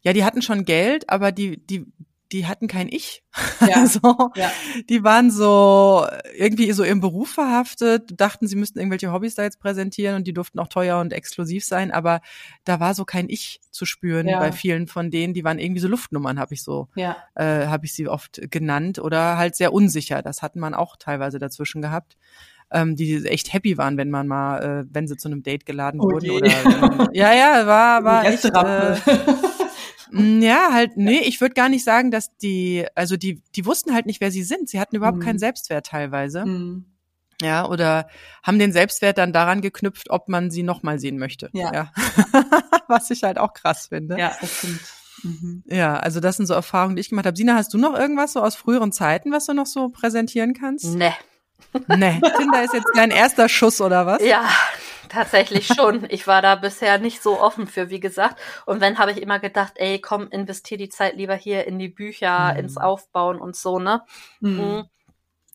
[0.00, 1.86] ja, die hatten schon Geld, aber die, die,
[2.32, 3.22] die hatten kein Ich.
[3.66, 4.50] ja, so, ja,
[4.88, 6.06] die waren so
[6.36, 10.32] irgendwie so im Beruf verhaftet, dachten, sie müssten irgendwelche Hobbys da jetzt präsentieren und die
[10.32, 12.20] durften auch teuer und exklusiv sein, aber
[12.64, 14.38] da war so kein Ich zu spüren Ja.
[14.38, 17.86] bei vielen von denen, die waren irgendwie so Luftnummern, habe ich so, ja, äh, habe
[17.86, 20.22] ich sie oft genannt oder halt sehr unsicher.
[20.22, 22.16] Das hat man auch teilweise dazwischen gehabt.
[22.68, 26.00] Ähm, die echt happy waren, wenn man mal, äh, wenn sie zu einem Date geladen
[26.00, 28.96] Oh wurden oder ähm, ja, ja, war war echt, äh,
[30.12, 34.06] Ja, halt, nee, ich würde gar nicht sagen, dass die, also die, die wussten halt
[34.06, 34.68] nicht, wer sie sind.
[34.68, 35.22] Sie hatten überhaupt Mhm.
[35.22, 36.44] keinen Selbstwert teilweise.
[36.44, 36.84] Mhm.
[37.42, 38.08] Ja, oder
[38.42, 41.50] haben den Selbstwert dann daran geknüpft, ob man sie nochmal sehen möchte.
[41.52, 41.92] Ja.
[42.88, 44.18] Was ich halt auch krass finde.
[44.18, 44.80] Ja, das stimmt.
[45.22, 45.62] Mhm.
[45.66, 47.36] Ja, also das sind so Erfahrungen, die ich gemacht habe.
[47.36, 50.84] Sina, hast du noch irgendwas so aus früheren Zeiten, was du noch so präsentieren kannst?
[50.94, 51.12] Ne.
[51.88, 52.20] Nee.
[52.38, 54.22] Tinder ist jetzt dein erster Schuss, oder was?
[54.22, 54.48] Ja,
[55.08, 56.06] tatsächlich schon.
[56.10, 58.40] Ich war da bisher nicht so offen für, wie gesagt.
[58.66, 61.88] Und wenn, habe ich immer gedacht, ey, komm, investier die Zeit lieber hier in die
[61.88, 62.60] Bücher, Mhm.
[62.60, 64.02] ins Aufbauen und so, ne?
[64.40, 64.50] Mhm.
[64.60, 64.84] Mhm.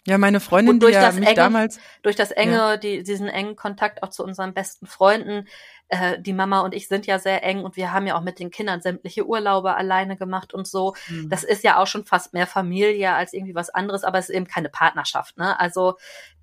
[0.08, 3.04] Ja, meine Freundin, Und die durch ja das mich enge- damals, Durch das enge, die,
[3.04, 5.48] diesen engen Kontakt auch zu unseren besten Freunden.
[5.94, 8.40] Äh, die Mama und ich sind ja sehr eng und wir haben ja auch mit
[8.40, 10.94] den Kindern sämtliche Urlaube alleine gemacht und so.
[11.10, 11.30] Mhm.
[11.30, 14.36] Das ist ja auch schon fast mehr Familie als irgendwie was anderes, aber es ist
[14.36, 15.38] eben keine Partnerschaft.
[15.38, 15.60] Ne?
[15.60, 15.96] Also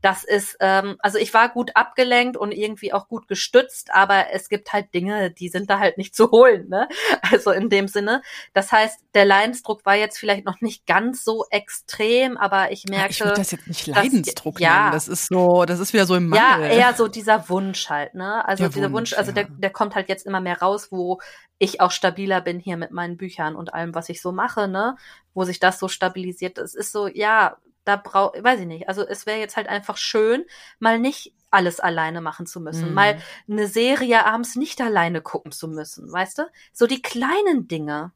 [0.02, 4.48] das ist, ähm, also ich war gut abgelenkt und irgendwie auch gut gestützt, aber es
[4.48, 6.68] gibt halt Dinge, die sind da halt nicht zu holen.
[6.68, 6.86] Ne?
[7.32, 8.20] Also in dem Sinne.
[8.52, 12.96] Das heißt, der Leidensdruck war jetzt vielleicht noch nicht ganz so extrem, aber ich Ja,
[12.98, 14.78] merke, ich würde das jetzt nicht dass- Leidensdruck ja.
[14.82, 14.92] nennen.
[14.92, 16.70] Das ist so, das ist wieder so im ja, Mangel.
[16.70, 18.46] eher so dieser Wunsch halt, ne?
[18.46, 19.34] Also Der dieser Wunsch, Wunsch, also ja.
[19.44, 21.20] Der, der kommt halt jetzt immer mehr raus, wo
[21.58, 24.96] ich auch stabiler bin hier mit meinen Büchern und allem, was ich so mache, ne?
[25.34, 26.58] Wo sich das so stabilisiert.
[26.58, 28.88] Es ist so, ja, da brau, weiß ich nicht.
[28.88, 30.44] Also es wäre jetzt halt einfach schön,
[30.78, 32.94] mal nicht alles alleine machen zu müssen, Mhm.
[32.94, 33.16] mal
[33.48, 36.42] eine Serie abends nicht alleine gucken zu müssen, weißt du?
[36.72, 38.12] So die kleinen Dinge.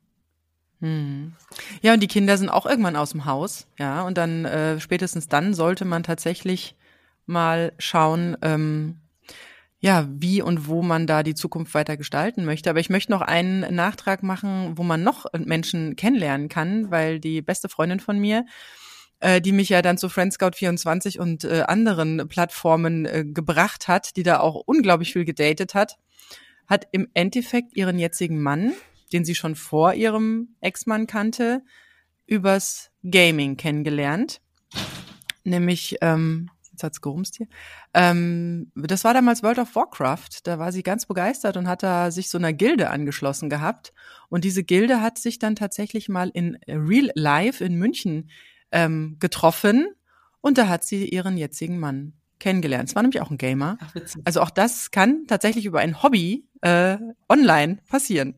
[0.80, 1.32] Hm.
[1.80, 5.28] Ja, und die Kinder sind auch irgendwann aus dem Haus, ja, und dann äh, spätestens
[5.28, 6.76] dann sollte man tatsächlich
[7.24, 8.98] mal schauen, ähm,
[9.82, 12.70] ja, wie und wo man da die Zukunft weiter gestalten möchte.
[12.70, 17.42] Aber ich möchte noch einen Nachtrag machen, wo man noch Menschen kennenlernen kann, weil die
[17.42, 18.46] beste Freundin von mir,
[19.18, 24.22] äh, die mich ja dann zu Friendscout24 und äh, anderen Plattformen äh, gebracht hat, die
[24.22, 25.98] da auch unglaublich viel gedatet hat,
[26.68, 28.74] hat im Endeffekt ihren jetzigen Mann,
[29.12, 31.60] den sie schon vor ihrem Ex-Mann kannte,
[32.26, 34.40] übers Gaming kennengelernt.
[35.42, 36.50] Nämlich, ähm,
[36.82, 37.46] jetzt hat's gerumst hier.
[37.94, 40.40] Ähm, das war damals World of Warcraft.
[40.44, 43.92] Da war sie ganz begeistert und hat da sich so einer Gilde angeschlossen gehabt.
[44.28, 48.30] Und diese Gilde hat sich dann tatsächlich mal in Real Life in München
[48.70, 49.88] ähm, getroffen.
[50.40, 52.88] Und da hat sie ihren jetzigen Mann kennengelernt.
[52.88, 53.78] Es war nämlich auch ein Gamer.
[53.80, 53.94] Ach.
[54.24, 58.36] Also auch das kann tatsächlich über ein Hobby äh, online passieren.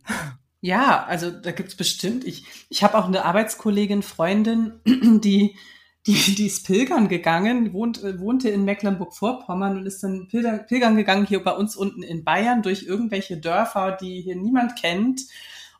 [0.60, 2.24] Ja, also da gibt's bestimmt.
[2.24, 5.56] Ich, ich habe auch eine Arbeitskollegin, Freundin, die,
[6.06, 10.96] die, die ist pilgern gegangen, wohnt, äh, wohnte in Mecklenburg-Vorpommern und ist dann pilgern, pilgern
[10.96, 15.22] gegangen hier bei uns unten in Bayern durch irgendwelche Dörfer, die hier niemand kennt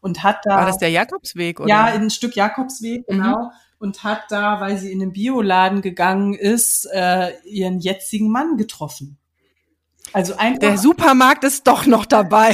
[0.01, 0.57] und hat da.
[0.57, 1.61] War das der Jakobsweg?
[1.61, 1.69] Oder?
[1.69, 3.17] Ja, in ein Stück Jakobsweg, Mhm.
[3.17, 3.51] genau.
[3.79, 9.19] Und hat da, weil sie in den Bioladen gegangen ist, äh, ihren jetzigen Mann getroffen.
[10.13, 12.51] Also einfach Der Supermarkt ist doch noch dabei.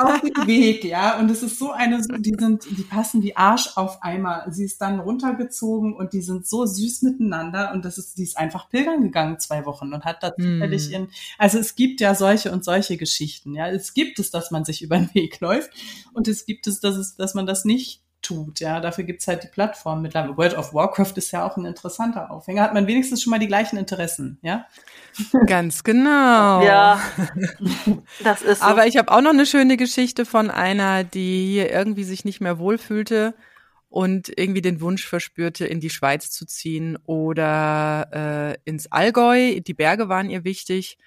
[0.00, 1.18] auf dem Weg, ja.
[1.18, 4.46] Und es ist so eine, die sind, die passen wie Arsch auf Eimer.
[4.50, 8.36] Sie ist dann runtergezogen und die sind so süß miteinander und das ist, die ist
[8.36, 10.42] einfach pilgern gegangen zwei Wochen und hat da Hm.
[10.60, 13.68] zufällig in, also es gibt ja solche und solche Geschichten, ja.
[13.68, 15.70] Es gibt es, dass man sich über den Weg läuft
[16.14, 18.80] und es gibt es, dass es, dass man das nicht tut, ja.
[18.80, 20.36] Dafür gibt's halt die Plattform mittlerweile.
[20.36, 22.62] World of Warcraft ist ja auch ein interessanter Aufhänger.
[22.62, 24.66] Hat man wenigstens schon mal die gleichen Interessen, ja.
[25.46, 26.64] Ganz genau.
[26.64, 27.00] Ja,
[28.22, 28.64] das ist so.
[28.64, 32.40] Aber ich habe auch noch eine schöne Geschichte von einer, die hier irgendwie sich nicht
[32.40, 33.34] mehr wohlfühlte
[33.88, 39.60] und irgendwie den Wunsch verspürte, in die Schweiz zu ziehen oder äh, ins Allgäu.
[39.60, 40.98] Die Berge waren ihr wichtig.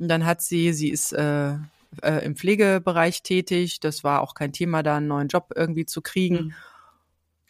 [0.00, 1.54] Und dann hat sie, sie ist äh,
[2.02, 3.80] äh, im Pflegebereich tätig.
[3.80, 6.36] Das war auch kein Thema, da einen neuen Job irgendwie zu kriegen.
[6.36, 6.54] Mhm.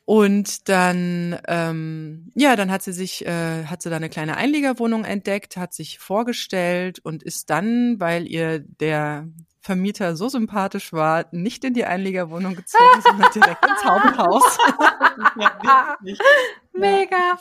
[0.06, 5.04] Und dann, ähm, ja, dann hat sie sich, äh, hat sie da eine kleine Einliegerwohnung
[5.04, 9.26] entdeckt, hat sich vorgestellt und ist dann, weil ihr der
[9.64, 14.58] Vermieter so sympathisch war, nicht in die Einliegerwohnung gezogen, sondern direkt ins Haupthaus.
[15.36, 15.96] Ja.
[16.72, 17.38] Mega.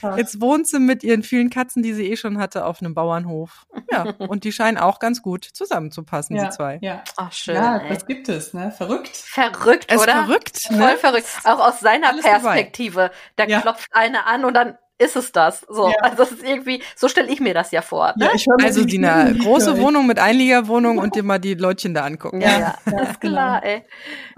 [0.00, 0.16] Krass.
[0.18, 3.66] Jetzt wohnt sie mit ihren vielen Katzen, die sie eh schon hatte, auf einem Bauernhof.
[3.90, 6.78] Ja, und die scheinen auch ganz gut zusammenzupassen, ja, die zwei.
[6.82, 7.54] Ja, Ach, schön.
[7.54, 7.88] ja ey.
[7.88, 8.72] das gibt es, ne?
[8.72, 9.16] Verrückt.
[9.16, 10.24] Verrückt, Es ist oder?
[10.24, 10.96] verrückt, Voll ne?
[10.96, 11.26] verrückt.
[11.44, 12.38] Auch aus seiner Alles dabei.
[12.40, 13.10] Perspektive.
[13.36, 13.60] Da Ja.
[13.60, 15.60] klopft einer an und dann ist es das.
[15.68, 15.94] So, Ja.
[16.02, 18.14] also das ist irgendwie, so stelle ich mir das ja vor.
[18.16, 18.30] Ne?
[18.34, 22.40] ich höre Also Dina, große Wohnung mit Einliegerwohnung und dir mal die Leutchen da angucken.
[22.40, 23.82] Ja, ja, Ja, das ja, ist klar, ey.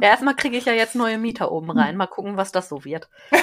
[0.00, 1.96] Ja, erstmal kriege ich ja jetzt neue Mieter oben rein.
[1.96, 3.08] Mal gucken, was das so wird.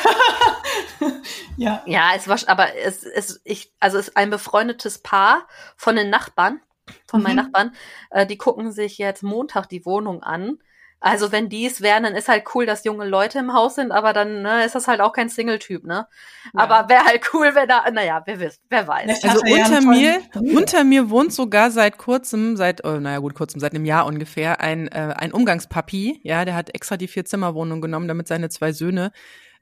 [1.57, 1.83] Ja.
[1.85, 6.09] Ja, es war, aber es ist, ich, also es ist ein befreundetes Paar von den
[6.09, 6.61] Nachbarn,
[7.07, 7.41] von meinen Mhm.
[7.43, 7.75] Nachbarn,
[8.09, 10.59] äh, die gucken sich jetzt Montag die Wohnung an.
[11.03, 13.91] Also wenn die es wären, dann ist halt cool, dass junge Leute im Haus sind,
[13.91, 16.07] aber dann ne, ist das halt auch kein Single-Typ, ne?
[16.53, 19.21] Aber wäre halt cool, wenn da, naja, wer, wisst, wer weiß.
[19.21, 20.21] Ja, Also ja unter mir,
[20.55, 24.61] unter mir wohnt sogar seit kurzem, seit, oh, naja gut, kurzem, seit einem Jahr ungefähr,
[24.61, 29.11] ein, äh, ein Umgangspapi, ja, der hat extra die Vier-Zimmer-Wohnung genommen, damit seine zwei Söhne,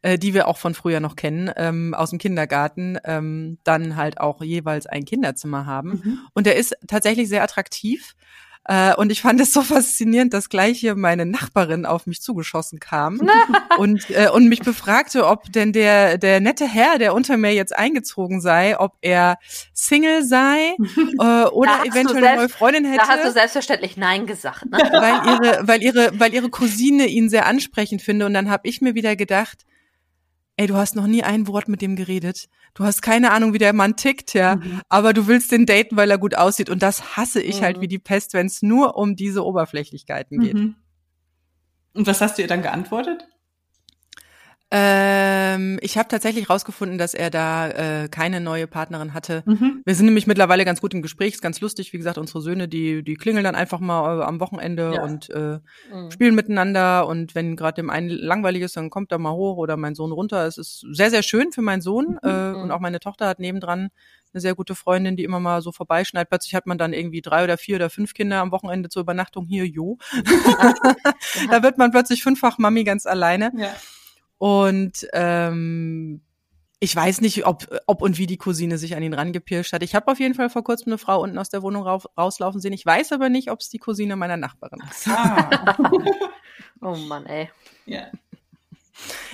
[0.03, 4.19] äh, die wir auch von früher noch kennen, ähm, aus dem Kindergarten, ähm, dann halt
[4.19, 6.01] auch jeweils ein Kinderzimmer haben.
[6.03, 6.19] Mhm.
[6.33, 8.13] Und der ist tatsächlich sehr attraktiv.
[8.65, 12.79] Äh, und ich fand es so faszinierend, dass gleich hier meine Nachbarin auf mich zugeschossen
[12.79, 13.19] kam
[13.77, 17.75] und, äh, und mich befragte, ob denn der, der nette Herr, der unter mir jetzt
[17.75, 19.37] eingezogen sei, ob er
[19.73, 20.75] Single sei
[21.19, 23.03] äh, oder eventuell eine neue Freundin hätte.
[23.05, 24.77] Da hast du selbstverständlich Nein gesagt, ne?
[24.77, 28.27] weil ihre, weil ihre, weil ihre Cousine ihn sehr ansprechend finde.
[28.27, 29.65] Und dann habe ich mir wieder gedacht,
[30.61, 32.47] ey, du hast noch nie ein Wort mit dem geredet.
[32.75, 34.57] Du hast keine Ahnung, wie der Mann tickt, ja.
[34.57, 34.81] Mhm.
[34.89, 36.69] Aber du willst den daten, weil er gut aussieht.
[36.69, 37.81] Und das hasse ich halt Mhm.
[37.81, 40.53] wie die Pest, wenn es nur um diese Oberflächlichkeiten geht.
[40.53, 40.75] Mhm.
[41.93, 43.27] Und was hast du ihr dann geantwortet?
[44.73, 47.67] Ähm, ich habe tatsächlich rausgefunden, dass er da
[48.03, 49.43] äh, keine neue Partnerin hatte.
[49.45, 49.81] Mhm.
[49.83, 51.91] Wir sind nämlich mittlerweile ganz gut im Gespräch, ist ganz lustig.
[51.91, 55.03] Wie gesagt, unsere Söhne, die, die klingeln dann einfach mal äh, am Wochenende Ja.
[55.03, 55.59] und äh,
[55.93, 56.11] Mhm.
[56.11, 57.05] spielen miteinander.
[57.07, 60.13] Und wenn gerade dem einen langweilig ist, dann kommt er mal hoch oder mein Sohn
[60.13, 60.45] runter.
[60.47, 62.17] Es ist sehr, sehr schön für meinen Sohn.
[62.23, 62.55] Äh, Mhm.
[62.61, 63.89] und auch meine Tochter hat nebendran
[64.33, 66.29] eine sehr gute Freundin, die immer mal so vorbeischneit.
[66.29, 69.45] Plötzlich hat man dann irgendwie drei oder vier oder fünf Kinder am Wochenende zur Übernachtung
[69.45, 69.97] hier, jo.
[71.51, 73.51] da wird man plötzlich fünffach Mami ganz alleine.
[73.57, 73.71] Ja.
[74.41, 76.19] Und ähm,
[76.79, 79.83] ich weiß nicht, ob, ob und wie die Cousine sich an ihn rangepirscht hat.
[79.83, 82.59] Ich habe auf jeden Fall vor kurzem eine Frau unten aus der Wohnung rauf, rauslaufen
[82.59, 82.73] sehen.
[82.73, 85.07] Ich weiß aber nicht, ob es die Cousine meiner Nachbarin ist.
[85.07, 85.77] Ah.
[86.83, 87.51] Oh Mann, ey.
[87.85, 88.07] ja.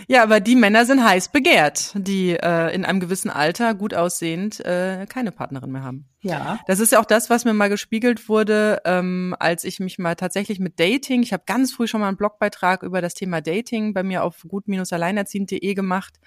[0.07, 4.60] Ja, aber die Männer sind heiß begehrt, die äh, in einem gewissen Alter gut aussehend
[4.65, 6.06] äh, keine Partnerin mehr haben.
[6.22, 6.60] Ja.
[6.68, 10.15] Das ist ja auch das, was mir mal gespiegelt wurde, ähm, als ich mich mal
[10.15, 13.94] tatsächlich mit Dating, ich habe ganz früh schon mal einen Blogbeitrag über das Thema Dating
[13.94, 16.19] bei mir auf gut-alleinerziehend.de gemacht.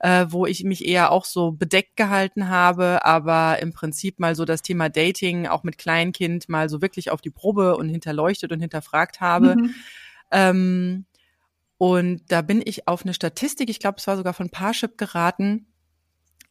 [0.00, 4.44] äh, wo ich mich eher auch so bedeckt gehalten habe, aber im Prinzip mal so
[4.44, 8.60] das Thema Dating auch mit Kleinkind mal so wirklich auf die Probe und hinterleuchtet und
[8.60, 9.56] hinterfragt habe.
[9.56, 9.74] Mhm.
[10.30, 11.06] Ähm,
[11.78, 15.66] und da bin ich auf eine Statistik, ich glaube, es war sogar von Parship geraten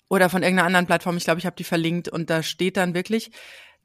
[0.09, 2.93] oder von irgendeiner anderen Plattform, ich glaube, ich habe die verlinkt und da steht dann
[2.93, 3.31] wirklich,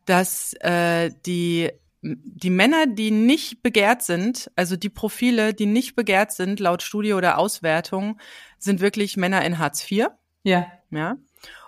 [0.07, 1.71] dass äh, die
[2.05, 7.13] die Männer, die nicht begehrt sind, also die Profile, die nicht begehrt sind, laut Studie
[7.13, 8.19] oder Auswertung,
[8.59, 10.09] sind wirklich Männer in Hartz IV.
[10.43, 10.67] Ja.
[10.91, 11.17] Ja.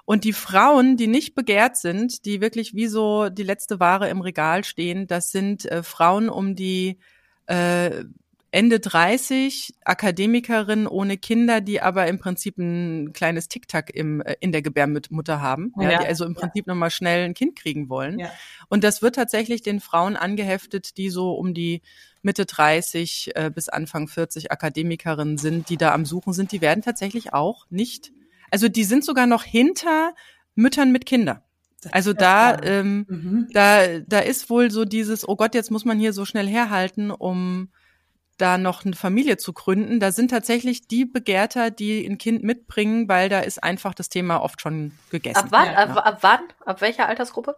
[0.05, 4.20] Und die Frauen, die nicht begehrt sind, die wirklich wie so die letzte Ware im
[4.20, 6.98] Regal stehen, das sind äh, Frauen um die
[7.46, 8.05] äh,
[8.55, 14.52] Ende 30, Akademikerin ohne Kinder, die aber im Prinzip ein kleines Tic-Tac im, äh, in
[14.52, 16.72] der Gebärmutter haben, ja, ja, die also im Prinzip ja.
[16.72, 18.20] nochmal schnell ein Kind kriegen wollen.
[18.20, 18.31] Ja.
[18.68, 21.82] Und das wird tatsächlich den Frauen angeheftet, die so um die
[22.22, 26.52] Mitte 30 äh, bis Anfang 40 Akademikerinnen sind, die da am Suchen sind.
[26.52, 28.12] Die werden tatsächlich auch nicht,
[28.52, 30.14] also die sind sogar noch hinter
[30.55, 31.40] Müttern mit Kindern.
[31.90, 33.48] Also da, ähm, mhm.
[33.52, 37.10] da, da ist wohl so dieses, oh Gott, jetzt muss man hier so schnell herhalten,
[37.10, 37.70] um
[38.36, 40.01] da noch eine Familie zu gründen.
[40.01, 44.43] Da sind tatsächlich die Begehrter, die ein Kind mitbringen, weil da ist einfach das Thema
[44.43, 45.39] oft schon gegessen.
[45.39, 45.66] Ab wann?
[45.66, 46.40] Ja, ab, ab, wann?
[46.65, 47.56] Ab welcher Altersgruppe?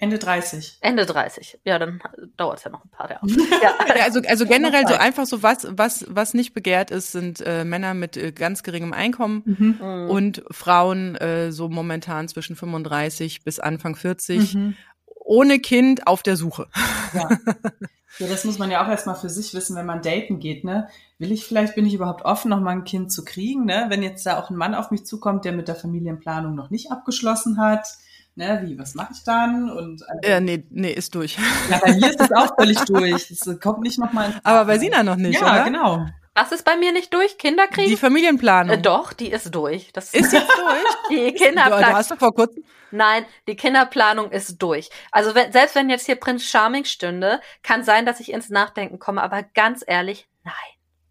[0.00, 0.78] Ende 30.
[0.80, 1.60] Ende 30.
[1.62, 2.00] Ja, dann
[2.38, 3.26] dauert es ja noch ein paar Jahre.
[3.62, 3.74] Ja.
[3.94, 7.64] ja also, also generell so einfach so was, was, was nicht begehrt ist, sind äh,
[7.64, 10.08] Männer mit äh, ganz geringem Einkommen mhm.
[10.08, 14.54] und Frauen äh, so momentan zwischen 35 bis Anfang 40.
[14.54, 14.76] Mhm.
[15.22, 16.68] Ohne Kind auf der Suche.
[17.12, 17.28] Ja.
[18.20, 20.88] Ja, das muss man ja auch erstmal für sich wissen, wenn man daten geht, ne?
[21.18, 23.86] Will ich vielleicht, bin ich überhaupt offen, noch mal ein Kind zu kriegen, ne?
[23.88, 26.92] Wenn jetzt da auch ein Mann auf mich zukommt, der mit der Familienplanung noch nicht
[26.92, 27.88] abgeschlossen hat,
[28.34, 28.60] ne?
[28.64, 29.70] Wie, was mache ich dann?
[29.70, 31.38] Und also, ja, nee, nee, ist durch.
[31.70, 33.28] Ja, bei mir ist das auch völlig durch.
[33.28, 34.38] Das kommt nicht noch mal.
[34.44, 35.64] Aber bei Sina noch nicht, ja, oder?
[35.64, 36.06] genau.
[36.34, 37.38] Was ist bei mir nicht durch?
[37.38, 37.88] Kinder kriegen?
[37.88, 38.76] Die Familienplanung.
[38.76, 39.92] Äh, doch, die ist durch.
[39.92, 41.08] Das ist jetzt durch?
[41.10, 41.90] Die Kinderplanung.
[41.90, 42.64] Du hast du vor kurzem?
[42.92, 44.90] Nein, die Kinderplanung ist durch.
[45.10, 48.98] Also wenn, selbst wenn jetzt hier Prinz Charming stünde, kann sein, dass ich ins Nachdenken
[48.98, 50.54] komme, aber ganz ehrlich, nein.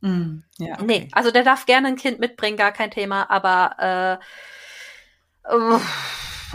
[0.01, 0.85] Mm, ja, okay.
[0.85, 4.19] Nee, also der darf gerne ein Kind mitbringen, gar kein Thema, aber
[5.43, 5.49] äh,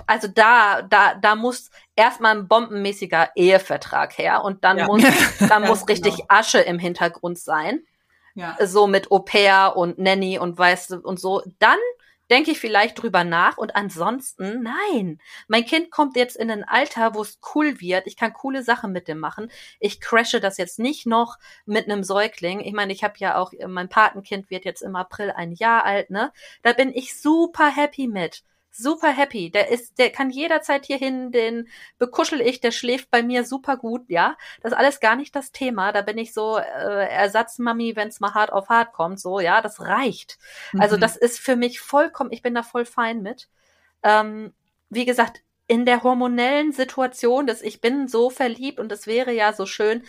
[0.07, 4.86] also da, da, da muss erstmal ein bombenmäßiger Ehevertrag her und dann ja.
[4.86, 5.03] muss,
[5.49, 6.27] dann muss richtig genau.
[6.28, 7.85] Asche im Hintergrund sein.
[8.35, 8.56] Ja.
[8.65, 11.43] So mit Au pair und Nanny und weißt und so.
[11.59, 11.78] Dann
[12.31, 15.20] denke ich vielleicht drüber nach und ansonsten nein.
[15.47, 18.06] Mein Kind kommt jetzt in ein Alter, wo es cool wird.
[18.06, 19.51] Ich kann coole Sachen mit dem machen.
[19.78, 22.61] Ich crashe das jetzt nicht noch mit einem Säugling.
[22.61, 26.11] Ich meine, ich habe ja auch mein Patenkind wird jetzt im April ein Jahr alt,
[26.11, 26.32] ne?
[26.62, 28.43] Da bin ich super happy mit
[28.77, 29.51] super happy.
[29.51, 31.69] Der ist, der kann jederzeit hierhin, den
[31.99, 34.37] bekuschel ich, der schläft bei mir super gut, ja.
[34.63, 35.93] Das ist alles gar nicht das Thema.
[35.93, 39.61] Da bin ich so äh, Ersatzmami, wenn es mal hart auf hart kommt, so, ja,
[39.63, 40.39] das reicht.
[40.73, 40.83] Also mhm.
[40.83, 43.49] Also das ist für mich vollkommen, ich bin da voll fein mit.
[44.03, 44.53] Ähm,
[44.91, 49.53] wie gesagt, in der hormonellen Situation, dass ich bin so verliebt und es wäre ja
[49.53, 50.05] so schön,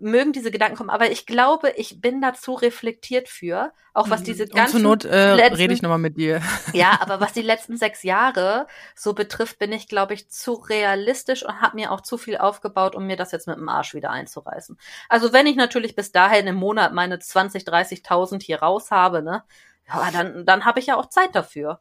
[0.00, 4.24] mögen diese Gedanken kommen, aber ich glaube, ich bin dazu reflektiert für, auch was mhm.
[4.24, 4.86] diese ganzen.
[4.86, 6.40] Und zur Not äh, letzten, rede ich nochmal mit dir.
[6.72, 11.44] Ja, aber was die letzten sechs Jahre so betrifft, bin ich, glaube ich, zu realistisch
[11.44, 14.10] und habe mir auch zu viel aufgebaut, um mir das jetzt mit dem Arsch wieder
[14.10, 14.78] einzureißen.
[15.08, 19.44] Also wenn ich natürlich bis dahin im Monat meine 20, 30.000 hier raus habe, ne,
[19.88, 21.80] ja, dann, dann habe ich ja auch Zeit dafür.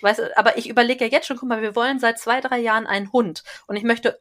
[0.00, 2.58] Weißt du, aber ich überlege ja jetzt schon, guck mal, wir wollen seit zwei, drei
[2.58, 4.18] Jahren einen Hund und ich möchte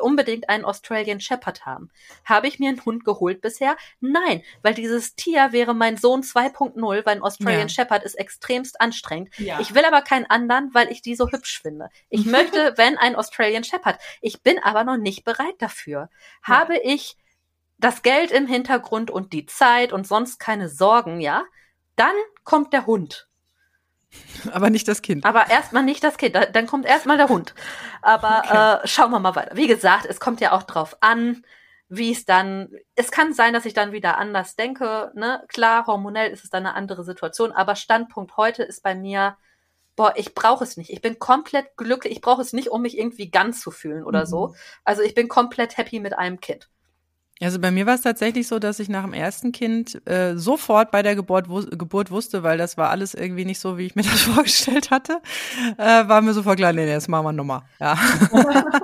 [0.00, 1.90] unbedingt einen Australian Shepherd haben.
[2.24, 3.76] Habe ich mir einen Hund geholt bisher?
[4.00, 7.74] Nein, weil dieses Tier wäre mein Sohn 2.0, weil ein Australian ja.
[7.74, 9.36] Shepherd ist extremst anstrengend.
[9.38, 9.60] Ja.
[9.60, 11.88] Ich will aber keinen anderen, weil ich die so hübsch finde.
[12.08, 13.98] Ich möchte, wenn ein Australian Shepherd.
[14.20, 16.08] Ich bin aber noch nicht bereit dafür.
[16.46, 16.58] Ja.
[16.58, 17.16] Habe ich
[17.78, 21.44] das Geld im Hintergrund und die Zeit und sonst keine Sorgen, ja?
[21.96, 23.28] Dann kommt der Hund.
[24.52, 25.24] Aber nicht das Kind.
[25.24, 27.54] Aber erstmal nicht das Kind, dann kommt erstmal der Hund.
[28.02, 28.84] Aber okay.
[28.84, 29.56] äh, schauen wir mal weiter.
[29.56, 31.44] Wie gesagt, es kommt ja auch drauf an,
[31.88, 32.70] wie es dann.
[32.94, 35.12] Es kann sein, dass ich dann wieder anders denke.
[35.14, 35.44] Ne?
[35.48, 39.36] Klar, hormonell ist es dann eine andere Situation, aber Standpunkt heute ist bei mir,
[39.96, 40.90] boah, ich brauche es nicht.
[40.90, 42.14] Ich bin komplett glücklich.
[42.14, 44.26] Ich brauche es nicht, um mich irgendwie ganz zu fühlen oder mhm.
[44.26, 44.54] so.
[44.84, 46.68] Also ich bin komplett happy mit einem Kind.
[47.42, 50.90] Also bei mir war es tatsächlich so, dass ich nach dem ersten Kind äh, sofort
[50.90, 53.94] bei der Geburt, wu Geburt wusste, weil das war alles irgendwie nicht so, wie ich
[53.94, 55.20] mir das vorgestellt hatte,
[55.76, 57.62] äh, war mir sofort klar, nee, nee, das machen wir nochmal.
[57.80, 57.98] Ja.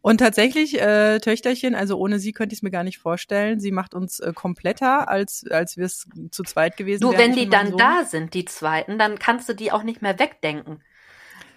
[0.00, 3.60] Und tatsächlich, äh, Töchterchen, also ohne sie könnte ich es mir gar nicht vorstellen.
[3.60, 7.12] Sie macht uns äh, kompletter, als, als wir es zu zweit gewesen wären.
[7.12, 7.78] Du, wenn die dann Sohn.
[7.78, 10.80] da sind, die zweiten, dann kannst du die auch nicht mehr wegdenken.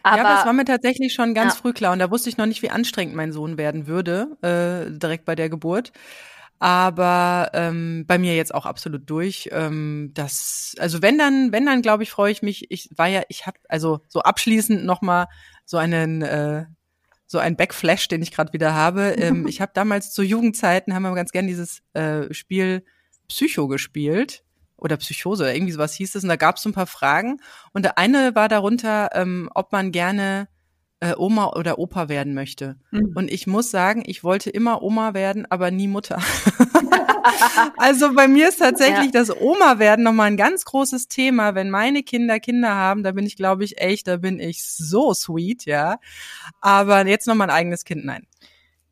[0.05, 1.61] Aber, ja, aber es war mir tatsächlich schon ganz ja.
[1.61, 4.91] früh klar und da wusste ich noch nicht, wie anstrengend mein Sohn werden würde, äh,
[4.91, 5.91] direkt bei der Geburt.
[6.59, 9.49] aber ähm, bei mir jetzt auch absolut durch.
[9.51, 12.69] Ähm, das, also wenn dann, wenn dann, glaube ich, freue ich mich.
[12.69, 15.25] Ich war ja, ich habe also so abschließend noch mal
[15.65, 16.65] so einen äh,
[17.25, 19.15] so ein Backflash, den ich gerade wieder habe.
[19.17, 22.85] Ähm, ich habe damals zu Jugendzeiten haben wir ganz gern dieses äh, Spiel
[23.27, 24.44] Psycho gespielt
[24.77, 26.23] oder Psychose oder irgendwie sowas hieß es.
[26.23, 27.41] Und da gab es so ein paar Fragen.
[27.73, 30.47] Und der eine war darunter, ähm, ob man gerne
[30.99, 32.77] äh, Oma oder Opa werden möchte.
[32.91, 33.13] Mhm.
[33.15, 36.19] Und ich muss sagen, ich wollte immer Oma werden, aber nie Mutter.
[37.77, 39.19] also bei mir ist tatsächlich ja.
[39.19, 41.55] das Oma werden nochmal ein ganz großes Thema.
[41.55, 45.13] Wenn meine Kinder Kinder haben, da bin ich, glaube ich, echt, da bin ich so
[45.13, 45.99] sweet, ja.
[46.61, 48.27] Aber jetzt nochmal ein eigenes Kind, nein.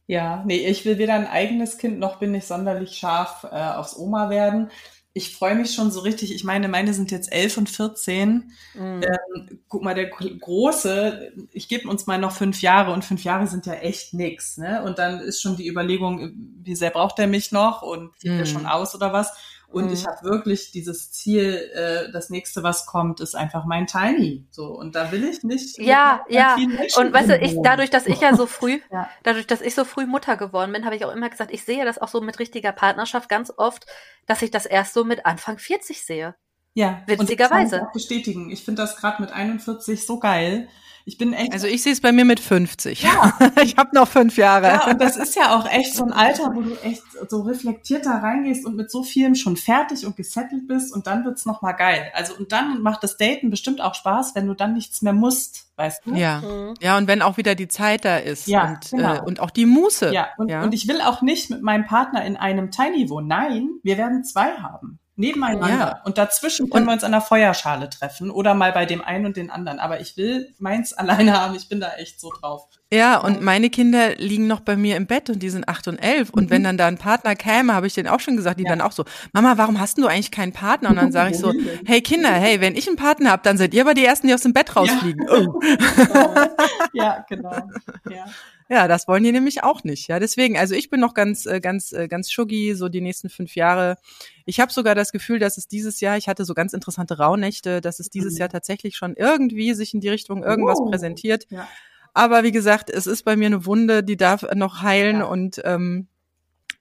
[0.05, 3.97] Ja, nee, ich will weder ein eigenes Kind noch bin ich sonderlich scharf äh, aufs
[3.97, 4.69] Oma werden
[5.15, 6.33] ich freue mich schon so richtig.
[6.33, 8.51] Ich meine, meine sind jetzt elf und 14.
[8.73, 9.01] Mhm.
[9.03, 13.45] Ähm, guck mal, der Große, ich gebe uns mal noch fünf Jahre und fünf Jahre
[13.45, 14.57] sind ja echt nix.
[14.57, 14.81] Ne?
[14.83, 16.33] Und dann ist schon die Überlegung,
[16.63, 18.39] wie sehr braucht er mich noch und sieht mhm.
[18.39, 19.31] er schon aus oder was?
[19.73, 19.93] Und mhm.
[19.93, 24.45] ich habe wirklich dieses Ziel, äh, das nächste, was kommt, ist einfach mein Tiny.
[24.51, 25.79] So und da will ich nicht.
[25.79, 26.55] Ja, ja.
[26.95, 29.09] Und weißt du, ich dadurch, dass ich ja so früh, ja.
[29.23, 31.85] dadurch, dass ich so früh Mutter geworden bin, habe ich auch immer gesagt, ich sehe
[31.85, 33.87] das auch so mit richtiger Partnerschaft ganz oft,
[34.27, 36.35] dass ich das erst so mit Anfang 40 sehe.
[36.73, 37.21] Ja, witzigerweise.
[37.21, 38.49] Und das kann ich auch bestätigen.
[38.49, 40.67] Ich finde das gerade mit 41 so geil.
[41.05, 41.51] Ich bin echt.
[41.51, 43.03] Also ich sehe es bei mir mit 50.
[43.03, 43.37] Ja.
[43.61, 44.67] ich habe noch fünf Jahre.
[44.67, 48.05] Ja, und das ist ja auch echt so ein Alter, wo du echt so reflektiert
[48.05, 51.61] da reingehst und mit so vielem schon fertig und gesettelt bist und dann wird's noch
[51.61, 52.09] mal geil.
[52.13, 55.67] Also und dann macht das Daten bestimmt auch Spaß, wenn du dann nichts mehr musst,
[55.75, 56.13] weißt du?
[56.13, 56.39] Ja.
[56.39, 56.75] Mhm.
[56.79, 59.15] Ja, und wenn auch wieder die Zeit da ist ja, und, genau.
[59.15, 60.13] äh, und auch die Muße.
[60.13, 63.27] Ja und, ja, und ich will auch nicht mit meinem Partner in einem Tiny wohnen.
[63.27, 65.77] Nein, wir werden zwei haben nebeneinander.
[65.77, 66.01] Ja.
[66.05, 69.25] Und dazwischen können und, wir uns an der Feuerschale treffen oder mal bei dem einen
[69.25, 69.79] und den anderen.
[69.79, 71.55] Aber ich will meins alleine haben.
[71.55, 72.67] Ich bin da echt so drauf.
[72.91, 75.97] Ja, und meine Kinder liegen noch bei mir im Bett und die sind acht und
[75.97, 76.29] elf.
[76.29, 76.49] Und mhm.
[76.51, 78.69] wenn dann da ein Partner käme, habe ich denen auch schon gesagt, die ja.
[78.69, 80.89] dann auch so, Mama, warum hast du eigentlich keinen Partner?
[80.89, 81.53] Und dann sage ich so,
[81.85, 84.33] hey Kinder, hey, wenn ich einen Partner habe, dann seid ihr aber die Ersten, die
[84.33, 85.25] aus dem Bett rausfliegen.
[85.27, 85.59] Ja, oh.
[86.93, 87.67] ja genau.
[88.09, 88.25] Ja.
[88.69, 90.07] Ja, das wollen die nämlich auch nicht.
[90.07, 93.29] Ja, deswegen, also ich bin noch ganz, äh, ganz, äh, ganz schuggy, so die nächsten
[93.29, 93.97] fünf Jahre.
[94.45, 97.81] Ich habe sogar das Gefühl, dass es dieses Jahr, ich hatte so ganz interessante Rauhnächte,
[97.81, 98.39] dass es dieses mhm.
[98.39, 100.89] Jahr tatsächlich schon irgendwie sich in die Richtung irgendwas oh.
[100.89, 101.45] präsentiert.
[101.49, 101.67] Ja.
[102.13, 105.25] Aber wie gesagt, es ist bei mir eine Wunde, die darf noch heilen ja.
[105.25, 106.07] und ähm,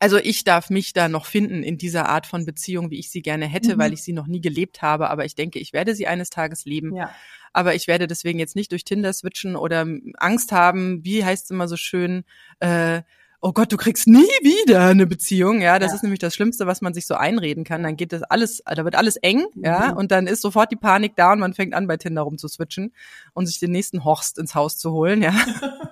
[0.02, 3.22] also ich darf mich da noch finden in dieser Art von Beziehung, wie ich sie
[3.22, 3.78] gerne hätte, mhm.
[3.78, 5.08] weil ich sie noch nie gelebt habe.
[5.10, 6.96] Aber ich denke, ich werde sie eines Tages leben.
[6.96, 7.14] Ja.
[7.52, 11.50] Aber ich werde deswegen jetzt nicht durch Tinder switchen oder Angst haben, wie heißt es
[11.52, 12.24] immer so schön,
[12.58, 13.02] äh,
[13.40, 15.96] oh Gott, du kriegst nie wieder eine Beziehung, ja, das ja.
[15.96, 17.84] ist nämlich das Schlimmste, was man sich so einreden kann.
[17.84, 19.64] Dann geht das alles, da wird alles eng, mhm.
[19.64, 22.92] ja, und dann ist sofort die Panik da und man fängt an, bei Tinder rumzuswitchen
[23.34, 25.32] und sich den nächsten Horst ins Haus zu holen, ja.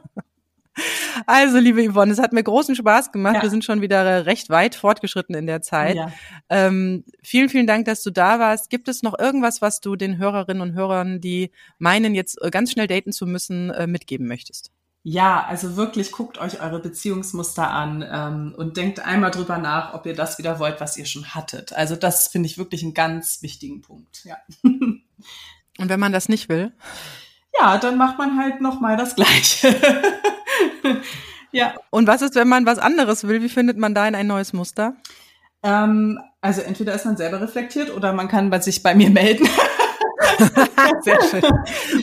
[1.26, 3.36] Also, liebe Yvonne, es hat mir großen Spaß gemacht.
[3.36, 3.42] Ja.
[3.42, 5.96] Wir sind schon wieder recht weit fortgeschritten in der Zeit.
[5.96, 6.12] Ja.
[6.48, 8.70] Ähm, vielen, vielen Dank, dass du da warst.
[8.70, 12.72] Gibt es noch irgendwas, was du den Hörerinnen und Hörern, die meinen, jetzt äh, ganz
[12.72, 14.70] schnell daten zu müssen, äh, mitgeben möchtest?
[15.02, 20.04] Ja, also wirklich guckt euch eure Beziehungsmuster an ähm, und denkt einmal drüber nach, ob
[20.04, 21.72] ihr das wieder wollt, was ihr schon hattet.
[21.72, 24.24] Also das finde ich wirklich einen ganz wichtigen Punkt.
[24.24, 24.36] Ja.
[25.78, 26.72] Und wenn man das nicht will?
[27.58, 29.74] Ja, dann macht man halt noch mal das Gleiche.
[31.52, 31.74] ja.
[31.90, 33.42] Und was ist, wenn man was anderes will?
[33.42, 34.94] Wie findet man da in ein neues Muster?
[35.62, 39.48] Ähm, also entweder ist man selber reflektiert oder man kann sich bei mir melden.
[41.02, 41.42] Sehr schön.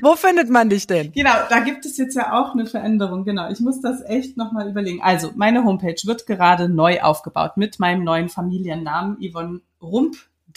[0.01, 1.11] Wo findet man dich denn?
[1.11, 3.25] Genau, da gibt es jetzt ja auch eine Veränderung.
[3.25, 5.01] Genau, ich muss das echt nochmal überlegen.
[5.01, 9.61] Also, meine Homepage wird gerade neu aufgebaut mit meinem neuen Familiennamen Yvonne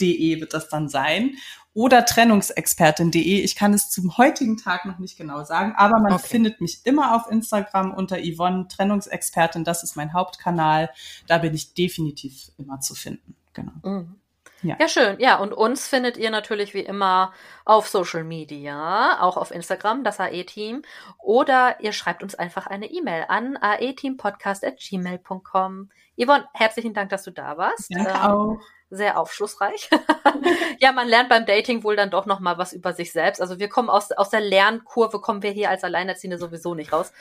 [0.01, 1.35] Rump.de wird das dann sein
[1.73, 3.39] oder Trennungsexpertin.de.
[3.41, 6.27] Ich kann es zum heutigen Tag noch nicht genau sagen, aber man okay.
[6.27, 9.63] findet mich immer auf Instagram unter Yvonne Trennungsexpertin.
[9.63, 10.89] Das ist mein Hauptkanal.
[11.27, 13.37] Da bin ich definitiv immer zu finden.
[13.53, 13.71] Genau.
[13.83, 14.17] Mhm.
[14.63, 14.75] Ja.
[14.79, 15.19] ja, schön.
[15.19, 17.33] Ja, und uns findet ihr natürlich wie immer
[17.65, 20.83] auf Social Media, auch auf Instagram, das AE-Team.
[21.17, 25.89] Oder ihr schreibt uns einfach eine E-Mail an aeteampodcast.gmail.com.
[26.15, 27.91] Yvonne, herzlichen Dank, dass du da warst.
[27.91, 28.59] Danke ähm, auch
[28.91, 29.89] sehr aufschlussreich.
[30.79, 33.41] ja, man lernt beim Dating wohl dann doch noch mal was über sich selbst.
[33.41, 37.11] Also wir kommen aus, aus der Lernkurve, kommen wir hier als Alleinerziehende sowieso nicht raus.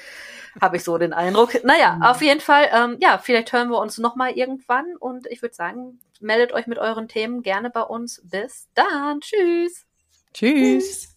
[0.60, 1.64] Habe ich so den Eindruck.
[1.64, 2.02] Naja, mhm.
[2.02, 4.96] auf jeden Fall, ähm, ja, vielleicht hören wir uns noch mal irgendwann.
[4.98, 8.20] Und ich würde sagen, meldet euch mit euren Themen gerne bei uns.
[8.24, 9.20] Bis dann.
[9.20, 9.86] Tschüss.
[10.34, 11.16] Tschüss.